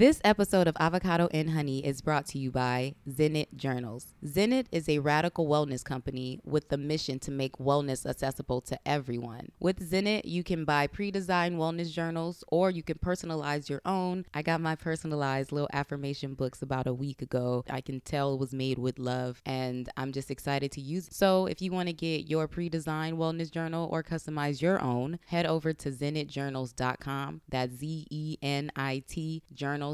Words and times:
This 0.00 0.18
episode 0.24 0.66
of 0.66 0.78
Avocado 0.80 1.28
and 1.30 1.50
Honey 1.50 1.84
is 1.84 2.00
brought 2.00 2.24
to 2.28 2.38
you 2.38 2.50
by 2.50 2.94
Zenit 3.06 3.54
Journals. 3.54 4.14
Zenit 4.24 4.64
is 4.72 4.88
a 4.88 5.00
radical 5.00 5.46
wellness 5.46 5.84
company 5.84 6.40
with 6.42 6.70
the 6.70 6.78
mission 6.78 7.18
to 7.18 7.30
make 7.30 7.58
wellness 7.58 8.08
accessible 8.08 8.62
to 8.62 8.78
everyone. 8.86 9.52
With 9.60 9.90
Zenit, 9.90 10.22
you 10.24 10.42
can 10.42 10.64
buy 10.64 10.86
pre 10.86 11.10
designed 11.10 11.58
wellness 11.58 11.92
journals 11.92 12.42
or 12.48 12.70
you 12.70 12.82
can 12.82 12.96
personalize 12.96 13.68
your 13.68 13.82
own. 13.84 14.24
I 14.32 14.40
got 14.40 14.62
my 14.62 14.74
personalized 14.74 15.52
little 15.52 15.68
affirmation 15.70 16.32
books 16.32 16.62
about 16.62 16.86
a 16.86 16.94
week 16.94 17.20
ago. 17.20 17.62
I 17.68 17.82
can 17.82 18.00
tell 18.00 18.32
it 18.32 18.40
was 18.40 18.54
made 18.54 18.78
with 18.78 18.98
love 18.98 19.42
and 19.44 19.86
I'm 19.98 20.12
just 20.12 20.30
excited 20.30 20.72
to 20.72 20.80
use 20.80 21.08
it. 21.08 21.14
So 21.14 21.44
if 21.44 21.60
you 21.60 21.72
want 21.72 21.88
to 21.88 21.92
get 21.92 22.26
your 22.26 22.48
pre 22.48 22.70
designed 22.70 23.18
wellness 23.18 23.50
journal 23.50 23.86
or 23.92 24.02
customize 24.02 24.62
your 24.62 24.82
own, 24.82 25.18
head 25.26 25.44
over 25.44 25.74
to 25.74 25.90
zenitjournals.com. 25.90 27.42
That's 27.50 27.74
Z 27.74 28.06
E 28.08 28.38
N 28.40 28.72
I 28.74 29.02
T 29.06 29.42
journals 29.52 29.89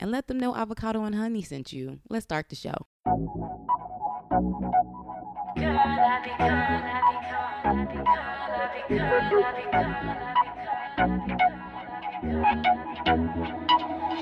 and 0.00 0.10
let 0.10 0.26
them 0.26 0.38
know 0.38 0.54
Avocado 0.54 1.04
and 1.04 1.14
Honey 1.14 1.42
sent 1.42 1.72
you. 1.72 2.00
Let's 2.08 2.24
start 2.24 2.48
the 2.48 2.56
show. 2.56 2.86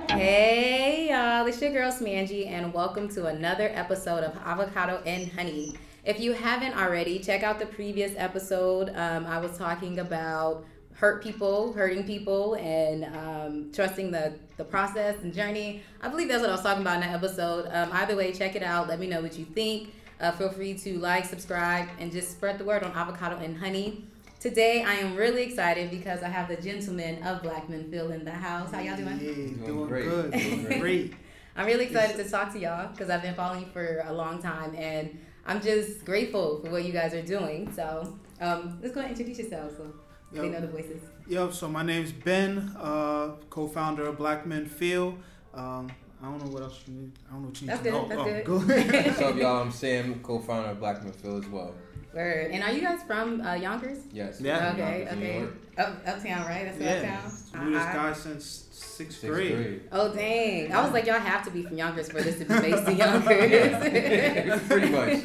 Hey 0.08 1.08
y'all, 1.10 1.46
it's 1.46 1.60
your 1.60 1.72
girl 1.72 1.90
Smangy, 1.90 2.48
and 2.48 2.72
welcome 2.72 3.08
to 3.10 3.26
another 3.26 3.70
episode 3.74 4.22
of 4.24 4.36
Avocado 4.44 5.02
and 5.06 5.30
Honey. 5.32 5.74
If 6.04 6.20
you 6.20 6.32
haven't 6.32 6.76
already, 6.76 7.18
check 7.18 7.42
out 7.42 7.58
the 7.58 7.66
previous 7.66 8.12
episode. 8.16 8.90
Um, 8.94 9.26
I 9.26 9.38
was 9.38 9.56
talking 9.56 10.00
about 10.00 10.64
hurt 11.04 11.22
people, 11.22 11.70
hurting 11.74 12.04
people, 12.04 12.54
and 12.54 13.04
um, 13.14 13.70
trusting 13.74 14.10
the, 14.10 14.32
the 14.56 14.64
process 14.64 15.14
and 15.20 15.34
journey. 15.34 15.82
I 16.00 16.08
believe 16.08 16.28
that's 16.28 16.40
what 16.40 16.48
I 16.48 16.54
was 16.54 16.62
talking 16.62 16.80
about 16.80 16.94
in 16.94 17.00
that 17.02 17.14
episode. 17.14 17.68
Um, 17.70 17.90
either 17.92 18.16
way, 18.16 18.32
check 18.32 18.56
it 18.56 18.62
out. 18.62 18.88
Let 18.88 18.98
me 18.98 19.06
know 19.06 19.20
what 19.20 19.38
you 19.38 19.44
think. 19.44 19.92
Uh, 20.18 20.32
feel 20.32 20.48
free 20.48 20.72
to 20.78 20.98
like, 20.98 21.26
subscribe, 21.26 21.88
and 22.00 22.10
just 22.10 22.30
spread 22.30 22.56
the 22.56 22.64
word 22.64 22.82
on 22.84 22.92
avocado 22.92 23.36
and 23.36 23.54
honey. 23.54 24.06
Today, 24.40 24.82
I 24.82 24.94
am 24.94 25.14
really 25.14 25.42
excited 25.42 25.90
because 25.90 26.22
I 26.22 26.28
have 26.28 26.48
the 26.48 26.56
gentleman 26.56 27.22
of 27.22 27.42
Black 27.42 27.68
Men 27.68 27.90
Feel 27.90 28.10
in 28.10 28.24
the 28.24 28.30
house. 28.30 28.72
How 28.72 28.80
y'all 28.80 28.96
doing? 28.96 29.18
Hey, 29.18 29.34
doing, 29.34 29.66
doing 29.66 29.88
great. 29.88 30.04
good. 30.08 30.32
Doing 30.32 30.64
great. 30.80 31.14
I'm 31.54 31.66
really 31.66 31.84
excited 31.84 32.16
to 32.16 32.30
talk 32.30 32.50
to 32.54 32.58
y'all 32.58 32.88
because 32.88 33.10
I've 33.10 33.20
been 33.20 33.34
following 33.34 33.64
you 33.64 33.70
for 33.74 34.02
a 34.06 34.12
long 34.14 34.40
time, 34.40 34.74
and 34.74 35.18
I'm 35.44 35.60
just 35.60 36.06
grateful 36.06 36.62
for 36.62 36.70
what 36.70 36.82
you 36.82 36.92
guys 36.92 37.12
are 37.12 37.20
doing. 37.20 37.70
So, 37.74 38.18
um, 38.40 38.78
let's 38.80 38.94
go 38.94 39.00
ahead 39.00 39.10
and 39.10 39.20
introduce 39.20 39.38
yourselves. 39.38 39.76
So. 39.76 39.92
Yep. 40.34 40.42
They 40.42 40.50
know 40.50 40.60
the 40.60 40.68
voices. 40.68 41.02
Yep. 41.28 41.52
So 41.52 41.68
my 41.68 41.82
name's 41.82 42.12
Ben, 42.12 42.74
uh, 42.78 43.32
co-founder 43.50 44.06
of 44.06 44.18
Black 44.18 44.46
Men 44.46 44.66
Feel. 44.66 45.16
Um, 45.54 45.90
I 46.22 46.26
don't 46.26 46.44
know 46.44 46.50
what 46.50 46.62
else 46.62 46.80
you 46.86 46.94
need. 46.94 47.12
I 47.28 47.32
don't 47.32 47.42
know 47.42 47.48
what 47.48 47.60
you 47.60 47.66
need 47.68 47.72
That's 47.72 47.84
to 47.84 47.90
good. 47.90 48.08
know. 48.08 48.24
That's 48.24 48.48
oh, 48.48 48.58
good. 48.58 49.06
What's 49.06 49.20
up, 49.20 49.36
y'all? 49.36 49.62
I'm 49.62 49.70
Sam, 49.70 50.20
co-founder 50.20 50.70
of 50.70 50.80
Black 50.80 51.04
Men 51.04 51.12
Feel 51.12 51.38
as 51.38 51.46
well. 51.46 51.74
Word. 52.14 52.52
And 52.52 52.62
are 52.62 52.72
you 52.72 52.80
guys 52.80 53.02
from 53.02 53.40
uh, 53.40 53.54
Yonkers? 53.54 53.98
Yes. 54.12 54.40
Yeah. 54.40 54.72
Okay. 54.72 55.08
Okay. 55.10 55.46
Up, 55.76 56.00
uptown, 56.06 56.46
right? 56.46 56.64
That's 56.64 56.80
yeah. 56.80 57.20
uptown. 57.52 57.64
Knew 57.66 57.72
this 57.76 57.84
guy 57.84 58.12
since 58.12 58.44
sixth, 58.70 59.20
Sixth 59.20 59.26
grade. 59.26 59.52
grade. 59.52 59.80
Oh 59.90 60.14
dang! 60.14 60.72
I 60.72 60.82
was 60.82 60.92
like, 60.92 61.06
y'all 61.06 61.18
have 61.18 61.44
to 61.44 61.50
be 61.50 61.62
from 61.62 61.76
Yonkers 61.76 62.08
for 62.10 62.22
this 62.22 62.38
to 62.38 62.44
be 62.44 62.54
based 62.70 62.86
in 62.86 62.96
Yonkers. 63.02 64.62
Pretty 64.68 64.90
much. 64.90 65.24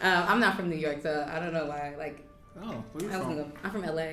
um, 0.00 0.24
I'm 0.28 0.40
not 0.40 0.56
from 0.56 0.70
New 0.70 0.76
York, 0.76 1.02
so 1.02 1.28
I 1.30 1.38
don't 1.38 1.52
know 1.52 1.66
why. 1.66 1.94
Like, 1.98 2.26
Oh, 2.62 2.82
where 2.92 3.12
I 3.12 3.16
was 3.16 3.26
from? 3.26 3.36
gonna, 3.36 3.52
I'm 3.64 3.70
from 3.70 3.82
LA. 3.82 4.12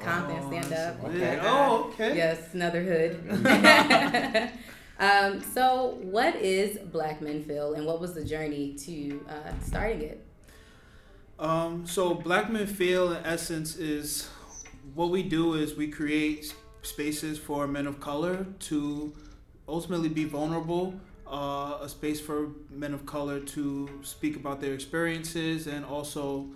Compton, 0.00 0.42
Oh, 0.42 0.50
stand 0.50 0.72
up. 0.72 1.04
Okay. 1.04 1.38
Oh, 1.42 1.90
okay. 1.92 2.16
Yes, 2.16 2.52
another 2.54 2.82
hood. 2.82 4.50
um, 4.98 5.42
so, 5.54 5.98
what 6.02 6.36
is 6.36 6.78
Black 6.78 7.20
Men 7.22 7.42
Feel, 7.42 7.74
and 7.74 7.86
what 7.86 8.00
was 8.00 8.14
the 8.14 8.24
journey 8.24 8.74
to 8.74 9.24
uh, 9.28 9.52
starting 9.64 10.02
it? 10.02 10.24
Um, 11.38 11.86
so 11.86 12.14
Black 12.14 12.50
Men 12.50 12.66
Feel, 12.66 13.12
in 13.12 13.24
essence, 13.24 13.76
is 13.76 14.28
what 14.94 15.10
we 15.10 15.22
do 15.22 15.54
is 15.54 15.76
we 15.76 15.88
create 15.88 16.52
spaces 16.82 17.38
for 17.38 17.66
men 17.66 17.86
of 17.86 18.00
color 18.00 18.46
to 18.60 19.14
ultimately 19.68 20.08
be 20.08 20.24
vulnerable. 20.24 20.94
Uh, 21.26 21.78
a 21.82 21.88
space 21.88 22.20
for 22.20 22.48
men 22.70 22.94
of 22.94 23.04
color 23.04 23.38
to 23.38 23.88
speak 24.02 24.34
about 24.34 24.60
their 24.62 24.72
experiences 24.72 25.66
and 25.66 25.84
also 25.84 26.46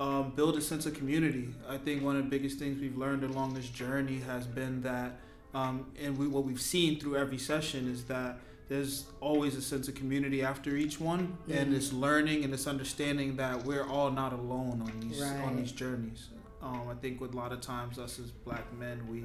um, 0.00 0.30
build 0.36 0.56
a 0.56 0.60
sense 0.60 0.86
of 0.86 0.94
community. 0.94 1.48
I 1.68 1.76
think 1.76 2.02
one 2.02 2.16
of 2.16 2.24
the 2.24 2.30
biggest 2.30 2.58
things 2.58 2.80
we've 2.80 2.96
learned 2.96 3.24
along 3.24 3.54
this 3.54 3.68
journey 3.68 4.20
has 4.20 4.46
been 4.46 4.82
that, 4.82 5.18
um, 5.54 5.86
and 6.00 6.16
we, 6.16 6.28
what 6.28 6.44
we've 6.44 6.60
seen 6.60 7.00
through 7.00 7.16
every 7.16 7.38
session 7.38 7.88
is 7.90 8.04
that 8.04 8.38
there's 8.68 9.06
always 9.20 9.56
a 9.56 9.62
sense 9.62 9.88
of 9.88 9.94
community 9.94 10.42
after 10.42 10.76
each 10.76 11.00
one, 11.00 11.36
Mhm. 11.48 11.56
and 11.56 11.72
this 11.72 11.92
learning 11.92 12.44
and 12.44 12.52
this 12.52 12.66
understanding 12.66 13.36
that 13.36 13.64
we're 13.64 13.86
all 13.86 14.10
not 14.10 14.32
alone 14.32 14.82
on 14.82 15.00
these 15.00 15.20
on 15.22 15.56
these 15.56 15.72
journeys. 15.72 16.28
Um, 16.62 16.82
I 16.88 16.94
think 16.94 17.20
with 17.20 17.32
a 17.32 17.36
lot 17.36 17.52
of 17.52 17.60
times 17.60 17.98
us 17.98 18.18
as 18.18 18.30
black 18.30 18.64
men, 18.78 19.06
we 19.10 19.24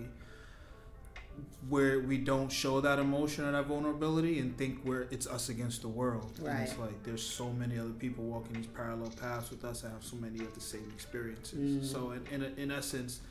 where 1.69 1.99
we 2.01 2.17
don't 2.17 2.51
show 2.51 2.81
that 2.81 2.99
emotion 2.99 3.45
or 3.45 3.51
that 3.53 3.65
vulnerability 3.65 4.39
and 4.39 4.57
think 4.57 4.79
we're 4.83 5.07
it's 5.11 5.27
us 5.27 5.49
against 5.49 5.81
the 5.81 5.87
world. 5.87 6.37
And 6.45 6.59
it's 6.63 6.77
like 6.77 7.03
there's 7.03 7.23
so 7.25 7.51
many 7.51 7.79
other 7.79 7.89
people 7.91 8.23
walking 8.25 8.53
these 8.57 8.67
parallel 8.67 9.11
paths 9.11 9.49
with 9.49 9.63
us 9.63 9.81
that 9.81 9.91
have 9.91 10.03
so 10.03 10.17
many 10.17 10.39
of 10.39 10.53
the 10.53 10.61
same 10.61 10.91
experiences. 10.93 11.87
Mm. 11.89 11.91
So 11.91 12.11
in, 12.11 12.43
in 12.43 12.53
in 12.57 12.71
essence, 12.71 13.21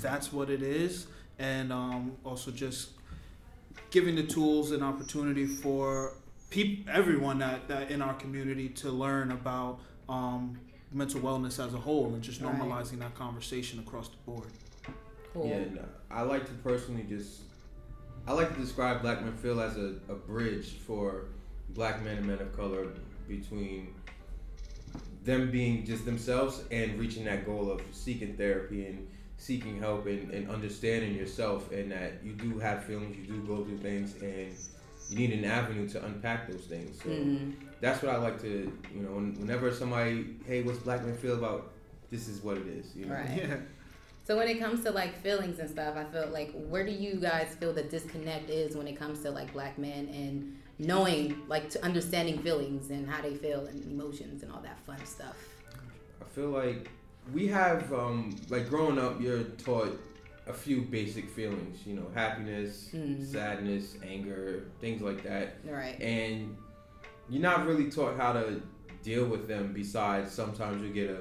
that's 0.00 0.32
what 0.32 0.50
it 0.50 0.62
is, 0.62 1.06
and 1.38 1.72
um, 1.72 2.12
also 2.24 2.50
just 2.50 2.90
giving 3.90 4.16
the 4.16 4.22
tools 4.24 4.72
and 4.72 4.82
opportunity 4.82 5.46
for 5.46 6.14
peop- 6.50 6.88
everyone 6.90 7.38
that, 7.38 7.68
that 7.68 7.90
in 7.90 8.02
our 8.02 8.14
community 8.14 8.68
to 8.68 8.90
learn 8.90 9.30
about 9.32 9.80
um, 10.08 10.58
mental 10.92 11.20
wellness 11.20 11.64
as 11.64 11.74
a 11.74 11.78
whole 11.78 12.12
and 12.14 12.22
just 12.22 12.40
Right. 12.40 12.54
normalizing 12.54 12.98
that 13.00 13.14
conversation 13.14 13.78
across 13.78 14.08
the 14.08 14.16
board. 14.26 14.48
Cool. 15.32 15.48
Yeah, 15.48 15.64
no, 15.74 15.84
I 16.10 16.22
like 16.22 16.44
to 16.46 16.52
personally 16.62 17.04
just, 17.08 17.40
I 18.26 18.32
like 18.32 18.54
to 18.54 18.60
describe 18.60 19.02
Black 19.02 19.22
Men 19.22 19.32
Feel 19.34 19.60
as 19.60 19.76
a, 19.76 19.94
a 20.08 20.14
bridge 20.14 20.74
for 20.86 21.26
black 21.70 22.02
men 22.04 22.18
and 22.18 22.26
men 22.26 22.38
of 22.38 22.54
color 22.54 22.88
between 23.28 23.94
them 25.24 25.50
being 25.50 25.86
just 25.86 26.04
themselves 26.04 26.62
and 26.70 26.98
reaching 26.98 27.24
that 27.24 27.46
goal 27.46 27.70
of 27.70 27.80
seeking 27.92 28.36
therapy 28.36 28.86
and 28.86 29.06
seeking 29.38 29.78
help 29.78 30.06
and, 30.06 30.30
and 30.32 30.50
understanding 30.50 31.14
yourself 31.14 31.70
and 31.72 31.90
that 31.92 32.14
you 32.22 32.32
do 32.32 32.58
have 32.58 32.84
feelings, 32.84 33.16
you 33.16 33.24
do 33.34 33.42
go 33.46 33.64
through 33.64 33.78
things 33.78 34.14
and 34.20 34.54
you 35.08 35.16
need 35.16 35.32
an 35.32 35.44
avenue 35.44 35.88
to 35.88 36.04
unpack 36.04 36.50
those 36.50 36.62
things. 36.62 37.00
So 37.02 37.08
Mhm. 37.10 37.52
that's 37.80 38.02
what 38.02 38.14
I 38.14 38.18
like 38.18 38.40
to, 38.42 38.72
you 38.94 39.00
know, 39.02 39.10
whenever 39.10 39.72
somebody, 39.72 40.36
hey, 40.46 40.62
what's 40.62 40.78
Black 40.78 41.04
Men 41.04 41.16
Feel 41.16 41.34
about? 41.34 41.72
This 42.10 42.28
is 42.28 42.42
what 42.42 42.56
it 42.58 42.66
is. 42.66 42.94
You 42.94 43.06
know? 43.06 43.14
Right. 43.14 43.30
Yeah. 43.36 43.56
So 44.24 44.36
when 44.36 44.46
it 44.48 44.60
comes 44.60 44.84
to 44.84 44.90
like 44.90 45.20
feelings 45.20 45.58
and 45.58 45.68
stuff, 45.68 45.96
I 45.96 46.04
feel 46.04 46.28
like 46.28 46.52
where 46.68 46.86
do 46.86 46.92
you 46.92 47.16
guys 47.16 47.56
feel 47.58 47.72
the 47.72 47.82
disconnect 47.82 48.50
is 48.50 48.76
when 48.76 48.86
it 48.86 48.96
comes 48.96 49.20
to 49.22 49.30
like 49.30 49.52
black 49.52 49.78
men 49.78 50.08
and 50.08 50.58
knowing 50.78 51.42
like 51.48 51.68
to 51.70 51.84
understanding 51.84 52.38
feelings 52.38 52.90
and 52.90 53.08
how 53.08 53.20
they 53.20 53.34
feel 53.34 53.66
and 53.66 53.82
emotions 53.84 54.42
and 54.42 54.52
all 54.52 54.60
that 54.60 54.78
fun 54.86 55.04
stuff. 55.04 55.36
I 56.20 56.24
feel 56.34 56.50
like 56.50 56.88
we 57.32 57.48
have, 57.48 57.92
um, 57.92 58.36
like 58.48 58.68
growing 58.68 58.98
up, 58.98 59.20
you're 59.20 59.42
taught 59.42 59.98
a 60.46 60.52
few 60.52 60.82
basic 60.82 61.28
feelings, 61.28 61.86
you 61.86 61.94
know, 61.94 62.06
happiness, 62.14 62.90
Mhm. 62.92 63.24
sadness, 63.24 63.96
anger, 64.04 64.64
things 64.80 65.02
like 65.02 65.22
that. 65.24 65.54
Right. 65.64 66.00
And 66.00 66.56
you're 67.28 67.42
not 67.42 67.66
really 67.66 67.90
taught 67.90 68.16
how 68.16 68.32
to 68.32 68.60
deal 69.02 69.26
with 69.26 69.46
them 69.48 69.72
besides 69.72 70.30
sometimes 70.32 70.82
you 70.82 70.92
get 70.92 71.10
a 71.10 71.18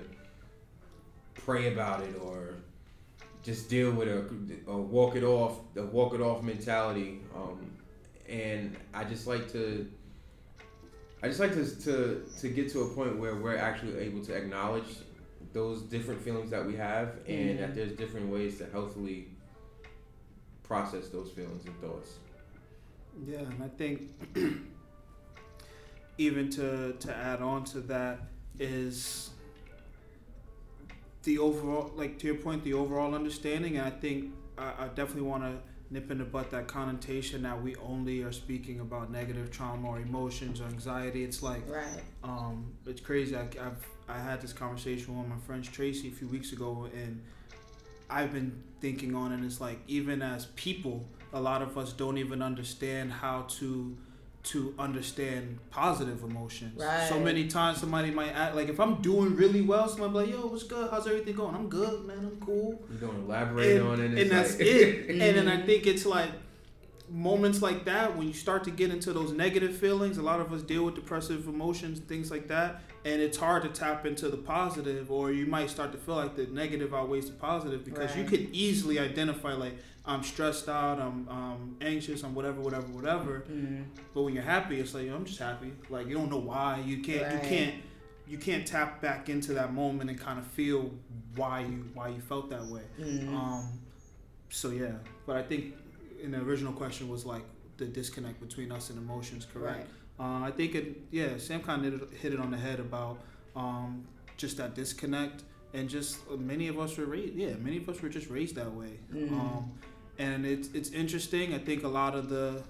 pray 1.33 1.73
about 1.73 2.01
it 2.03 2.15
or 2.21 2.55
just 3.43 3.69
deal 3.69 3.91
with 3.91 4.07
a, 4.07 4.25
or 4.67 4.81
walk 4.81 5.15
it 5.15 5.23
off, 5.23 5.57
the 5.73 5.83
walk 5.83 6.13
it 6.13 6.21
off 6.21 6.43
mentality. 6.43 7.21
Um, 7.35 7.71
and 8.29 8.75
I 8.93 9.03
just 9.03 9.27
like 9.27 9.51
to 9.53 9.89
I 11.23 11.27
just 11.27 11.39
like 11.39 11.53
to, 11.53 11.65
to 11.83 12.25
to 12.39 12.49
get 12.49 12.69
to 12.71 12.81
a 12.81 12.89
point 12.89 13.17
where 13.17 13.35
we're 13.35 13.57
actually 13.57 13.97
able 13.99 14.23
to 14.25 14.33
acknowledge 14.35 14.97
those 15.53 15.81
different 15.81 16.21
feelings 16.21 16.49
that 16.49 16.65
we 16.65 16.75
have, 16.75 17.09
and 17.27 17.57
Mhm. 17.57 17.59
that 17.59 17.75
there's 17.75 17.91
different 17.93 18.29
ways 18.29 18.57
to 18.59 18.65
healthily 18.67 19.27
process 20.63 21.09
those 21.09 21.29
feelings 21.31 21.65
and 21.65 21.77
thoughts. 21.81 22.19
Yeah, 23.27 23.39
and 23.39 23.61
I 23.61 23.67
think 23.67 24.03
even 26.17 26.49
to 26.51 26.93
to 26.93 27.15
add 27.15 27.41
on 27.41 27.65
to 27.65 27.81
that 27.81 28.19
is 28.59 29.31
the 31.23 31.37
overall, 31.39 31.91
like 31.95 32.17
to 32.19 32.27
your 32.27 32.35
point, 32.35 32.63
the 32.63 32.73
overall 32.73 33.13
understanding. 33.15 33.77
And 33.77 33.85
I 33.85 33.91
think 33.91 34.31
I, 34.57 34.73
I 34.79 34.87
definitely 34.89 35.23
want 35.23 35.43
to 35.43 35.57
nip 35.91 36.09
in 36.09 36.17
the 36.19 36.23
butt 36.23 36.49
that 36.51 36.67
connotation 36.67 37.43
that 37.43 37.61
we 37.61 37.75
only 37.77 38.21
are 38.23 38.31
speaking 38.31 38.79
about 38.79 39.11
negative 39.11 39.51
trauma 39.51 39.89
or 39.89 39.99
emotions 39.99 40.61
or 40.61 40.65
anxiety. 40.65 41.23
It's 41.23 41.43
like 41.43 41.61
Right. 41.67 42.01
um, 42.23 42.71
it's 42.85 43.01
crazy. 43.01 43.35
I, 43.35 43.41
I've 43.41 43.85
I 44.07 44.19
had 44.19 44.41
this 44.41 44.51
conversation 44.51 45.17
with 45.17 45.27
my 45.27 45.37
friend 45.37 45.63
Tracy 45.63 46.09
a 46.09 46.11
few 46.11 46.27
weeks 46.27 46.51
ago, 46.51 46.89
and 46.93 47.21
I've 48.09 48.33
been 48.33 48.61
thinking 48.81 49.15
on 49.15 49.31
it. 49.31 49.45
It's 49.45 49.61
like 49.61 49.79
even 49.87 50.21
as 50.21 50.47
people, 50.55 51.05
a 51.33 51.39
lot 51.39 51.61
of 51.61 51.77
us 51.77 51.93
don't 51.93 52.17
even 52.17 52.41
understand 52.41 53.11
how 53.13 53.43
to 53.59 53.95
to 54.43 54.73
understand 54.79 55.59
positive 55.69 56.23
emotions. 56.23 56.79
Right. 56.81 57.07
So 57.07 57.19
many 57.19 57.47
times 57.47 57.79
somebody 57.79 58.09
might 58.11 58.31
act 58.31 58.55
like 58.55 58.69
if 58.69 58.79
I'm 58.79 58.95
doing 59.01 59.35
really 59.35 59.61
well, 59.61 59.87
somebody 59.87 60.11
be 60.27 60.33
like, 60.33 60.41
"Yo, 60.41 60.47
what's 60.47 60.63
good? 60.63 60.89
How's 60.89 61.05
everything 61.07 61.35
going? 61.35 61.53
I'm 61.55 61.69
good, 61.69 62.05
man. 62.05 62.17
I'm 62.19 62.39
cool." 62.45 62.81
You 62.91 62.97
don't 62.97 63.25
elaborate 63.25 63.77
and, 63.77 63.87
on 63.87 63.99
it, 64.01 64.05
and 64.05 64.17
it's 64.17 64.29
that's 64.29 64.51
like- 64.53 64.67
it. 64.67 65.09
And 65.09 65.21
then 65.21 65.47
I 65.47 65.61
think 65.61 65.85
it's 65.85 66.05
like 66.05 66.29
moments 67.11 67.61
like 67.61 67.83
that 67.85 68.15
when 68.17 68.25
you 68.27 68.33
start 68.33 68.63
to 68.63 68.71
get 68.71 68.89
into 68.89 69.11
those 69.11 69.31
negative 69.33 69.75
feelings. 69.75 70.17
A 70.17 70.21
lot 70.21 70.39
of 70.39 70.53
us 70.53 70.61
deal 70.61 70.85
with 70.85 70.95
depressive 70.95 71.47
emotions, 71.47 71.99
things 71.99 72.31
like 72.31 72.47
that, 72.47 72.81
and 73.03 73.21
it's 73.21 73.37
hard 73.37 73.63
to 73.63 73.69
tap 73.69 74.05
into 74.05 74.29
the 74.29 74.37
positive, 74.37 75.11
or 75.11 75.31
you 75.31 75.45
might 75.45 75.69
start 75.69 75.91
to 75.91 75.97
feel 75.97 76.15
like 76.15 76.35
the 76.35 76.47
negative 76.47 76.93
outweighs 76.93 77.25
the 77.27 77.33
positive 77.33 77.83
because 77.83 78.15
you 78.15 78.21
Right. 78.21 78.29
could 78.29 78.49
easily 78.53 78.97
identify 78.99 79.53
like 79.53 79.73
I'm 80.03 80.23
stressed 80.23 80.67
out, 80.67 80.99
I'm 80.99 81.27
um, 81.29 81.75
anxious, 81.79 82.23
I'm 82.23 82.33
whatever, 82.33 82.59
whatever, 82.61 82.87
whatever. 82.87 83.43
Mhm. 83.51 83.83
But 84.15 84.23
when 84.23 84.33
you're 84.33 84.41
happy, 84.43 84.79
it's 84.79 84.95
like 84.95 85.07
I'm 85.09 85.25
just 85.25 85.37
happy. 85.39 85.73
Like 85.89 86.07
you 86.07 86.15
don't 86.15 86.29
know 86.31 86.39
why. 86.39 86.81
You 86.83 86.99
can't. 87.03 87.21
Right. 87.23 87.33
You 87.33 87.39
can't. 87.49 87.75
You 88.27 88.37
can't 88.37 88.65
tap 88.65 89.01
back 89.01 89.27
into 89.29 89.53
that 89.55 89.73
moment 89.73 90.09
and 90.09 90.17
kind 90.19 90.39
of 90.39 90.47
feel 90.47 90.89
why 91.35 91.59
you 91.61 91.85
why 91.93 92.07
you 92.07 92.21
felt 92.21 92.49
that 92.49 92.65
way. 92.65 92.81
Mhm. 92.99 93.27
Um, 93.35 93.79
so 94.49 94.69
yeah, 94.71 94.93
but 95.27 95.35
I 95.35 95.43
think 95.43 95.75
in 96.21 96.31
the 96.31 96.39
original 96.39 96.73
question 96.73 97.09
was 97.09 97.25
like 97.25 97.43
the 97.77 97.85
disconnect 97.85 98.39
between 98.39 98.71
us 98.71 98.89
and 98.89 98.99
emotions, 98.99 99.47
correct? 99.51 99.79
Right. 99.79 99.87
Uh, 100.19 100.45
I 100.45 100.51
think 100.51 100.75
it, 100.75 101.01
yeah, 101.11 101.37
Sam 101.37 101.61
kind 101.61 101.85
of 101.85 102.11
hit 102.13 102.33
it 102.33 102.39
on 102.39 102.51
the 102.51 102.57
head 102.57 102.79
about 102.79 103.19
um, 103.55 104.05
just 104.37 104.57
that 104.57 104.75
disconnect, 104.75 105.43
and 105.73 105.89
just 105.89 106.19
uh, 106.31 106.35
many 106.37 106.67
of 106.67 106.79
us 106.79 106.97
were 106.97 107.05
raised, 107.05 107.33
yeah, 107.35 107.53
many 107.55 107.77
of 107.77 107.89
us 107.89 108.01
were 108.01 108.09
just 108.09 108.29
raised 108.29 108.55
that 108.55 108.71
way. 108.71 108.99
Mhm. 109.13 109.31
Um, 109.31 109.71
and 110.19 110.45
it's 110.45 110.69
it's 110.73 110.91
interesting. 110.91 111.53
I 111.53 111.57
think 111.57 111.83
a 111.83 111.87
lot 111.87 112.13
of 112.15 112.29
the 112.29 112.61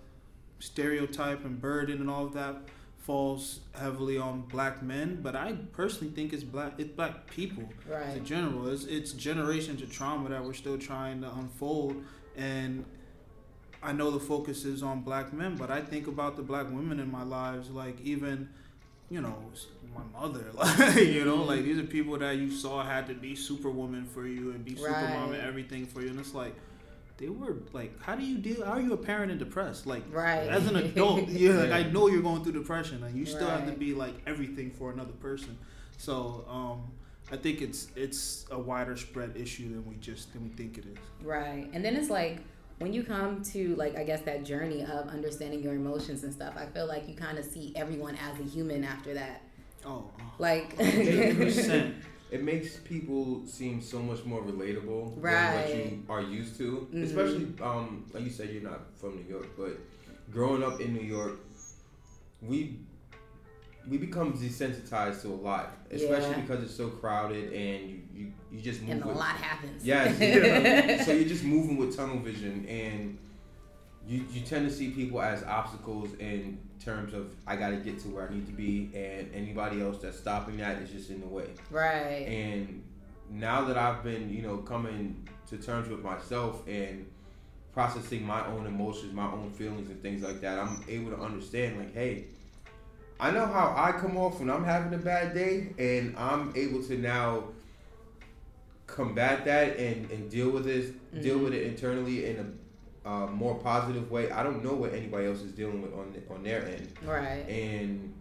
stereotype 0.60 1.44
and 1.44 1.60
burden 1.60 2.00
and 2.00 2.10
all 2.10 2.26
of 2.26 2.34
that 2.34 2.56
falls 3.00 3.62
heavily 3.74 4.18
on 4.18 4.42
black 4.42 4.82
men, 4.84 5.20
but 5.22 5.36
I 5.36 5.54
personally 5.74 6.14
think 6.14 6.34
it's 6.34 6.44
black 6.44 6.74
it's 6.78 6.92
black 6.92 7.28
people 7.30 7.68
in 8.16 8.24
general. 8.24 8.68
It's, 8.70 8.86
it's 8.86 9.12
generations 9.12 9.82
of 9.82 9.92
trauma 9.92 10.30
that 10.30 10.44
we're 10.44 10.54
still 10.54 10.78
trying 10.78 11.22
to 11.22 11.32
unfold. 11.34 11.96
And 12.38 12.86
I 13.84 13.92
know 13.94 14.12
the 14.12 14.20
focus 14.20 14.66
is 14.66 14.84
on 14.84 15.02
black 15.02 15.34
men, 15.34 15.56
but 15.56 15.72
I 15.72 15.82
think 15.82 16.08
about 16.08 16.36
the 16.38 16.44
black 16.44 16.68
women 16.72 17.00
in 17.00 17.12
my 17.12 17.24
lives, 17.24 17.70
like 17.70 18.00
even, 18.02 18.50
you 19.10 19.22
know, 19.22 19.36
my 19.96 20.20
mother, 20.22 20.46
like, 20.54 20.96
you 20.96 21.26
know, 21.26 21.44
like 21.44 21.64
these 21.64 21.78
are 21.80 21.84
people 21.84 22.18
that 22.20 22.36
you 22.38 22.52
saw 22.52 22.84
had 22.84 23.08
to 23.08 23.14
be 23.14 23.36
superwoman 23.36 24.06
for 24.06 24.26
you 24.28 24.52
and 24.52 24.64
be 24.64 24.74
supermom 24.74 25.34
and 25.34 25.42
everything 25.42 25.86
for 25.86 26.02
you. 26.02 26.10
And 26.10 26.20
it's 26.20 26.34
like, 26.34 26.54
they 27.18 27.30
were 27.30 27.58
like, 27.72 28.00
how 28.02 28.16
do 28.16 28.24
you 28.24 28.38
deal? 28.38 28.66
How 28.66 28.74
are 28.74 28.82
you 28.82 28.94
a 28.94 28.98
parent 28.98 29.32
and 29.32 29.40
depressed? 29.40 29.86
Like, 29.86 30.04
Right. 30.12 30.48
as 30.48 30.68
an 30.68 30.76
adult, 30.76 31.28
you're 31.30 31.54
like, 31.54 31.72
I 31.72 31.84
know 31.84 32.08
you're 32.08 32.22
going 32.24 32.44
through 32.44 32.54
depression, 32.54 33.04
and 33.04 33.16
you 33.16 33.26
still 33.26 33.48
have 33.50 33.66
to 33.68 33.74
be 33.74 33.94
like 33.94 34.16
everything 34.26 34.72
for 34.72 34.92
another 34.92 35.12
person. 35.14 35.56
So 35.98 36.46
um, 36.50 36.82
I 37.32 37.38
think 37.38 37.62
it's 37.62 37.90
it's 37.96 38.46
a 38.50 38.58
wider 38.58 38.98
spread 38.98 39.34
issue 39.36 39.70
than 39.70 39.86
we 39.88 39.98
just 39.98 40.34
than 40.34 40.44
we 40.44 40.50
think 40.50 40.80
it 40.80 40.86
is. 40.86 40.98
Right. 41.24 41.70
And 41.74 41.86
then 41.86 41.96
it's 41.96 42.10
like 42.10 42.40
when 42.82 42.94
you 42.94 43.04
come 43.04 43.44
to 43.44 43.76
like 43.76 43.96
I 43.96 44.04
guess 44.04 44.22
that 44.22 44.44
journey 44.44 44.82
of 44.84 45.08
understanding 45.08 45.62
your 45.62 45.74
emotions 45.74 46.24
and 46.24 46.34
stuff, 46.34 46.56
I 46.58 46.66
feel 46.66 46.88
like 46.88 47.08
you 47.08 47.16
kind 47.16 47.38
of 47.38 47.46
see 47.46 47.74
everyone 47.76 48.18
as 48.18 48.40
a 48.40 48.44
human 48.44 48.84
after 48.84 49.14
that. 49.14 49.44
Oh, 49.86 50.10
Like 50.40 50.76
hundred 50.78 51.38
percent. 51.38 51.96
it 52.32 52.44
makes 52.44 52.78
people 52.78 53.46
seem 53.46 53.82
so 53.82 54.00
much 54.00 54.26
more 54.26 54.42
relatable 54.42 55.22
than 55.22 55.54
what 55.56 55.70
you 55.70 56.04
are 56.10 56.22
used 56.22 56.58
to. 56.58 56.88
Mhm. 56.94 57.04
Especially, 57.04 57.54
um, 57.62 58.06
like 58.14 58.24
you 58.24 58.30
said, 58.32 58.50
you're 58.50 58.64
not 58.64 58.82
from 59.00 59.16
New 59.16 59.30
York, 59.30 59.48
but 59.58 59.78
growing 60.32 60.64
up 60.64 60.82
in 60.82 60.94
New 60.94 61.06
York, 61.18 61.40
we 62.42 62.80
we 63.88 63.98
become 63.98 64.34
desensitized 64.34 65.22
to 65.24 65.30
a 65.30 65.36
lot, 65.36 65.78
especially 65.90 66.30
Yeah. 66.32 66.42
because 66.42 66.64
it's 66.64 66.76
so 66.76 66.90
crowded 66.90 67.52
and 67.54 67.90
you 67.90 67.98
you, 68.14 68.32
you 68.52 68.62
just 68.62 68.82
move 68.82 68.92
and 68.92 69.04
a 69.04 69.08
with 69.08 69.18
lot 69.18 69.36
happens. 69.36 69.86
Yes. 69.86 71.06
so 71.06 71.12
you're 71.14 71.28
just 71.28 71.44
moving 71.44 71.78
with 71.78 71.96
tunnel 71.96 72.20
vision, 72.20 72.66
and 72.68 73.18
you 74.06 74.24
you 74.32 74.42
tend 74.42 74.68
to 74.70 74.74
see 74.74 74.90
people 74.92 75.22
as 75.22 75.44
obstacles 75.44 76.14
in 76.20 76.60
terms 76.84 77.14
of 77.14 77.34
I 77.48 77.56
got 77.56 77.70
to 77.70 77.78
get 77.78 78.00
to 78.00 78.08
where 78.10 78.28
I 78.30 78.34
need 78.34 78.46
to 78.48 78.54
be, 78.54 78.92
and 78.94 79.30
anybody 79.34 79.82
else 79.82 79.98
that's 80.02 80.18
stopping 80.18 80.58
that 80.58 80.82
is 80.82 80.90
just 80.92 81.10
in 81.10 81.22
the 81.22 81.28
way. 81.28 81.50
right. 81.70 82.28
And 82.28 82.84
now 83.30 83.64
that 83.66 83.78
I've 83.78 84.04
been, 84.04 84.30
you 84.34 84.42
know, 84.42 84.58
coming 84.58 85.28
to 85.48 85.58
terms 85.58 85.88
with 85.90 86.02
myself 86.04 86.68
and 86.68 87.06
processing 87.72 88.26
my 88.26 88.46
own 88.48 88.66
emotions, 88.66 89.14
my 89.14 89.32
own 89.32 89.50
feelings, 89.52 89.90
and 89.90 90.02
things 90.02 90.22
like 90.22 90.42
that, 90.42 90.60
I'm 90.60 90.84
able 90.90 91.12
to 91.12 91.18
understand, 91.22 91.78
like, 91.80 91.94
hey, 91.94 92.26
I 93.22 93.30
know 93.32 93.46
how 93.46 93.74
I 93.78 93.92
come 93.92 94.18
off 94.18 94.40
when 94.40 94.50
I'm 94.50 94.64
having 94.66 94.94
a 94.94 94.98
bad 94.98 95.34
day, 95.34 95.68
and 95.78 96.18
I'm 96.18 96.52
able 96.56 96.82
to 96.84 96.98
now 96.98 97.44
combat 98.88 99.46
that 99.46 99.78
and, 99.78 100.10
and 100.12 100.30
deal 100.30 100.50
with 100.50 100.68
it, 100.68 101.22
deal 101.22 101.38
Mhm. 101.40 101.44
with 101.46 101.54
it 101.54 101.64
internally 101.68 102.26
in 102.26 102.38
a 102.40 102.46
uh, 103.04 103.26
more 103.28 103.56
positive 103.56 104.12
way. 104.12 104.30
I 104.32 104.44
don't 104.44 104.64
know 104.64 104.74
what 104.74 104.94
anybody 104.94 105.26
else 105.28 105.42
is 105.42 105.52
dealing 105.54 105.82
with 105.82 105.92
on 105.94 106.14
on 106.30 106.44
their 106.44 106.64
end 106.68 106.88
right. 107.04 107.44
and 107.50 108.14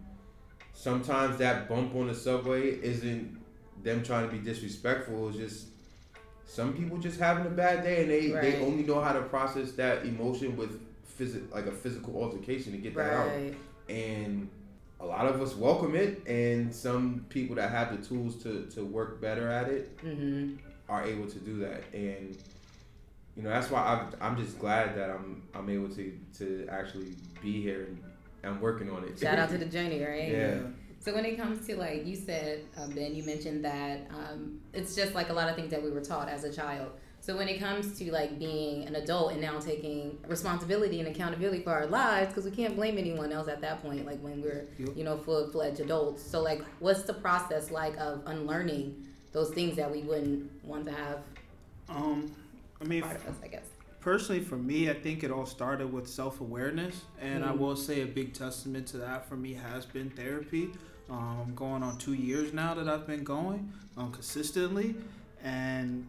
sometimes 0.73 1.37
that 1.37 1.69
bump 1.69 1.93
on 1.95 2.07
the 2.07 2.15
subway 2.15 2.69
isn't 2.81 3.37
them 3.83 4.01
trying 4.01 4.27
to 4.27 4.35
be 4.35 4.39
disrespectful 4.39 5.29
it's 5.29 5.37
just 5.37 5.67
some 6.45 6.73
people 6.73 6.97
just 6.97 7.19
having 7.19 7.45
a 7.45 7.49
bad 7.51 7.83
day 7.83 8.01
and 8.01 8.09
they, 8.09 8.31
Right. 8.31 8.41
they 8.41 8.65
only 8.65 8.81
know 8.83 8.99
how 9.01 9.13
to 9.13 9.21
process 9.21 9.73
that 9.73 10.03
emotion 10.03 10.57
with 10.57 10.79
physic 11.05 11.43
like 11.53 11.67
a 11.67 11.71
physical 11.71 12.15
altercation 12.21 12.71
to 12.71 12.79
get 12.79 12.95
that 12.95 13.13
out 13.13 13.27
Right. 13.27 13.53
and 13.87 14.49
a 15.01 15.05
lot 15.05 15.25
of 15.25 15.41
us 15.41 15.55
welcome 15.55 15.95
it 15.95 16.21
and 16.27 16.73
some 16.73 17.25
people 17.29 17.55
that 17.55 17.71
have 17.71 17.91
the 17.99 18.07
tools 18.07 18.35
to, 18.43 18.67
to 18.67 18.85
work 18.85 19.19
better 19.19 19.49
at 19.49 19.67
it 19.67 19.97
Mhm. 20.05 20.57
are 20.87 21.03
able 21.03 21.27
to 21.27 21.39
do 21.39 21.57
that 21.59 21.83
and 21.93 22.37
you 23.35 23.43
know 23.43 23.49
that's 23.49 23.71
why 23.71 23.81
I'm, 23.81 24.13
I'm 24.21 24.37
just 24.37 24.59
glad 24.59 24.95
that 24.95 25.09
I'm 25.09 25.41
I'm 25.55 25.69
able 25.69 25.89
to 25.95 26.17
to 26.37 26.67
actually 26.69 27.15
be 27.41 27.61
here 27.61 27.85
and 27.89 28.03
I'm 28.43 28.61
working 28.61 28.89
on 28.91 29.03
it 29.03 29.19
Shout 29.19 29.37
out 29.39 29.49
to 29.49 29.57
the 29.57 29.65
journey, 29.65 30.03
right? 30.03 30.29
Yeah. 30.29 30.59
So 30.99 31.13
when 31.15 31.25
it 31.25 31.35
comes 31.37 31.65
to 31.67 31.75
like 31.77 32.05
you 32.05 32.15
said, 32.15 32.65
um, 32.77 32.91
Ben, 32.91 33.15
you 33.15 33.23
mentioned 33.23 33.63
that 33.65 34.07
um, 34.11 34.59
it's 34.73 34.95
just 34.95 35.15
like 35.15 35.29
a 35.29 35.33
lot 35.33 35.49
of 35.49 35.55
things 35.55 35.71
that 35.71 35.81
we 35.81 35.89
were 35.91 36.01
taught 36.01 36.29
as 36.29 36.43
a 36.43 36.51
child. 36.51 36.91
So 37.23 37.37
when 37.37 37.47
it 37.47 37.59
comes 37.59 37.97
to 37.99 38.11
like 38.11 38.39
being 38.39 38.83
an 38.87 38.95
adult 38.95 39.31
and 39.33 39.41
now 39.41 39.59
taking 39.59 40.17
responsibility 40.27 40.99
and 40.99 41.07
accountability 41.07 41.61
for 41.63 41.71
our 41.71 41.85
lives, 41.85 42.29
because 42.29 42.45
we 42.45 42.51
can't 42.51 42.75
blame 42.75 42.97
anyone 42.97 43.31
else 43.31 43.47
at 43.47 43.61
that 43.61 43.81
point, 43.83 44.05
like 44.07 44.19
when 44.21 44.41
we're 44.41 44.65
you 44.95 45.03
know 45.03 45.17
full 45.17 45.47
fledged 45.51 45.79
adults. 45.79 46.23
So 46.23 46.41
like, 46.41 46.63
what's 46.79 47.03
the 47.03 47.13
process 47.13 47.69
like 47.71 47.95
of 47.97 48.23
unlearning 48.25 49.05
those 49.33 49.51
things 49.51 49.75
that 49.77 49.89
we 49.89 50.01
wouldn't 50.01 50.49
want 50.65 50.85
to 50.87 50.91
have 50.91 51.19
Um, 51.89 52.31
I 52.81 52.85
mean, 52.85 53.01
part 53.03 53.17
of 53.17 53.27
us? 53.27 53.35
I 53.43 53.47
guess. 53.47 53.65
personally 54.01 54.41
for 54.43 54.57
me 54.57 54.89
i 54.89 54.93
think 54.93 55.23
it 55.23 55.29
all 55.31 55.45
started 55.45 55.87
with 55.93 56.07
self-awareness 56.07 56.95
and 57.21 57.45
i 57.45 57.51
Mhm. 57.51 57.59
will 57.59 57.75
say 57.75 58.01
a 58.01 58.05
big 58.07 58.33
testament 58.33 58.87
to 58.87 58.97
that 58.97 59.29
for 59.29 59.37
me 59.37 59.53
has 59.53 59.85
been 59.85 60.09
therapy 60.09 60.71
um, 61.09 61.53
going 61.55 61.83
on 61.83 61.97
two 61.99 62.13
years 62.13 62.51
now 62.51 62.73
that 62.73 62.87
i've 62.89 63.05
been 63.05 63.23
going 63.23 63.71
um, 63.97 64.11
consistently 64.11 64.95
and 65.43 66.07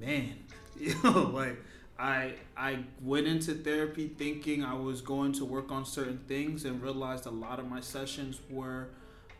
man 0.00 0.34
you 0.78 0.94
know 1.02 1.30
like 1.32 1.62
I 1.98 2.34
I 2.56 2.78
went 3.00 3.26
into 3.28 3.54
therapy 3.54 4.08
thinking 4.08 4.64
I 4.64 4.74
was 4.74 5.00
going 5.00 5.32
to 5.34 5.44
work 5.44 5.70
on 5.70 5.84
certain 5.86 6.18
things 6.26 6.64
and 6.64 6.82
realized 6.82 7.26
a 7.26 7.30
lot 7.30 7.58
of 7.60 7.68
my 7.70 7.80
sessions 7.80 8.40
were 8.50 8.88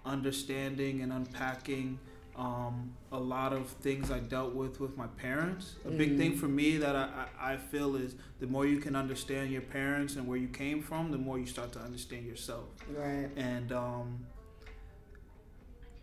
understanding 0.07 1.01
and 1.03 1.13
unpacking 1.13 1.99
um, 2.37 2.93
a 3.13 3.19
lot 3.19 3.53
of 3.53 3.69
things 3.69 4.11
I 4.11 4.19
dealt 4.19 4.55
with 4.55 4.81
with 4.81 4.97
my 4.97 5.07
parents. 5.07 5.75
A 5.85 5.91
big 5.91 6.13
Mhm. 6.13 6.19
thing 6.19 6.37
for 6.37 6.49
me 6.49 6.77
that 6.79 6.95
I, 6.97 7.27
I, 7.41 7.53
I 7.55 7.57
feel 7.57 7.95
is 7.97 8.17
the 8.41 8.47
more 8.49 8.67
you 8.67 8.79
can 8.79 8.97
understand 8.97 9.51
your 9.53 9.63
parents 9.63 10.17
and 10.17 10.27
where 10.27 10.37
you 10.37 10.49
came 10.49 10.83
from, 10.83 11.11
the 11.13 11.19
more 11.19 11.39
you 11.39 11.47
start 11.47 11.73
to 11.73 11.81
understand 11.81 12.27
yourself. 12.27 12.65
Right. 12.97 13.31
And 13.37 13.71
um, 13.73 14.27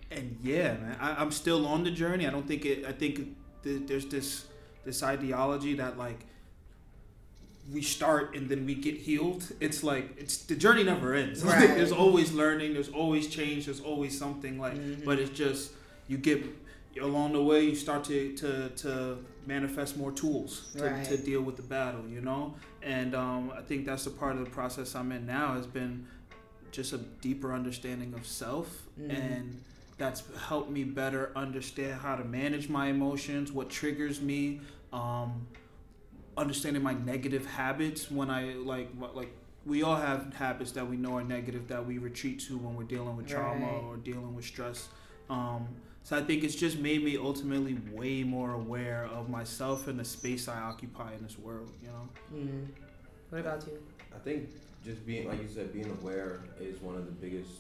and 0.09 0.37
yeah, 0.41 0.73
man, 0.73 0.97
I, 0.99 1.15
I'm 1.21 1.31
still 1.31 1.65
on 1.65 1.83
the 1.83 1.91
journey. 1.91 2.27
I 2.27 2.29
don't 2.31 2.47
think 2.47 2.65
it. 2.65 2.85
I 2.85 2.91
think 2.91 3.35
th- 3.63 3.83
there's 3.87 4.05
this 4.07 4.45
this 4.85 5.03
ideology 5.03 5.75
that 5.75 5.97
like 5.97 6.19
we 7.71 7.81
start 7.81 8.35
and 8.35 8.49
then 8.49 8.65
we 8.65 8.73
get 8.75 8.95
healed. 8.95 9.43
It's 9.59 9.83
like 9.83 10.05
it's 10.17 10.37
the 10.37 10.55
journey 10.55 10.83
never 10.83 11.13
ends. 11.13 11.43
Like, 11.45 11.69
there's 11.75 11.91
always 11.91 12.31
learning. 12.33 12.73
There's 12.73 12.89
always 12.89 13.27
change. 13.27 13.65
There's 13.65 13.81
always 13.81 14.17
something 14.17 14.59
like. 14.59 14.75
Mhm. 14.75 15.05
But 15.05 15.19
it's 15.19 15.29
just 15.31 15.71
you 16.07 16.17
get 16.17 16.43
along 17.01 17.33
the 17.33 17.43
way. 17.43 17.63
You 17.65 17.75
start 17.75 18.03
to 18.05 18.33
to 18.37 18.69
to 18.69 19.17
manifest 19.47 19.97
more 19.97 20.11
tools 20.11 20.71
to, 20.77 20.83
Right. 20.85 21.05
to 21.05 21.17
deal 21.17 21.41
with 21.41 21.55
the 21.55 21.63
battle. 21.63 22.03
You 22.09 22.21
know, 22.21 22.55
and 22.81 23.13
um, 23.15 23.51
I 23.55 23.61
think 23.61 23.85
that's 23.85 24.05
a 24.07 24.11
part 24.11 24.35
of 24.37 24.43
the 24.43 24.49
process 24.49 24.95
I'm 24.95 25.11
in 25.11 25.25
now. 25.25 25.53
Has 25.53 25.67
been 25.67 26.07
just 26.71 26.93
a 26.93 26.97
deeper 26.97 27.53
understanding 27.53 28.13
of 28.13 28.25
self 28.25 28.67
Mhm. 28.99 29.09
and 29.19 29.61
that's 30.01 30.23
helped 30.47 30.71
me 30.71 30.83
better 30.83 31.31
understand 31.35 31.93
how 32.01 32.15
to 32.15 32.23
manage 32.23 32.67
my 32.67 32.87
emotions 32.87 33.51
what 33.51 33.69
triggers 33.69 34.19
me 34.19 34.59
um, 34.91 35.45
understanding 36.35 36.81
my 36.81 36.93
negative 36.93 37.45
habits 37.45 38.09
when 38.09 38.29
I 38.29 38.53
like 38.55 38.89
like 39.13 39.31
we 39.63 39.83
all 39.83 39.95
have 39.95 40.33
habits 40.33 40.71
that 40.71 40.87
we 40.89 40.97
know 40.97 41.17
are 41.17 41.23
negative 41.23 41.67
that 41.67 41.85
we 41.85 41.99
retreat 41.99 42.39
to 42.47 42.57
when 42.57 42.75
we're 42.75 42.83
dealing 42.95 43.15
with 43.15 43.27
trauma 43.27 43.63
Right. 43.63 43.83
or 43.83 43.95
dealing 43.97 44.33
with 44.33 44.43
stress. 44.43 44.89
Um, 45.29 45.67
so 46.01 46.17
I 46.17 46.23
think 46.23 46.43
it's 46.43 46.55
just 46.55 46.79
made 46.79 47.03
me 47.03 47.15
ultimately 47.15 47.77
way 47.91 48.23
more 48.23 48.53
aware 48.53 49.07
of 49.13 49.29
myself 49.29 49.87
and 49.87 49.99
the 49.99 50.03
space 50.03 50.47
I 50.47 50.59
occupy 50.59 51.13
in 51.13 51.21
this 51.21 51.37
world. 51.37 51.69
You 51.83 51.89
know. 51.89 52.09
Mm. 52.35 52.67
What 53.29 53.41
about 53.41 53.67
you? 53.67 53.77
I 54.15 54.17
think 54.17 54.49
just 54.83 55.05
being, 55.05 55.27
like 55.27 55.39
you 55.43 55.47
said, 55.47 55.71
being 55.71 55.91
aware 56.01 56.39
is 56.59 56.81
one 56.81 56.95
of 56.95 57.05
the 57.05 57.11
biggest. 57.11 57.51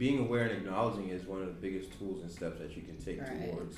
Being 0.00 0.20
aware 0.20 0.44
and 0.44 0.52
acknowledging 0.52 1.10
is 1.10 1.26
one 1.26 1.42
of 1.42 1.48
the 1.48 1.52
biggest 1.52 1.92
tools 1.98 2.22
and 2.22 2.30
steps 2.30 2.58
that 2.58 2.74
you 2.74 2.80
can 2.80 2.96
take 2.96 3.20
Right. 3.20 3.50
towards, 3.52 3.76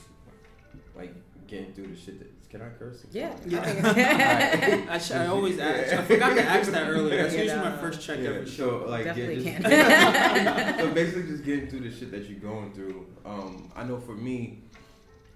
like, 0.94 1.12
getting 1.48 1.72
through 1.72 1.88
the 1.88 1.96
shit 1.96 2.20
that. 2.20 2.28
Can 2.48 2.62
I 2.62 2.68
curse? 2.78 3.04
Yeah. 3.10 3.34
Yeah. 3.44 4.84
I, 4.88 4.98
sh- 4.98 5.10
I 5.10 5.26
always 5.26 5.58
ask. 5.58 5.92
I 5.94 6.02
forgot 6.04 6.34
to 6.36 6.42
ask 6.44 6.70
that 6.70 6.88
earlier. 6.88 7.22
That's 7.24 7.34
usually 7.34 7.58
my 7.60 7.76
first 7.78 8.00
check 8.02 8.20
Yeah, 8.20 8.28
every 8.28 8.46
show. 8.46 8.84
so 8.84 8.88
like 8.90 9.06
yeah, 9.06 9.14
Definitely 9.14 9.44
just- 9.44 9.62
can. 9.64 10.78
so 10.78 10.90
basically 10.94 11.22
just 11.24 11.44
getting 11.44 11.66
through 11.68 11.80
the 11.80 11.90
shit 11.90 12.10
that 12.12 12.28
you're 12.28 12.38
going 12.38 12.72
through. 12.72 13.04
Um, 13.24 13.72
I 13.74 13.82
know 13.82 13.98
for 13.98 14.14
me, 14.14 14.60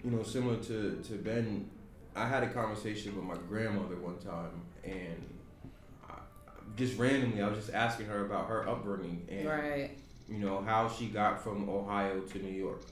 you 0.04 0.12
know, 0.12 0.22
similar 0.22 0.56
to, 0.58 1.02
to 1.02 1.12
Ben, 1.14 1.68
I 2.14 2.28
had 2.28 2.44
a 2.44 2.48
conversation 2.48 3.16
with 3.16 3.24
my 3.24 3.34
grandmother 3.48 3.96
one 3.96 4.18
time, 4.18 4.60
and 4.84 5.26
I, 6.08 6.14
just 6.76 6.96
randomly, 6.96 7.42
I 7.42 7.48
was 7.48 7.58
just 7.58 7.72
asking 7.74 8.06
her 8.06 8.24
about 8.26 8.46
her 8.48 8.68
upbringing 8.68 9.26
and 9.28 9.48
right. 9.48 9.90
You 10.28 10.38
know 10.38 10.61
how 10.62 10.88
she 10.88 11.06
got 11.06 11.42
from 11.42 11.68
Ohio 11.68 12.21
to 12.21 12.38
New 12.38 12.52
York, 12.52 12.83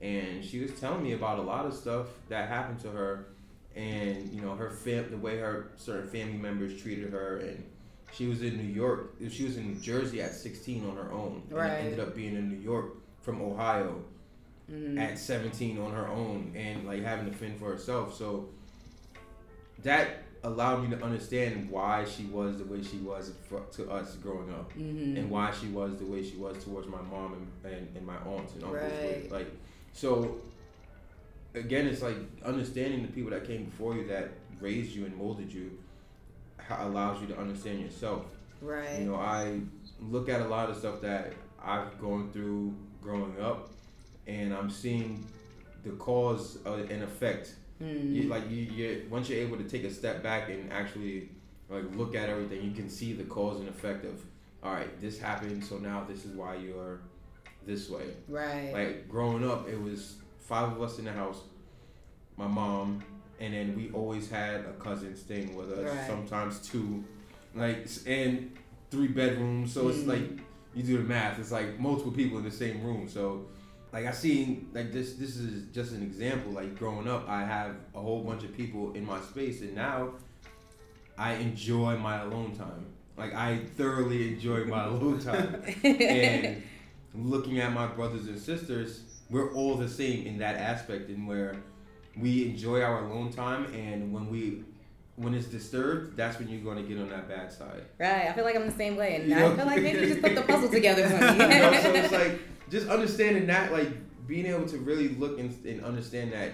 and 0.00 0.44
she 0.44 0.60
was 0.60 0.72
telling 0.80 1.02
me 1.02 1.12
about 1.12 1.38
a 1.38 1.42
lot 1.42 1.66
of 1.66 1.74
stuff 1.74 2.06
that 2.28 2.48
happened 2.48 2.80
to 2.80 2.90
her, 2.90 3.26
and 3.76 4.30
you 4.32 4.40
know 4.40 4.54
her 4.54 4.70
fam, 4.70 5.10
the 5.10 5.16
way 5.16 5.38
her 5.38 5.70
certain 5.76 6.08
family 6.08 6.38
members 6.38 6.80
treated 6.80 7.12
her, 7.12 7.36
and 7.38 7.64
she 8.12 8.26
was 8.26 8.42
in 8.42 8.56
New 8.56 8.72
York. 8.72 9.14
She 9.30 9.44
was 9.44 9.56
in 9.56 9.68
New 9.74 9.80
Jersey 9.80 10.20
at 10.22 10.32
16 10.34 10.84
on 10.88 10.96
her 10.96 11.12
own, 11.12 11.42
Right. 11.50 11.68
and 11.70 11.84
ended 11.88 12.00
up 12.00 12.14
being 12.16 12.34
in 12.34 12.48
New 12.48 12.58
York 12.60 12.94
from 13.22 13.40
Ohio 13.42 14.02
Mm. 14.70 14.98
at 15.00 15.18
17 15.18 15.78
on 15.78 15.92
her 15.92 16.06
own, 16.06 16.52
and 16.56 16.86
like 16.86 17.02
having 17.02 17.28
to 17.30 17.36
fend 17.36 17.58
for 17.58 17.72
herself. 17.72 18.14
So 18.14 18.48
that 19.82 20.19
allowed 20.42 20.82
me 20.82 20.96
to 20.96 21.02
understand 21.04 21.68
why 21.70 22.04
she 22.04 22.24
was 22.24 22.58
the 22.58 22.64
way 22.64 22.82
she 22.82 22.96
was 22.98 23.32
for, 23.48 23.60
to 23.72 23.90
us 23.90 24.14
growing 24.16 24.50
up 24.50 24.72
Mhm. 24.74 25.18
and 25.18 25.30
why 25.30 25.50
she 25.52 25.66
was 25.68 25.96
the 25.98 26.06
way 26.06 26.22
she 26.22 26.36
was 26.36 26.62
towards 26.64 26.86
my 26.88 27.02
mom 27.02 27.34
and, 27.34 27.72
and, 27.72 27.96
and 27.96 28.06
my 28.06 28.16
aunts 28.18 28.54
and 28.54 28.64
uncles. 28.64 28.82
Right. 28.82 29.30
Like, 29.30 29.50
so 29.92 30.38
again, 31.54 31.86
it's 31.86 32.00
like 32.02 32.16
understanding 32.44 33.02
the 33.02 33.08
people 33.08 33.30
that 33.30 33.46
came 33.46 33.64
before 33.64 33.94
you 33.94 34.06
that 34.08 34.30
raised 34.60 34.92
you 34.94 35.04
and 35.04 35.16
molded 35.16 35.52
you 35.52 35.78
allows 36.70 37.20
you 37.20 37.26
to 37.28 37.38
understand 37.38 37.80
yourself. 37.80 38.24
Right. 38.62 39.00
You 39.00 39.06
know, 39.06 39.16
I 39.16 39.60
look 40.00 40.28
at 40.28 40.40
a 40.40 40.48
lot 40.48 40.70
of 40.70 40.76
stuff 40.76 41.00
that 41.02 41.32
I've 41.62 41.98
gone 42.00 42.30
through 42.32 42.74
growing 43.02 43.38
up, 43.40 43.70
and 44.26 44.54
I'm 44.54 44.70
seeing 44.70 45.24
the 45.84 45.90
cause 45.92 46.58
and 46.64 47.02
effect. 47.02 47.54
Mm. 47.82 48.14
You, 48.14 48.22
like 48.24 48.48
you, 48.50 48.56
you, 48.56 49.06
once 49.10 49.28
you're 49.28 49.40
able 49.40 49.56
to 49.56 49.64
take 49.64 49.84
a 49.84 49.90
step 49.90 50.22
back 50.22 50.50
and 50.50 50.70
actually 50.72 51.30
like 51.68 51.84
look 51.96 52.14
at 52.14 52.28
everything, 52.28 52.62
you 52.62 52.72
can 52.72 52.88
see 52.90 53.12
the 53.12 53.24
cause 53.24 53.60
and 53.60 53.68
effect 53.68 54.04
of, 54.04 54.20
all 54.62 54.72
right, 54.74 55.00
this 55.00 55.18
happened, 55.18 55.64
so 55.64 55.78
now 55.78 56.04
this 56.08 56.24
is 56.24 56.32
why 56.36 56.56
you're 56.56 57.00
this 57.66 57.88
way. 57.88 58.04
right. 58.28 58.72
Like 58.72 59.08
growing 59.08 59.48
up, 59.48 59.68
it 59.68 59.80
was 59.80 60.16
five 60.40 60.72
of 60.72 60.82
us 60.82 60.98
in 60.98 61.04
the 61.04 61.12
house, 61.12 61.40
my 62.36 62.46
mom, 62.46 63.02
and 63.38 63.54
then 63.54 63.76
we 63.76 63.90
always 63.92 64.28
had 64.28 64.60
a 64.60 64.72
cousin 64.78 65.16
staying 65.16 65.54
with 65.54 65.72
us. 65.72 65.84
Right. 65.94 66.06
Sometimes 66.06 66.58
two, 66.68 67.04
like 67.54 67.86
and 68.06 68.52
three 68.90 69.08
bedrooms. 69.08 69.72
So 69.72 69.88
it's 69.88 69.98
Mhm. 70.00 70.06
like 70.08 70.40
you 70.74 70.82
do 70.82 70.98
the 70.98 71.04
math. 71.04 71.38
It's 71.38 71.52
like 71.52 71.78
multiple 71.78 72.12
people 72.12 72.38
in 72.38 72.44
the 72.44 72.50
same 72.50 72.82
room. 72.82 73.08
So 73.08 73.46
like 73.92 74.06
I 74.06 74.12
seen 74.12 74.68
like 74.72 74.92
this. 74.92 75.14
This 75.14 75.36
is 75.36 75.64
just 75.74 75.92
an 75.92 76.02
example. 76.02 76.52
Like 76.52 76.78
growing 76.78 77.08
up, 77.08 77.28
I 77.28 77.42
have 77.44 77.74
a 77.94 78.00
whole 78.00 78.22
bunch 78.22 78.44
of 78.44 78.56
people 78.56 78.92
in 78.94 79.04
my 79.04 79.20
space, 79.20 79.60
and 79.62 79.74
now 79.74 80.12
I 81.18 81.34
enjoy 81.34 81.96
my 81.96 82.20
alone 82.22 82.56
time. 82.56 82.86
Like 83.16 83.34
I 83.34 83.58
thoroughly 83.76 84.28
enjoy 84.34 84.64
my 84.64 84.84
alone 84.84 85.18
time 85.30 85.62
and 85.84 86.62
looking 87.14 87.58
at 87.60 87.72
my 87.72 87.86
brothers 87.86 88.26
and 88.28 88.38
sisters, 88.38 89.02
we're 89.28 89.52
all 89.54 89.74
the 89.76 89.88
same 89.88 90.26
in 90.26 90.38
that 90.38 90.56
aspect, 90.56 91.10
in 91.10 91.26
where 91.26 91.56
we 92.16 92.46
enjoy 92.48 92.80
our 92.82 93.04
alone 93.04 93.32
time, 93.32 93.72
and 93.74 94.12
when 94.12 94.28
we 94.30 94.64
when 95.16 95.34
it's 95.34 95.46
disturbed, 95.48 96.16
that's 96.16 96.38
when 96.38 96.48
you're 96.48 96.62
gonna 96.62 96.82
get 96.86 96.98
on 96.98 97.10
that 97.10 97.28
bad 97.28 97.52
side. 97.52 97.82
right. 97.98 98.28
I 98.28 98.32
feel 98.32 98.44
like 98.44 98.56
I'm 98.56 98.64
the 98.66 98.72
same 98.76 98.96
way, 98.96 99.16
and 99.16 99.28
You 99.28 99.36
I 99.36 99.40
know? 99.40 99.56
feel 99.56 99.66
like 99.66 99.82
maybe 99.82 100.00
we 100.00 100.06
just 100.06 100.22
put 100.22 100.34
the 100.34 100.42
puzzle 100.42 100.68
together 100.78 101.06
for 101.08 101.16
me. 101.16 101.26
You 101.32 101.48
know, 101.48 101.80
so 101.82 101.92
it's 101.94 102.12
like 102.12 102.40
just 102.70 102.88
understanding 102.88 103.46
that, 103.48 103.72
like 103.72 103.88
being 104.26 104.46
able 104.46 104.66
to 104.66 104.78
really 104.78 105.08
look 105.08 105.38
and, 105.38 105.52
and 105.64 105.84
understand 105.84 106.32
that 106.32 106.52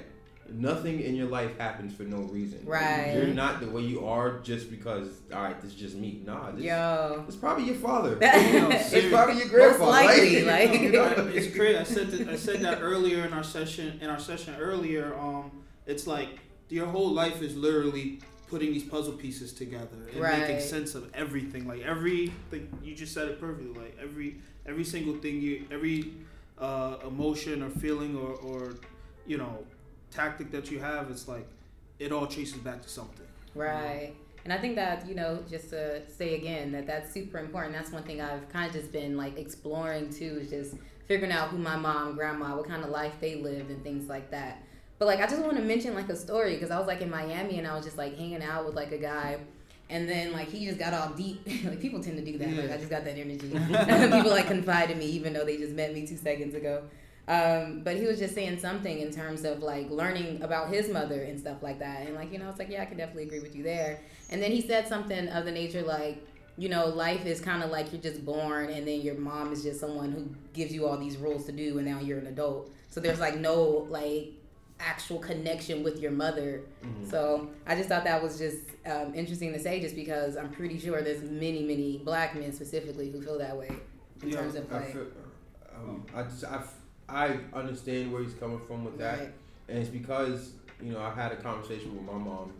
nothing 0.48 1.00
in 1.00 1.14
your 1.14 1.26
life 1.26 1.56
happens 1.58 1.94
for 1.94 2.04
no 2.04 2.18
reason. 2.18 2.60
Right. 2.64 3.14
You're 3.14 3.26
not 3.26 3.60
the 3.60 3.68
way 3.68 3.82
you 3.82 4.06
are 4.06 4.38
just 4.40 4.70
because 4.70 5.08
all 5.32 5.42
right, 5.42 5.60
this 5.60 5.72
is 5.72 5.76
just 5.76 5.96
me. 5.96 6.22
Nah, 6.24 6.52
this, 6.52 6.64
Yo. 6.64 7.24
it's 7.26 7.36
probably 7.36 7.64
your 7.64 7.74
father. 7.76 8.18
It's 8.22 8.92
it's 8.92 9.08
probably 9.08 9.34
your 9.34 9.46
most 9.46 9.78
grandfather. 9.78 9.90
likely, 9.90 10.42
like, 10.44 10.70
like- 10.70 10.80
you 10.80 10.92
know? 10.92 11.30
it's 11.34 11.54
crazy. 11.54 11.78
I 11.78 11.82
said 11.84 12.10
that, 12.10 12.28
I 12.28 12.36
said 12.36 12.60
that 12.60 12.80
earlier 12.80 13.24
in 13.24 13.32
our 13.32 13.44
session. 13.44 13.98
In 14.00 14.10
our 14.10 14.18
session 14.18 14.54
earlier, 14.58 15.14
um, 15.18 15.50
it's 15.86 16.06
like 16.06 16.40
your 16.68 16.86
whole 16.86 17.12
life 17.12 17.42
is 17.42 17.56
literally 17.56 18.20
putting 18.48 18.72
these 18.72 18.84
puzzle 18.84 19.14
pieces 19.14 19.52
together 19.52 19.96
and 20.12 20.20
Right. 20.20 20.40
making 20.40 20.60
sense 20.60 20.94
of 20.94 21.12
everything. 21.14 21.66
Like 21.66 21.82
every 21.82 22.32
everything 22.50 22.78
you 22.82 22.94
just 22.94 23.12
said 23.12 23.28
it 23.28 23.40
perfectly. 23.40 23.72
Like 23.80 23.96
every 24.00 24.36
every 24.66 24.84
single 24.84 25.14
thing 25.16 25.40
you 25.40 25.66
every 25.70 26.12
uh, 26.58 26.96
emotion 27.06 27.62
or 27.62 27.70
feeling 27.70 28.16
or 28.16 28.34
or 28.36 28.74
you 29.26 29.38
know 29.38 29.64
tactic 30.10 30.50
that 30.52 30.70
you 30.70 30.78
have, 30.78 31.10
it's 31.10 31.28
like 31.28 31.46
it 31.98 32.12
all 32.12 32.26
traces 32.26 32.58
back 32.58 32.82
to 32.82 32.88
something. 32.88 33.26
Right. 33.54 34.14
And 34.44 34.52
I 34.52 34.58
think 34.58 34.76
that, 34.76 35.08
you 35.08 35.16
know, 35.16 35.42
just 35.50 35.70
to 35.70 36.08
say 36.08 36.36
again, 36.36 36.70
that 36.70 36.86
that's 36.86 37.12
super 37.12 37.38
important. 37.38 37.74
That's 37.74 37.90
one 37.90 38.04
thing 38.04 38.20
I've 38.20 38.48
kind 38.48 38.68
of 38.68 38.72
just 38.80 38.92
been 38.92 39.16
like 39.16 39.38
exploring 39.38 40.08
too, 40.10 40.38
is 40.40 40.50
just 40.50 40.76
figuring 41.08 41.32
out 41.32 41.48
who 41.48 41.58
my 41.58 41.76
mom, 41.76 42.14
grandma, 42.14 42.56
what 42.56 42.68
kind 42.68 42.84
of 42.84 42.90
life 42.90 43.14
they 43.20 43.36
lived 43.36 43.70
and 43.70 43.82
things 43.82 44.08
like 44.08 44.30
that. 44.30 44.62
But 44.98 45.06
like, 45.06 45.20
I 45.20 45.26
just 45.26 45.42
want 45.42 45.56
to 45.56 45.62
mention 45.62 45.94
like 45.94 46.08
a 46.08 46.16
story 46.16 46.54
because 46.54 46.70
I 46.70 46.78
was 46.78 46.86
like 46.86 47.02
in 47.02 47.10
Miami 47.10 47.58
and 47.58 47.66
I 47.66 47.74
was 47.74 47.84
just 47.84 47.98
like 47.98 48.16
hanging 48.16 48.42
out 48.42 48.64
with 48.66 48.74
like 48.74 48.92
a 48.92 48.98
guy. 48.98 49.38
And 49.88 50.08
then 50.08 50.32
like 50.32 50.48
he 50.48 50.66
just 50.66 50.78
got 50.78 50.94
all 50.94 51.10
deep. 51.10 51.46
like 51.64 51.80
people 51.80 52.02
tend 52.02 52.16
to 52.16 52.24
do 52.24 52.38
that. 52.38 52.48
Like 52.48 52.72
I 52.72 52.76
just 52.76 52.90
got 52.90 53.04
that 53.04 53.18
energy. 53.18 53.48
people 54.16 54.30
like 54.30 54.46
confide 54.46 54.90
in 54.90 54.98
me 54.98 55.06
even 55.06 55.32
though 55.32 55.44
they 55.44 55.56
just 55.56 55.72
met 55.74 55.94
me 55.94 56.06
two 56.06 56.16
seconds 56.16 56.54
ago. 56.54 56.82
Um, 57.28 57.82
but 57.82 57.96
he 57.96 58.06
was 58.06 58.18
just 58.18 58.34
saying 58.34 58.60
something 58.60 59.00
in 59.00 59.12
terms 59.12 59.44
of 59.44 59.60
like 59.60 59.90
learning 59.90 60.42
about 60.42 60.68
his 60.68 60.88
mother 60.88 61.22
and 61.22 61.38
stuff 61.38 61.62
like 61.62 61.80
that. 61.80 62.06
And 62.06 62.14
like, 62.14 62.32
you 62.32 62.38
know, 62.38 62.48
it's 62.48 62.58
like, 62.58 62.70
yeah, 62.70 62.82
I 62.82 62.86
can 62.86 62.96
definitely 62.96 63.24
agree 63.24 63.40
with 63.40 63.54
you 63.56 63.62
there. 63.62 64.00
And 64.30 64.40
then 64.40 64.52
he 64.52 64.60
said 64.60 64.86
something 64.86 65.28
of 65.28 65.44
the 65.44 65.50
nature 65.50 65.82
like, 65.82 66.24
you 66.56 66.68
know, 66.68 66.86
life 66.86 67.26
is 67.26 67.40
kind 67.40 67.62
of 67.62 67.70
like 67.70 67.92
you're 67.92 68.00
just 68.00 68.24
born 68.24 68.70
and 68.70 68.86
then 68.86 69.02
your 69.02 69.16
mom 69.16 69.52
is 69.52 69.62
just 69.62 69.80
someone 69.80 70.12
who 70.12 70.28
gives 70.54 70.72
you 70.72 70.86
all 70.86 70.96
these 70.96 71.16
rules 71.16 71.44
to 71.46 71.52
do 71.52 71.78
and 71.78 71.86
now 71.86 72.00
you're 72.00 72.18
an 72.18 72.28
adult. 72.28 72.70
So 72.90 73.00
there's 73.00 73.20
like 73.20 73.36
no 73.36 73.86
like 73.90 74.32
actual 74.80 75.18
connection 75.18 75.82
with 75.82 76.00
your 76.00 76.10
mother. 76.12 76.62
Mhm. 76.84 77.10
So 77.10 77.50
I 77.66 77.74
just 77.74 77.88
thought 77.88 78.04
that 78.04 78.22
was 78.22 78.38
just 78.38 78.58
um, 78.84 79.14
interesting 79.14 79.52
to 79.52 79.58
say 79.58 79.80
just 79.80 79.96
because 79.96 80.36
I'm 80.36 80.50
pretty 80.50 80.78
sure 80.78 81.02
there's 81.02 81.22
many, 81.22 81.62
many 81.62 81.98
black 82.04 82.34
men 82.34 82.52
specifically 82.52 83.10
who 83.10 83.20
feel 83.22 83.38
that 83.38 83.56
way 83.56 83.70
in 84.22 84.28
Yeah, 84.30 84.36
terms 84.40 84.54
of 84.54 84.70
I 84.72 84.76
like, 84.76 84.92
feel, 84.92 85.06
um, 85.74 86.04
I 86.14 86.22
just 86.24 86.44
I, 86.44 86.56
f- 86.56 86.74
I 87.08 87.38
understand 87.52 88.12
where 88.12 88.22
he's 88.22 88.34
coming 88.34 88.60
from 88.60 88.84
with 88.84 88.98
that, 88.98 89.18
right, 89.18 89.32
and 89.68 89.78
it's 89.78 89.88
because 89.90 90.52
you 90.82 90.92
know 90.92 91.00
I 91.00 91.10
had 91.10 91.32
a 91.32 91.36
conversation 91.36 91.94
with 91.94 92.04
my 92.04 92.18
mom, 92.18 92.52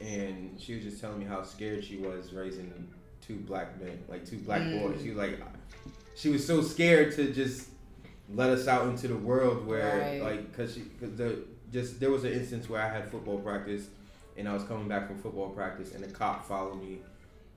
and 0.00 0.58
she 0.58 0.74
was 0.74 0.84
just 0.84 1.00
telling 1.00 1.18
me 1.18 1.24
how 1.26 1.42
scared 1.42 1.84
she 1.84 1.96
was 1.98 2.32
raising 2.32 2.72
two 3.26 3.36
black 3.36 3.78
men, 3.80 3.98
like 4.08 4.24
two 4.24 4.38
black 4.38 4.62
Mm. 4.62 4.80
boys. 4.82 5.02
She 5.02 5.08
was 5.10 5.18
like, 5.18 5.38
she 6.16 6.28
was 6.30 6.46
so 6.46 6.60
scared 6.62 7.14
to 7.16 7.32
just 7.32 7.68
let 8.34 8.50
us 8.50 8.68
out 8.68 8.86
into 8.88 9.08
the 9.08 9.16
world 9.16 9.66
where 9.66 9.98
Right. 9.98 10.22
like 10.22 10.50
because 10.50 10.74
she 10.74 10.82
cause 11.00 11.14
the 11.16 11.42
just 11.72 12.00
there 12.00 12.10
was 12.10 12.24
an 12.24 12.32
instance 12.32 12.68
where 12.68 12.82
I 12.82 12.88
had 12.88 13.10
football 13.10 13.38
practice, 13.38 13.86
and 14.36 14.48
I 14.48 14.52
was 14.54 14.62
coming 14.64 14.88
back 14.88 15.06
from 15.06 15.18
football 15.18 15.50
practice, 15.50 15.94
and 15.94 16.04
a 16.04 16.08
cop 16.08 16.46
followed 16.46 16.80
me 16.80 16.98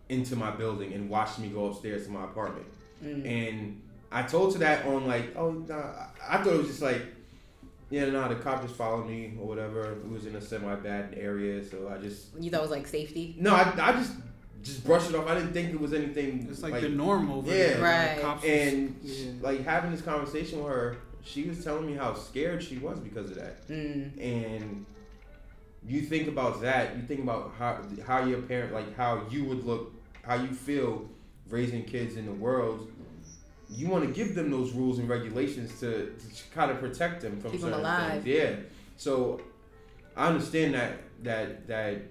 into 0.10 0.36
my 0.36 0.52
building 0.52 0.94
and 0.94 1.10
watched 1.10 1.40
me 1.40 1.48
go 1.50 1.66
upstairs 1.68 2.06
to 2.06 2.12
my 2.12 2.24
apartment. 2.26 2.68
Mm. 3.04 3.26
And 3.26 3.82
I 4.12 4.22
told 4.24 4.54
her 4.54 4.60
that 4.60 4.86
on 4.86 5.08
like, 5.08 5.36
oh, 5.36 5.52
nah, 5.52 5.76
I 5.76 6.08
I 6.30 6.38
thought 6.44 6.54
it 6.54 6.58
was 6.58 6.68
just 6.68 6.82
like, 6.82 7.02
yeah, 7.90 8.06
no, 8.10 8.28
the 8.30 8.36
cop 8.36 8.62
just 8.62 8.76
followed 8.76 9.08
me 9.08 9.34
or 9.40 9.48
whatever. 9.48 9.94
It 9.94 10.10
was 10.10 10.26
in 10.26 10.36
a 10.36 10.42
semi 10.42 10.76
bad 10.76 11.16
area, 11.18 11.64
so 11.64 11.90
I 11.94 11.98
just 11.98 12.28
you 12.40 12.52
thought 12.52 12.60
it 12.60 12.62
was 12.64 12.72
like 12.72 12.88
safety. 12.88 13.36
no, 13.40 13.56
I, 13.56 13.74
I 13.80 13.92
just 13.94 14.14
just 14.64 14.86
brush 14.86 15.10
it 15.10 15.16
off. 15.16 15.28
I 15.28 15.36
didn't 15.36 15.54
think 15.54 15.72
it 15.74 15.80
was 15.80 15.94
anything. 15.94 16.48
It's 16.50 16.62
like, 16.64 16.80
the 16.82 16.90
normal. 16.90 17.44
yeah. 17.46 17.80
Right. 17.82 18.14
Like, 18.16 18.22
cops 18.22 18.44
and 18.46 18.96
yeah. 19.04 19.32
like 19.42 19.64
having 19.66 19.92
this 19.92 20.02
conversation 20.02 20.64
with 20.64 20.72
her, 20.74 20.98
she 21.24 21.44
was 21.44 21.64
telling 21.64 21.86
me 21.86 21.94
how 21.94 22.14
scared 22.16 22.64
she 22.64 22.78
was 22.78 23.00
because 23.00 23.30
of 23.32 23.36
that, 23.38 23.68
Mm. 23.68 24.20
and 24.22 24.86
you 25.88 26.02
think 26.02 26.28
about 26.28 26.62
that. 26.62 26.96
You 26.96 27.04
think 27.04 27.22
about 27.22 27.54
how 27.60 27.82
how 28.06 28.26
your 28.26 28.42
parent, 28.42 28.74
like 28.74 28.96
how 28.96 29.24
you 29.30 29.44
would 29.46 29.66
look, 29.66 29.94
how 30.24 30.36
you 30.36 30.48
feel 30.50 31.06
raising 31.50 31.84
kids 31.84 32.16
in 32.16 32.26
the 32.26 32.32
world. 32.32 32.90
You 33.70 33.88
want 33.88 34.06
to 34.06 34.12
give 34.12 34.36
them 34.36 34.52
those 34.52 34.72
rules 34.74 35.00
and 35.00 35.10
regulations 35.10 35.80
to, 35.80 36.14
to 36.14 36.44
kind 36.54 36.70
of 36.70 36.80
protect 36.80 37.22
them 37.22 37.40
from 37.42 37.52
Keep 37.52 37.62
them 37.62 37.70
certain 37.72 37.86
alive. 37.86 38.24
things. 38.24 38.26
Yeah. 38.28 38.56
So 38.98 39.42
I 40.16 40.28
understand 40.28 40.74
that 40.76 40.94
that 41.24 41.68
that 41.68 42.02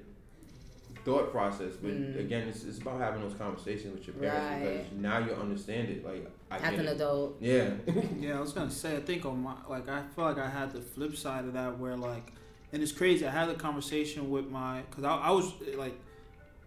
thought 1.05 1.31
process, 1.33 1.75
but 1.77 1.91
Mm. 1.91 2.19
again, 2.21 2.49
it's, 2.49 2.65
it's 2.65 2.79
about 2.79 3.01
having 3.01 3.23
those 3.23 3.35
conversations 3.35 3.93
with 3.99 4.07
your 4.07 4.15
parents 4.17 4.65
Right. 4.65 4.85
because 4.85 4.93
now 5.01 5.19
you 5.19 5.33
understand 5.33 5.89
it. 5.91 6.05
Like 6.05 6.31
I 6.51 6.59
As 6.59 6.79
an 6.79 6.87
it. 6.87 6.93
adult. 6.93 7.37
Yeah. 7.41 7.71
Yeah, 8.21 8.39
I 8.39 8.41
was 8.41 8.53
gonna 8.53 8.71
say. 8.71 8.97
I 8.97 9.01
think 9.01 9.25
on 9.25 9.43
my 9.43 9.55
like, 9.69 9.89
I 9.89 10.03
feel 10.15 10.25
like 10.25 10.39
I 10.39 10.49
had 10.49 10.73
the 10.73 10.81
flip 10.81 11.17
side 11.17 11.45
of 11.45 11.55
that 11.55 11.79
where 11.79 11.97
like, 11.97 12.33
and 12.73 12.83
it's 12.83 12.93
crazy. 12.93 13.27
I 13.27 13.31
had 13.31 13.49
a 13.49 13.55
conversation 13.55 14.31
with 14.31 14.49
my 14.49 14.83
because 14.89 15.05
I, 15.05 15.17
I 15.17 15.31
was 15.33 15.53
like, 15.77 15.95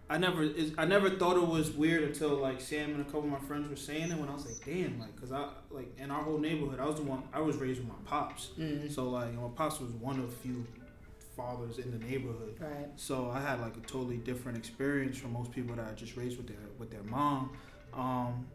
I 0.08 0.18
never 0.18 0.42
is 0.42 0.72
I 0.78 0.84
never 0.84 1.10
thought 1.10 1.36
it 1.36 1.46
was 1.48 1.70
weird 1.72 2.04
until 2.04 2.36
like 2.36 2.60
Sam 2.60 2.90
and 2.90 3.00
a 3.00 3.04
couple 3.04 3.24
of 3.24 3.30
my 3.30 3.40
friends 3.40 3.68
were 3.68 3.74
saying 3.74 4.10
it 4.12 4.18
when 4.18 4.28
I 4.28 4.34
was 4.34 4.44
like, 4.46 4.64
damn, 4.64 5.00
like, 5.00 5.18
cause 5.18 5.32
I 5.32 5.48
like 5.70 5.98
in 5.98 6.10
our 6.12 6.22
whole 6.22 6.38
neighborhood, 6.38 6.78
I 6.78 6.84
was 6.86 6.96
the 6.96 7.02
one 7.02 7.22
I 7.32 7.40
was 7.40 7.56
raised 7.56 7.80
with 7.80 7.88
my 7.88 7.94
pops, 8.04 8.50
Mm. 8.58 8.92
so 8.92 9.08
like 9.10 9.32
my 9.34 9.48
pops 9.56 9.80
was 9.80 9.90
one 9.92 10.20
of 10.20 10.32
few 10.34 10.64
fathers 11.36 11.78
in 11.78 11.90
the 11.90 11.98
neighborhood. 11.98 12.56
Right. 12.58 12.88
So 12.96 13.30
I 13.30 13.40
had 13.40 13.60
like 13.60 13.76
a 13.76 13.80
totally 13.80 14.16
different 14.16 14.58
experience 14.58 15.18
from 15.18 15.32
most 15.32 15.52
people 15.52 15.76
that 15.76 15.86
I 15.86 15.92
just 15.92 16.16
raised 16.16 16.36
with 16.36 16.48
their 16.48 16.56
with 16.78 16.90
their 16.90 17.02
mom, 17.04 17.52
um, 17.92 18.46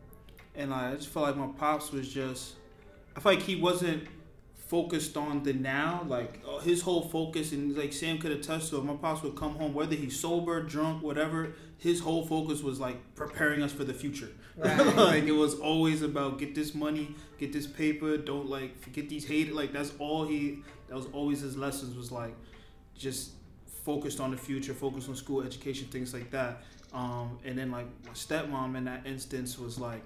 and 0.55 0.73
I 0.73 0.95
just 0.95 1.09
felt 1.09 1.27
like 1.27 1.37
my 1.37 1.47
pops 1.57 1.91
was 1.91 2.11
just. 2.11 2.55
I 3.15 3.19
felt 3.19 3.35
like 3.35 3.43
he 3.43 3.57
wasn't 3.57 4.07
focused 4.71 5.17
on 5.17 5.43
the 5.43 5.51
now. 5.51 6.05
Like 6.07 6.41
uh, 6.47 6.59
his 6.59 6.81
whole 6.81 7.01
focus, 7.01 7.51
and 7.51 7.77
like 7.77 7.91
Sam 7.91 8.17
could 8.17 8.31
attest 8.31 8.69
to 8.69 8.77
it. 8.77 8.85
My 8.85 8.95
pops 8.95 9.21
would 9.21 9.35
come 9.35 9.55
home, 9.55 9.73
whether 9.73 9.95
he's 9.95 10.17
sober, 10.17 10.63
drunk, 10.63 11.03
whatever. 11.03 11.53
His 11.77 11.99
whole 11.99 12.25
focus 12.25 12.61
was 12.61 12.79
like 12.79 13.15
preparing 13.15 13.61
us 13.63 13.73
for 13.73 13.83
the 13.83 13.93
future. 13.93 14.29
Right. 14.55 14.77
like 14.95 15.23
it 15.25 15.33
was 15.33 15.55
always 15.55 16.01
about 16.01 16.39
get 16.39 16.55
this 16.55 16.73
money, 16.73 17.15
get 17.37 17.51
this 17.51 17.67
paper. 17.67 18.17
Don't 18.17 18.49
like 18.49 18.79
forget 18.79 19.09
these 19.09 19.25
haters. 19.25 19.53
Like 19.53 19.73
that's 19.73 19.91
all 19.99 20.25
he. 20.25 20.63
That 20.87 20.95
was 20.95 21.07
always 21.11 21.41
his 21.41 21.57
lessons. 21.57 21.97
Was 21.97 22.11
like 22.11 22.33
just 23.01 23.31
focused 23.83 24.19
on 24.19 24.31
the 24.31 24.37
future, 24.37 24.73
focused 24.73 25.09
on 25.09 25.15
school, 25.15 25.41
education, 25.43 25.87
things 25.87 26.13
like 26.13 26.29
that. 26.31 26.61
Um, 26.93 27.39
and 27.45 27.57
then 27.57 27.71
like 27.71 27.87
my 28.05 28.11
stepmom 28.13 28.75
in 28.77 28.85
that 28.85 29.05
instance 29.05 29.57
was 29.57 29.79
like, 29.79 30.01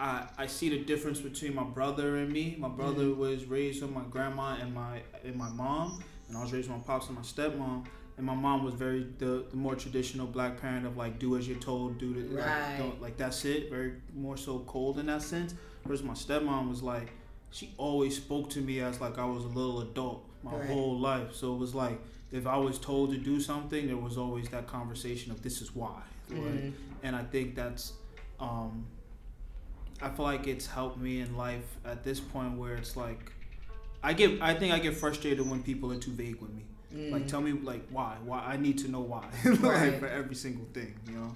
I 0.00 0.26
I 0.36 0.46
see 0.46 0.68
the 0.68 0.84
difference 0.84 1.20
between 1.20 1.54
my 1.54 1.64
brother 1.64 2.16
and 2.16 2.30
me. 2.32 2.56
My 2.58 2.68
brother 2.68 3.04
Mhm. 3.04 3.16
was 3.16 3.44
raised 3.46 3.82
with 3.82 3.92
my 3.92 4.02
grandma 4.10 4.56
and 4.60 4.74
my 4.74 5.02
and 5.24 5.36
my 5.36 5.50
mom, 5.50 6.02
and 6.28 6.36
I 6.36 6.42
was 6.42 6.52
raised 6.52 6.68
with 6.68 6.78
my 6.78 6.84
pops 6.84 7.06
and 7.08 7.16
my 7.16 7.22
stepmom. 7.22 7.86
And 8.18 8.26
my 8.26 8.34
mom 8.34 8.62
was 8.62 8.74
very 8.74 9.06
the, 9.18 9.46
the 9.50 9.56
more 9.56 9.74
traditional 9.74 10.26
black 10.26 10.60
parent 10.60 10.84
of 10.86 10.96
like 10.98 11.18
do 11.18 11.36
as 11.36 11.48
you're 11.48 11.58
told, 11.58 11.98
do 11.98 12.12
the 12.12 12.34
Right. 12.34 12.46
like, 12.46 12.76
don't, 12.78 13.00
like 13.00 13.16
that's 13.16 13.44
it. 13.46 13.70
Very 13.70 13.94
more 14.14 14.36
so 14.36 14.58
cold 14.66 14.98
in 14.98 15.06
that 15.06 15.22
sense. 15.22 15.54
Whereas 15.84 16.02
my 16.02 16.12
stepmom 16.14 16.68
was 16.68 16.82
like, 16.82 17.12
she 17.50 17.72
always 17.78 18.16
spoke 18.16 18.50
to 18.50 18.60
me 18.60 18.80
as 18.80 19.00
like 19.00 19.18
I 19.18 19.24
was 19.24 19.44
a 19.44 19.48
little 19.48 19.80
adult 19.80 20.28
my 20.42 20.52
Right. 20.56 20.68
whole 20.70 20.98
life. 20.98 21.34
So 21.34 21.54
it 21.54 21.58
was 21.58 21.74
like 21.74 21.98
if 22.30 22.46
I 22.46 22.56
was 22.56 22.78
told 22.78 23.10
to 23.12 23.18
do 23.18 23.40
something, 23.40 23.86
there 23.86 23.96
was 23.96 24.16
always 24.16 24.48
that 24.50 24.66
conversation 24.66 25.30
of 25.32 25.42
this 25.42 25.60
is 25.60 25.74
why. 25.74 26.02
Like, 26.30 26.38
Mm. 26.40 26.72
and 27.02 27.16
I 27.16 27.22
think 27.24 27.54
that's 27.54 27.92
um, 28.40 28.86
I 30.00 30.08
feel 30.10 30.24
like 30.24 30.46
it's 30.48 30.66
helped 30.66 30.98
me 30.98 31.20
in 31.20 31.36
life 31.36 31.76
at 31.84 32.02
this 32.02 32.18
point 32.18 32.58
where 32.58 32.74
it's 32.74 32.96
like 32.96 33.30
I 34.02 34.12
get 34.14 34.42
I 34.42 34.54
think 34.54 34.72
I 34.74 34.78
get 34.80 34.96
frustrated 34.96 35.48
when 35.48 35.62
people 35.62 35.92
are 35.92 35.98
too 35.98 36.10
vague 36.12 36.40
with 36.40 36.50
me. 36.52 36.64
Mm. 36.94 37.12
Like 37.12 37.26
tell 37.28 37.40
me 37.40 37.52
like 37.52 37.86
why 37.90 38.16
why 38.24 38.40
I 38.40 38.56
need 38.56 38.78
to 38.78 38.88
know 38.90 39.00
why 39.00 39.28
like 39.44 39.62
Right. 39.62 39.98
for 40.00 40.06
every 40.08 40.34
single 40.34 40.66
thing 40.72 40.94
you 41.06 41.16
know. 41.18 41.32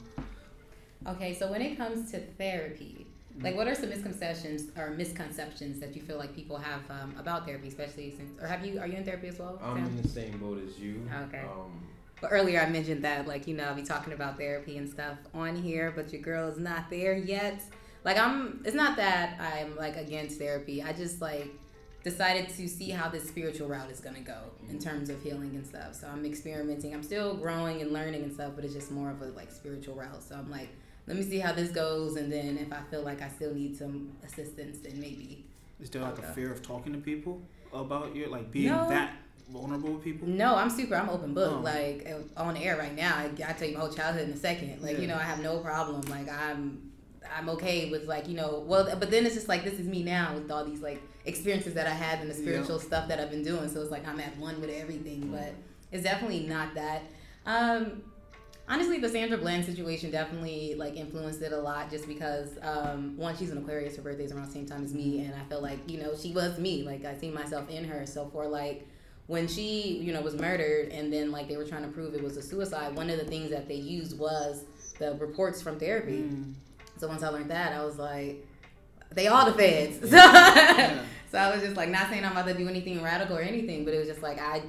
Okay, 1.06 1.32
so 1.34 1.48
when 1.50 1.62
it 1.62 1.76
comes 1.76 2.10
to 2.10 2.18
therapy, 2.38 3.05
like 3.42 3.54
what 3.56 3.68
are 3.68 3.74
some 3.74 3.90
misconceptions 3.90 4.70
or 4.76 4.90
misconceptions 4.90 5.78
that 5.80 5.94
you 5.94 6.02
feel 6.02 6.18
like 6.18 6.34
people 6.34 6.56
have 6.56 6.82
um, 6.90 7.14
about 7.18 7.46
therapy, 7.46 7.68
especially 7.68 8.14
since, 8.16 8.30
or 8.40 8.46
have 8.46 8.64
you, 8.64 8.78
are 8.80 8.86
you 8.86 8.96
in 8.96 9.04
therapy 9.04 9.28
as 9.28 9.38
well? 9.38 9.60
I'm 9.62 9.76
Sam? 9.76 9.86
in 9.86 10.02
the 10.02 10.08
same 10.08 10.38
boat 10.38 10.62
as 10.66 10.78
you. 10.78 11.08
Okay. 11.28 11.40
Um, 11.42 11.72
But 12.20 12.32
earlier 12.32 12.60
I 12.60 12.68
mentioned 12.70 13.04
that, 13.04 13.26
like, 13.26 13.46
you 13.46 13.54
know, 13.54 13.64
I'll 13.64 13.74
be 13.74 13.82
talking 13.82 14.14
about 14.14 14.38
therapy 14.38 14.78
and 14.78 14.88
stuff 14.88 15.18
on 15.34 15.54
here, 15.54 15.92
but 15.94 16.12
your 16.12 16.22
girl 16.22 16.48
is 16.48 16.58
not 16.58 16.88
there 16.88 17.14
yet. 17.14 17.60
Like, 18.04 18.16
I'm, 18.16 18.62
it's 18.64 18.74
not 18.74 18.96
that 18.96 19.38
I'm, 19.38 19.76
like, 19.76 19.96
against 19.96 20.38
therapy. 20.38 20.82
I 20.82 20.94
just, 20.94 21.20
like, 21.20 21.48
decided 22.04 22.48
to 22.50 22.68
see 22.68 22.88
how 22.90 23.10
this 23.10 23.28
spiritual 23.28 23.68
route 23.68 23.90
is 23.90 24.00
going 24.00 24.14
to 24.14 24.22
go 24.22 24.38
in 24.70 24.78
terms 24.78 25.10
of 25.10 25.20
healing 25.22 25.56
and 25.56 25.66
stuff. 25.66 25.94
So 25.94 26.06
I'm 26.06 26.24
experimenting. 26.24 26.94
I'm 26.94 27.02
still 27.02 27.34
growing 27.34 27.82
and 27.82 27.92
learning 27.92 28.22
and 28.22 28.32
stuff, 28.32 28.52
but 28.56 28.64
it's 28.64 28.72
just 28.74 28.90
more 28.90 29.10
of 29.10 29.20
a, 29.20 29.26
like, 29.26 29.50
spiritual 29.50 29.94
route. 29.94 30.22
So 30.22 30.36
I'm 30.36 30.50
like, 30.50 30.70
let 31.06 31.16
me 31.16 31.22
see 31.22 31.38
how 31.38 31.52
this 31.52 31.70
goes. 31.70 32.16
And 32.16 32.32
then 32.32 32.58
if 32.58 32.72
I 32.72 32.80
feel 32.90 33.02
like 33.02 33.22
I 33.22 33.28
still 33.28 33.54
need 33.54 33.76
some 33.76 34.12
assistance, 34.24 34.78
then 34.78 35.00
maybe. 35.00 35.44
Is 35.80 35.90
there 35.90 36.02
like 36.02 36.18
a 36.18 36.22
fear 36.22 36.50
of 36.52 36.62
talking 36.62 36.92
to 36.92 36.98
people 36.98 37.42
about 37.72 38.14
your 38.16 38.28
like 38.28 38.50
being 38.50 38.66
No. 38.72 38.88
that 38.88 39.14
vulnerable 39.50 39.92
with 39.92 40.02
people? 40.04 40.26
No, 40.26 40.54
I'm 40.56 40.70
super. 40.70 40.96
I'm 40.96 41.08
open 41.10 41.34
book. 41.34 41.52
Oh. 41.58 41.60
Like 41.60 42.08
uh, 42.10 42.40
on 42.42 42.56
air 42.56 42.76
right 42.76 42.94
now, 42.96 43.14
I, 43.16 43.24
I 43.46 43.52
tell 43.52 43.68
you 43.68 43.74
my 43.74 43.80
whole 43.80 43.92
childhood 43.92 44.28
in 44.28 44.34
a 44.34 44.36
second. 44.38 44.82
Like 44.82 44.98
you 44.98 45.06
know, 45.06 45.16
I 45.16 45.22
have 45.22 45.40
no 45.40 45.58
problem. 45.58 46.00
Like 46.02 46.28
I'm, 46.30 46.90
I'm 47.36 47.48
okay 47.50 47.90
with 47.90 48.04
like 48.06 48.26
you 48.28 48.34
know. 48.36 48.64
Well, 48.66 48.84
but 48.98 49.10
then 49.10 49.26
it's 49.26 49.34
just 49.34 49.48
like 49.48 49.64
this 49.64 49.74
is 49.74 49.86
me 49.86 50.02
now 50.02 50.34
with 50.34 50.50
all 50.50 50.64
these 50.64 50.80
like 50.80 51.00
experiences 51.26 51.74
that 51.74 51.86
I 51.86 51.90
had 51.90 52.20
and 52.20 52.30
the 52.30 52.34
Yeah. 52.34 52.40
spiritual 52.42 52.78
stuff 52.78 53.06
that 53.08 53.20
I've 53.20 53.30
been 53.30 53.44
doing. 53.44 53.68
So 53.68 53.82
it's 53.82 53.90
like 53.90 54.06
I'm 54.08 54.18
at 54.18 54.36
one 54.38 54.60
with 54.60 54.70
everything. 54.70 55.28
But 55.30 55.52
it's 55.92 56.02
definitely 56.04 56.46
not 56.46 56.74
that. 56.74 57.02
Um, 57.44 58.02
honestly, 58.68 58.98
the 58.98 59.08
Sandra 59.08 59.38
Bland 59.38 59.64
situation 59.64 60.10
definitely 60.10 60.74
like 60.76 60.96
influenced 60.96 61.42
it 61.42 61.52
a 61.52 61.58
lot, 61.58 61.90
just 61.90 62.06
because 62.06 62.58
um, 62.62 63.16
one, 63.16 63.36
she's 63.36 63.50
an 63.50 63.58
Aquarius, 63.58 63.96
her 63.96 64.02
birthday's 64.02 64.32
around 64.32 64.46
the 64.46 64.52
same 64.52 64.66
time 64.66 64.84
as 64.84 64.92
me, 64.94 65.20
and 65.24 65.34
I 65.34 65.44
feel 65.48 65.60
like 65.62 65.78
you 65.88 65.98
know 65.98 66.14
she 66.16 66.32
was 66.32 66.58
me. 66.58 66.82
Like 66.82 67.04
I 67.04 67.16
see 67.16 67.30
myself 67.30 67.68
in 67.70 67.84
her. 67.84 68.06
So 68.06 68.28
for 68.32 68.46
like 68.46 68.86
when 69.26 69.48
she 69.48 69.98
you 69.98 70.12
know 70.12 70.20
was 70.20 70.34
murdered, 70.34 70.90
and 70.90 71.12
then 71.12 71.30
like 71.30 71.48
they 71.48 71.56
were 71.56 71.66
trying 71.66 71.82
to 71.82 71.88
prove 71.88 72.14
it 72.14 72.22
was 72.22 72.36
a 72.36 72.42
suicide, 72.42 72.94
one 72.96 73.10
of 73.10 73.18
the 73.18 73.24
things 73.24 73.50
that 73.50 73.68
they 73.68 73.74
used 73.74 74.18
was 74.18 74.64
the 74.98 75.14
reports 75.14 75.62
from 75.62 75.78
therapy. 75.78 76.22
Mm. 76.22 76.54
So 76.98 77.08
once 77.08 77.22
I 77.22 77.28
learned 77.28 77.50
that, 77.50 77.72
I 77.72 77.84
was 77.84 77.98
like, 77.98 78.46
they 79.12 79.26
all 79.26 79.46
the 79.46 79.52
feds. 79.52 80.00
So, 80.00 80.16
Yeah. 80.16 81.02
so 81.30 81.38
I 81.38 81.54
was 81.54 81.62
just 81.62 81.76
like, 81.76 81.90
not 81.90 82.08
saying 82.08 82.24
I'm 82.24 82.32
about 82.32 82.46
to 82.46 82.54
do 82.54 82.68
anything 82.68 83.02
radical 83.02 83.36
or 83.36 83.42
anything, 83.42 83.84
but 83.84 83.92
it 83.94 83.98
was 83.98 84.08
just 84.08 84.22
like 84.22 84.40
I, 84.40 84.62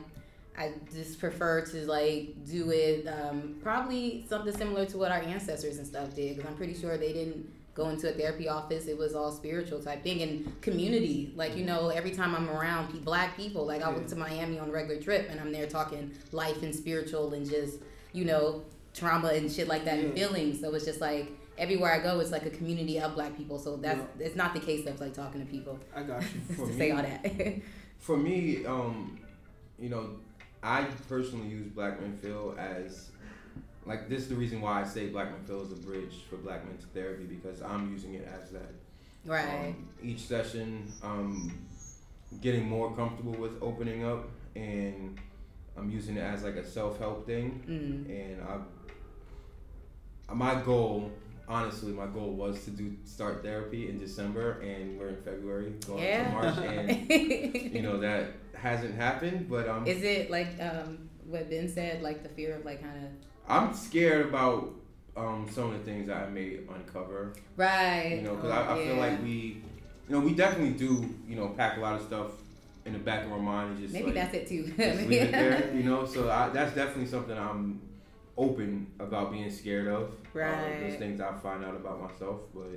I 0.58 0.74
just 0.92 1.20
prefer 1.20 1.62
to 1.66 1.86
like 1.86 2.34
do 2.50 2.72
it 2.72 3.08
um, 3.08 3.58
probably 3.62 4.26
something 4.28 4.56
similar 4.56 4.86
to 4.88 4.98
what 4.98 5.12
our 5.12 5.20
ancestors 5.20 5.78
and 5.78 5.86
stuff 5.86 6.16
did, 6.16 6.36
because 6.36 6.50
I'm 6.50 6.58
pretty 6.58 6.74
sure 6.74 6.98
they 6.98 7.14
didn't 7.14 7.48
go 7.76 7.90
into 7.90 8.10
a 8.10 8.12
therapy 8.12 8.50
office. 8.50 8.88
It 8.88 8.98
was 8.98 9.14
all 9.14 9.32
spiritual 9.32 9.80
type 9.80 10.04
thing 10.04 10.24
and 10.24 10.62
community. 10.62 11.32
Like 11.36 11.56
you 11.56 11.64
know, 11.64 11.90
every 11.90 12.12
time 12.12 12.34
I'm 12.34 12.50
around 12.50 12.92
pe- 12.92 13.00
black 13.00 13.38
people, 13.38 13.66
like 13.68 13.84
I 13.84 13.90
went 13.90 14.08
to 14.10 14.16
Miami 14.16 14.58
on 14.58 14.70
a 14.70 14.72
regular 14.72 15.00
trip, 15.00 15.28
and 15.30 15.40
I'm 15.40 15.52
there 15.52 15.68
talking 15.68 16.12
life 16.32 16.64
and 16.64 16.74
spiritual 16.74 17.34
and 17.34 17.48
just 17.48 17.80
you 18.14 18.26
know 18.26 18.64
trauma 18.96 19.28
and 19.30 19.52
shit 19.52 19.68
like 19.68 19.86
that 19.86 20.00
and 20.00 20.14
feelings. 20.16 20.60
So 20.60 20.74
it's 20.74 20.86
just 20.86 21.02
like 21.02 21.32
everywhere 21.60 21.94
I 21.94 22.00
go, 22.00 22.20
it's 22.20 22.32
like 22.32 22.48
a 22.48 22.50
community 22.50 23.00
of 23.00 23.14
black 23.14 23.38
people. 23.38 23.60
So 23.60 23.78
that's 23.78 24.02
it's 24.20 24.36
not 24.36 24.56
the 24.56 24.60
case 24.60 24.88
of 24.88 25.00
like 25.00 25.14
talking 25.14 25.46
to 25.46 25.52
people 25.52 25.80
I 25.96 26.02
got 26.02 26.24
you. 26.24 26.56
For 26.56 26.66
to 26.66 26.72
me- 26.72 26.78
say 26.78 26.92
all 26.92 27.04
that. 27.04 27.62
For 28.00 28.18
me, 28.18 28.66
um, 28.66 29.20
you 29.80 29.90
know, 29.90 30.10
I 30.64 30.84
personally 31.08 31.48
use 31.48 31.68
Black 31.68 32.02
Men 32.02 32.18
Feel 32.18 32.56
as 32.58 33.10
like 33.86 34.10
this 34.10 34.24
is 34.24 34.28
the 34.30 34.36
reason 34.36 34.60
why 34.60 34.82
I 34.82 34.84
say 34.86 35.08
Black 35.08 35.32
Men 35.32 35.44
Feel 35.46 35.62
is 35.62 35.72
a 35.72 35.76
bridge 35.76 36.24
for 36.30 36.38
Black 36.38 36.66
men 36.66 36.78
to 36.78 36.86
therapy 36.88 37.24
because 37.24 37.62
I'm 37.62 37.92
using 37.92 38.16
it 38.16 38.28
as 38.42 38.50
that. 38.52 38.72
right. 39.26 39.68
Um, 39.70 39.88
each 40.04 40.20
session, 40.20 40.92
um, 41.04 41.58
getting 42.42 42.68
more 42.68 42.94
comfortable 42.96 43.34
with 43.34 43.52
opening 43.62 44.04
up, 44.06 44.28
and 44.56 45.18
I'm 45.78 45.90
using 45.90 46.18
it 46.18 46.22
as 46.22 46.44
like 46.44 46.56
a 46.56 46.66
self 46.66 46.98
help 47.00 47.26
thing. 47.26 47.64
Mm. 47.68 48.10
And 48.10 48.44
I, 50.30 50.34
my 50.34 50.56
goal, 50.62 51.12
honestly, 51.48 51.94
my 51.94 52.08
goal 52.08 52.32
was 52.32 52.64
to 52.66 52.72
do 52.72 52.94
start 53.06 53.44
therapy 53.44 53.90
in 53.90 53.98
December, 54.00 54.60
and 54.62 55.00
we're 55.00 55.10
in 55.10 55.22
February, 55.22 55.74
going 55.86 56.04
Yeah. 56.04 56.26
to 56.26 56.32
March, 56.34 56.58
and 56.58 57.10
you 57.74 57.82
know 57.82 57.98
that 58.00 58.32
hasn't 58.58 58.96
happened. 58.96 59.50
But 59.50 59.68
um, 59.68 59.86
Is 59.88 60.04
it 60.04 60.30
like 60.30 60.48
um, 60.62 61.10
what 61.26 61.50
Ben 61.50 61.68
said, 61.70 62.02
like 62.02 62.24
the 62.24 62.30
fear 62.30 62.56
of 62.56 62.66
like 62.66 62.82
kind 62.82 63.06
of 63.06 63.12
I'm 63.50 63.74
scared 63.74 64.26
about 64.28 64.74
um, 65.16 65.48
some 65.52 65.74
of 65.74 65.80
the 65.80 65.92
things 65.92 66.08
that 66.08 66.18
I 66.18 66.30
may 66.30 66.58
uncover. 66.74 67.34
right? 67.56 68.18
You 68.18 68.22
know, 68.22 68.36
because 68.36 68.52
I, 68.52 68.74
I 68.74 68.84
feel 68.86 68.96
like 68.98 69.22
we, 69.24 69.62
you 70.08 70.10
know, 70.10 70.20
we 70.20 70.34
definitely 70.34 70.74
do, 70.78 71.10
you 71.28 71.36
know, 71.36 71.48
pack 71.50 71.78
a 71.78 71.80
lot 71.80 71.96
of 71.96 72.06
stuff 72.06 72.32
in 72.86 72.94
the 72.94 73.00
back 73.00 73.26
of 73.26 73.32
our 73.32 73.40
mind 73.40 73.72
and 73.72 73.80
just 73.82 73.94
maybe 73.94 74.08
like, 74.08 74.16
that's 74.16 74.34
it 74.36 74.48
too. 74.48 74.64
just 74.78 75.08
leave 75.08 75.22
it 75.24 75.32
there. 75.32 75.72
You 75.76 75.84
know, 75.84 76.06
so 76.06 76.30
I, 76.30 76.50
that's 76.50 76.74
definitely 76.76 77.08
something 77.08 77.38
I'm 77.38 77.82
open 78.38 78.88
about 79.00 79.32
being 79.32 79.50
scared 79.50 79.88
of. 79.88 80.04
Uh, 80.04 80.12
Right. 80.34 80.80
those 80.82 81.00
things 81.00 81.20
I 81.20 81.34
find 81.40 81.66
out 81.66 81.76
about 81.76 82.00
myself, 82.00 82.42
but 82.54 82.68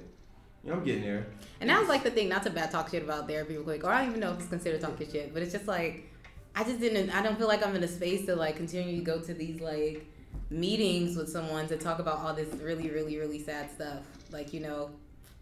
you 0.65 0.71
know, 0.71 0.77
I'm 0.77 0.85
getting 0.85 1.03
there. 1.03 1.27
And 1.61 1.71
that 1.71 1.81
was 1.81 1.89
like 1.89 2.03
the 2.03 2.11
thing, 2.11 2.29
not 2.29 2.43
to 2.45 2.51
bad 2.51 2.71
talk 2.71 2.91
shit 2.91 3.03
about 3.03 3.29
therapy 3.29 3.55
real 3.55 3.63
quick, 3.63 3.85
or 3.85 3.91
I 3.91 4.01
don't 4.01 4.11
even 4.11 4.21
know 4.21 4.33
if 4.33 4.41
it's 4.41 4.49
considered 4.49 4.81
talking 4.81 5.11
shit, 5.11 5.33
but 5.33 5.43
it's 5.43 5.53
just 5.53 5.67
like 5.67 6.11
I 6.55 6.65
just 6.65 6.81
didn't. 6.81 7.11
I 7.11 7.23
don't 7.23 7.39
feel 7.39 7.49
like 7.49 7.65
I'm 7.67 7.77
in 7.77 7.83
a 7.83 7.89
space 7.89 8.27
to 8.27 8.37
like 8.37 8.57
continue 8.57 8.99
to 8.99 9.05
go 9.05 9.21
to 9.21 9.35
these 9.35 9.61
like 9.61 10.07
meetings 10.51 11.17
with 11.17 11.29
someone 11.29 11.69
to 11.69 11.77
talk 11.77 11.99
about 11.99 12.19
all 12.19 12.35
this 12.35 12.49
really, 12.61 12.91
really, 12.91 13.19
really 13.19 13.43
sad 13.43 13.71
stuff. 13.71 14.01
Like 14.31 14.53
you 14.53 14.61
know, 14.61 14.91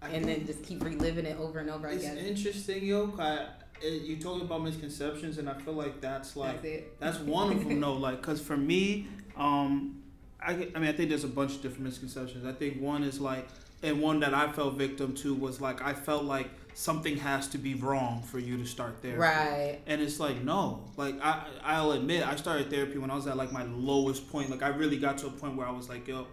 and 0.02 0.24
then 0.24 0.46
just 0.46 0.62
keep 0.62 0.84
reliving 0.84 1.26
it 1.26 1.38
over 1.38 1.58
and 1.58 1.70
over. 1.70 1.88
I 1.88 1.92
it's 1.92 2.04
guess 2.04 2.16
interesting, 2.16 2.84
yo. 2.84 3.14
I, 3.18 3.46
it, 3.80 4.02
you 4.02 4.16
talking 4.16 4.42
about 4.42 4.62
misconceptions, 4.62 5.38
and 5.38 5.48
I 5.48 5.54
feel 5.54 5.74
like 5.74 6.00
that's 6.00 6.36
like 6.36 6.62
that's 6.62 6.64
it. 6.64 7.00
That's 7.00 7.18
one 7.20 7.52
of 7.52 7.66
them, 7.66 7.80
though. 7.80 7.94
Like, 7.94 8.20
cause 8.22 8.40
for 8.40 8.56
me, 8.56 9.06
um, 9.36 10.02
I, 10.40 10.52
I 10.52 10.78
mean, 10.78 10.88
I 10.88 10.92
think 10.92 11.08
there's 11.08 11.24
a 11.24 11.28
bunch 11.28 11.56
of 11.56 11.62
different 11.62 11.84
misconceptions. 11.84 12.44
I 12.44 12.52
think 12.52 12.80
one 12.80 13.02
is 13.02 13.20
like, 13.20 13.48
and 13.82 14.00
one 14.00 14.20
that 14.20 14.34
I 14.34 14.50
fell 14.52 14.70
victim 14.70 15.14
to 15.16 15.34
was 15.34 15.60
like, 15.60 15.82
I 15.82 15.92
felt 15.92 16.24
like 16.24 16.48
something 16.74 17.16
has 17.18 17.48
to 17.48 17.58
be 17.58 17.74
wrong 17.74 18.22
for 18.22 18.38
you 18.38 18.56
to 18.56 18.64
start 18.66 19.02
therapy. 19.02 19.18
Right. 19.20 19.78
And 19.86 20.00
it's 20.00 20.18
like, 20.20 20.42
no. 20.42 20.84
Like, 20.96 21.14
I, 21.22 21.44
I'll 21.64 21.92
admit, 21.92 22.26
I 22.26 22.36
started 22.36 22.70
therapy 22.70 22.98
when 22.98 23.10
I 23.10 23.14
was 23.14 23.26
at 23.26 23.36
like 23.36 23.52
my 23.52 23.64
lowest 23.64 24.30
point. 24.30 24.50
Like, 24.50 24.62
I 24.62 24.68
really 24.68 24.98
got 24.98 25.18
to 25.18 25.26
a 25.26 25.30
point 25.30 25.56
where 25.56 25.66
I 25.66 25.70
was 25.72 25.88
like, 25.88 26.06
yo, 26.08 26.26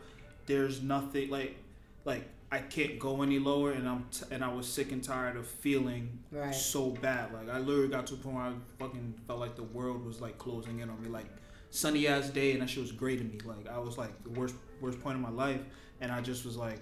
there's 0.45 0.81
nothing 0.81 1.29
like, 1.29 1.55
like 2.03 2.23
I 2.51 2.59
can't 2.59 2.99
go 2.99 3.23
any 3.23 3.39
lower, 3.39 3.71
and 3.71 3.89
I'm 3.89 4.05
t- 4.11 4.25
and 4.29 4.43
I 4.43 4.53
was 4.53 4.67
sick 4.67 4.91
and 4.91 5.03
tired 5.03 5.35
of 5.35 5.47
feeling 5.47 6.19
Right. 6.31 6.53
so 6.53 6.91
bad. 6.91 7.33
Like 7.33 7.49
I 7.49 7.57
literally 7.57 7.87
got 7.89 8.05
to 8.07 8.13
a 8.13 8.17
point 8.17 8.35
where 8.35 8.45
I 8.45 8.53
fucking 8.77 9.15
felt 9.27 9.39
like 9.39 9.55
the 9.55 9.63
world 9.63 10.05
was 10.05 10.21
like 10.21 10.37
closing 10.37 10.79
in 10.79 10.89
on 10.91 11.01
me. 11.01 11.09
Like 11.09 11.25
sunny 11.71 12.07
ass 12.07 12.29
day 12.29 12.51
and 12.53 12.61
that 12.61 12.69
shit 12.69 12.81
was 12.83 12.91
great 12.91 13.17
to 13.17 13.23
me. 13.25 13.39
Like 13.43 13.67
I 13.67 13.79
was 13.79 13.97
like 13.97 14.23
the 14.23 14.29
worst 14.29 14.53
worst 14.79 15.01
point 15.01 15.15
of 15.15 15.21
my 15.21 15.31
life, 15.31 15.59
and 15.99 16.11
I 16.11 16.21
just 16.21 16.45
was 16.45 16.55
like, 16.55 16.79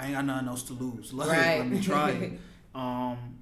I 0.00 0.06
ain't 0.06 0.14
got 0.14 0.24
nothing 0.24 0.48
else 0.48 0.62
to 0.64 0.72
lose. 0.72 1.12
Like 1.12 1.28
Right. 1.28 1.58
let 1.60 1.68
me 1.68 1.80
try 1.80 2.10
it. 2.10 2.32
Um, 2.72 3.34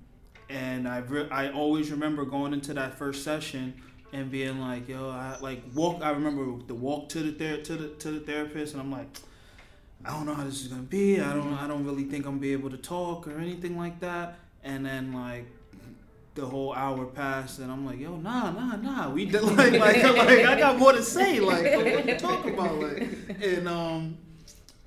and 0.48 0.88
I 0.88 0.98
re- 0.98 1.28
I 1.30 1.50
always 1.50 1.90
remember 1.90 2.24
going 2.24 2.54
into 2.54 2.72
that 2.74 2.96
first 2.98 3.22
session 3.22 3.74
and 4.14 4.30
being 4.30 4.58
like, 4.58 4.88
yo, 4.88 5.10
I 5.10 5.36
like 5.42 5.62
walk. 5.74 6.02
I 6.02 6.10
remember 6.10 6.64
the 6.66 6.74
walk 6.74 7.10
to 7.10 7.18
the 7.20 7.32
ther- 7.32 7.62
to 7.62 7.76
the 7.76 7.88
to 7.88 8.10
the 8.12 8.20
therapist, 8.20 8.72
and 8.74 8.82
I'm 8.82 8.90
like. 8.90 9.08
I 10.04 10.10
don't 10.10 10.26
know 10.26 10.34
how 10.34 10.44
this 10.44 10.62
is 10.62 10.68
gonna 10.68 10.82
be. 10.82 11.20
I 11.20 11.34
don't. 11.34 11.52
I 11.54 11.66
don't 11.66 11.84
really 11.84 12.04
think 12.04 12.24
I'm 12.24 12.34
gonna 12.34 12.40
be 12.40 12.52
able 12.52 12.70
to 12.70 12.76
talk 12.76 13.26
or 13.26 13.36
anything 13.38 13.76
like 13.76 13.98
that. 14.00 14.38
And 14.62 14.86
then 14.86 15.12
like 15.12 15.46
the 16.36 16.46
whole 16.46 16.72
hour 16.72 17.04
passed, 17.04 17.58
and 17.58 17.70
I'm 17.70 17.84
like, 17.84 17.98
yo, 17.98 18.14
nah, 18.16 18.52
nah, 18.52 18.76
nah. 18.76 19.10
We 19.10 19.24
did 19.26 19.42
like, 19.58 19.72
like, 19.72 20.02
like 20.04 20.44
I 20.46 20.56
got 20.58 20.78
more 20.78 20.92
to 20.92 21.02
say. 21.02 21.40
Like, 21.40 21.64
what 21.76 22.06
you 22.06 22.16
talk 22.16 22.46
about? 22.46 22.78
Like, 22.78 23.08
and 23.42 23.68
um, 23.68 24.18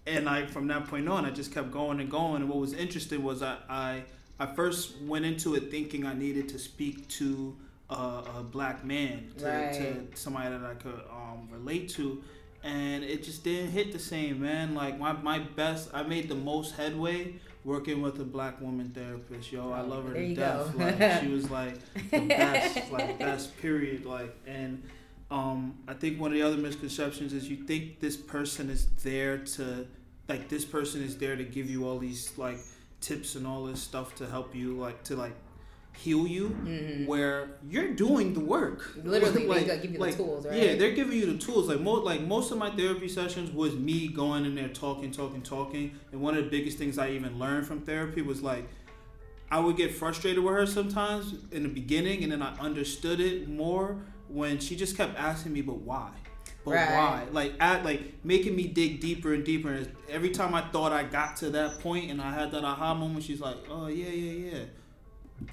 and 0.07 0.27
I 0.29 0.45
from 0.47 0.67
that 0.67 0.87
point 0.87 1.07
on, 1.09 1.25
I 1.25 1.29
just 1.31 1.53
kept 1.53 1.71
going 1.71 1.99
and 1.99 2.09
going. 2.09 2.41
And 2.41 2.49
what 2.49 2.57
was 2.59 2.73
interesting 2.73 3.23
was 3.23 3.41
I 3.41 3.57
I, 3.69 4.03
I 4.39 4.45
first 4.55 4.99
went 5.01 5.25
into 5.25 5.55
it 5.55 5.69
thinking 5.71 6.05
I 6.05 6.13
needed 6.13 6.49
to 6.49 6.59
speak 6.59 7.07
to 7.09 7.55
a, 7.89 7.93
a 8.39 8.45
black 8.49 8.83
man, 8.85 9.31
to, 9.39 9.45
Right. 9.45 9.73
to 9.73 10.07
somebody 10.17 10.49
that 10.49 10.63
I 10.65 10.73
could 10.75 11.01
um, 11.11 11.47
relate 11.51 11.89
to. 11.89 12.23
And 12.63 13.03
it 13.03 13.23
just 13.23 13.43
didn't 13.43 13.71
hit 13.71 13.91
the 13.91 13.97
same, 13.99 14.39
man. 14.41 14.75
Like 14.75 14.99
my, 14.99 15.13
my 15.13 15.39
best, 15.39 15.89
I 15.93 16.03
made 16.03 16.29
the 16.29 16.35
most 16.35 16.75
headway 16.75 17.33
working 17.63 18.01
with 18.03 18.19
a 18.19 18.23
black 18.23 18.61
woman 18.61 18.91
therapist. 18.93 19.51
Yo, 19.51 19.71
I 19.71 19.81
love 19.81 20.05
her 20.07 20.13
There 20.13 20.21
to 20.27 20.35
death. 20.35 20.77
go. 20.77 20.83
Like 20.85 21.21
she 21.21 21.27
was 21.29 21.49
like 21.49 21.75
the 22.11 22.19
best, 22.27 22.91
like 22.91 23.17
best 23.19 23.57
period. 23.61 24.05
Like 24.05 24.35
and 24.45 24.83
um, 25.31 25.75
I 25.87 25.93
think 25.93 26.19
one 26.19 26.31
of 26.31 26.37
the 26.37 26.43
other 26.43 26.57
misconceptions 26.57 27.31
is 27.33 27.49
you 27.49 27.55
think 27.57 27.99
this 27.99 28.17
person 28.17 28.69
is 28.69 28.85
there 29.03 29.37
to 29.39 29.87
like 30.27 30.49
this 30.49 30.65
person 30.65 31.01
is 31.01 31.17
there 31.17 31.35
to 31.35 31.43
give 31.43 31.69
you 31.69 31.87
all 31.87 31.97
these 31.97 32.37
like 32.37 32.57
tips 32.99 33.35
and 33.35 33.47
all 33.47 33.63
this 33.63 33.81
stuff 33.81 34.13
to 34.15 34.27
help 34.27 34.53
you 34.53 34.77
like 34.77 35.03
to 35.05 35.15
like 35.15 35.33
heal 35.97 36.25
you 36.27 36.49
Mhm. 36.49 37.05
where 37.05 37.49
you're 37.69 37.89
doing 37.89 38.33
the 38.33 38.39
work 38.39 38.95
Literally, 39.03 39.45
Like- 39.53 39.67
they 39.67 39.77
give 39.79 39.91
you 39.93 39.99
like, 39.99 40.11
the 40.15 40.23
tools, 40.23 40.45
right? 40.45 40.55
yeah 40.55 40.75
they're 40.75 40.93
giving 40.93 41.17
you 41.17 41.25
the 41.33 41.37
tools 41.37 41.67
like 41.67 41.81
most 41.81 42.05
like 42.05 42.21
most 42.21 42.51
of 42.51 42.57
my 42.57 42.69
therapy 42.71 43.09
sessions 43.09 43.51
was 43.51 43.75
me 43.75 44.07
going 44.07 44.45
in 44.45 44.55
there 44.55 44.69
talking 44.69 45.11
talking 45.11 45.41
talking 45.41 45.97
and 46.11 46.21
one 46.21 46.37
of 46.37 46.43
the 46.45 46.49
biggest 46.49 46.77
things 46.77 46.97
i 46.97 47.09
even 47.09 47.37
learned 47.39 47.65
from 47.67 47.81
therapy 47.81 48.21
was 48.21 48.41
like 48.41 48.65
I 49.53 49.59
would 49.59 49.75
get 49.75 49.93
frustrated 49.93 50.41
with 50.41 50.53
her 50.53 50.65
sometimes 50.65 51.33
in 51.51 51.63
the 51.63 51.67
beginning, 51.67 52.23
and 52.23 52.31
then 52.31 52.41
I 52.41 52.57
understood 52.57 53.19
it 53.19 53.49
more 53.49 53.97
when 54.33 54.59
she 54.59 54.75
just 54.75 54.95
kept 54.97 55.17
asking 55.17 55.53
me, 55.53 55.61
"But 55.61 55.77
why? 55.79 56.09
But 56.63 56.71
Right. 56.71 56.91
why?" 56.93 57.25
Like, 57.31 57.53
at 57.59 57.83
like 57.83 58.13
making 58.23 58.55
me 58.55 58.67
dig 58.67 58.99
deeper 58.99 59.33
and 59.33 59.43
deeper. 59.43 59.69
And 59.71 59.91
every 60.09 60.29
time 60.29 60.53
I 60.53 60.61
thought 60.61 60.91
I 60.91 61.03
got 61.03 61.35
to 61.37 61.49
that 61.51 61.79
point, 61.79 62.11
and 62.11 62.21
I 62.21 62.31
had 62.33 62.51
that 62.51 62.63
aha 62.63 62.93
moment, 62.93 63.23
she's 63.25 63.41
like, 63.41 63.57
"Oh 63.69 63.87
yeah, 63.87 64.09
yeah, 64.09 64.51
yeah." 64.51 64.63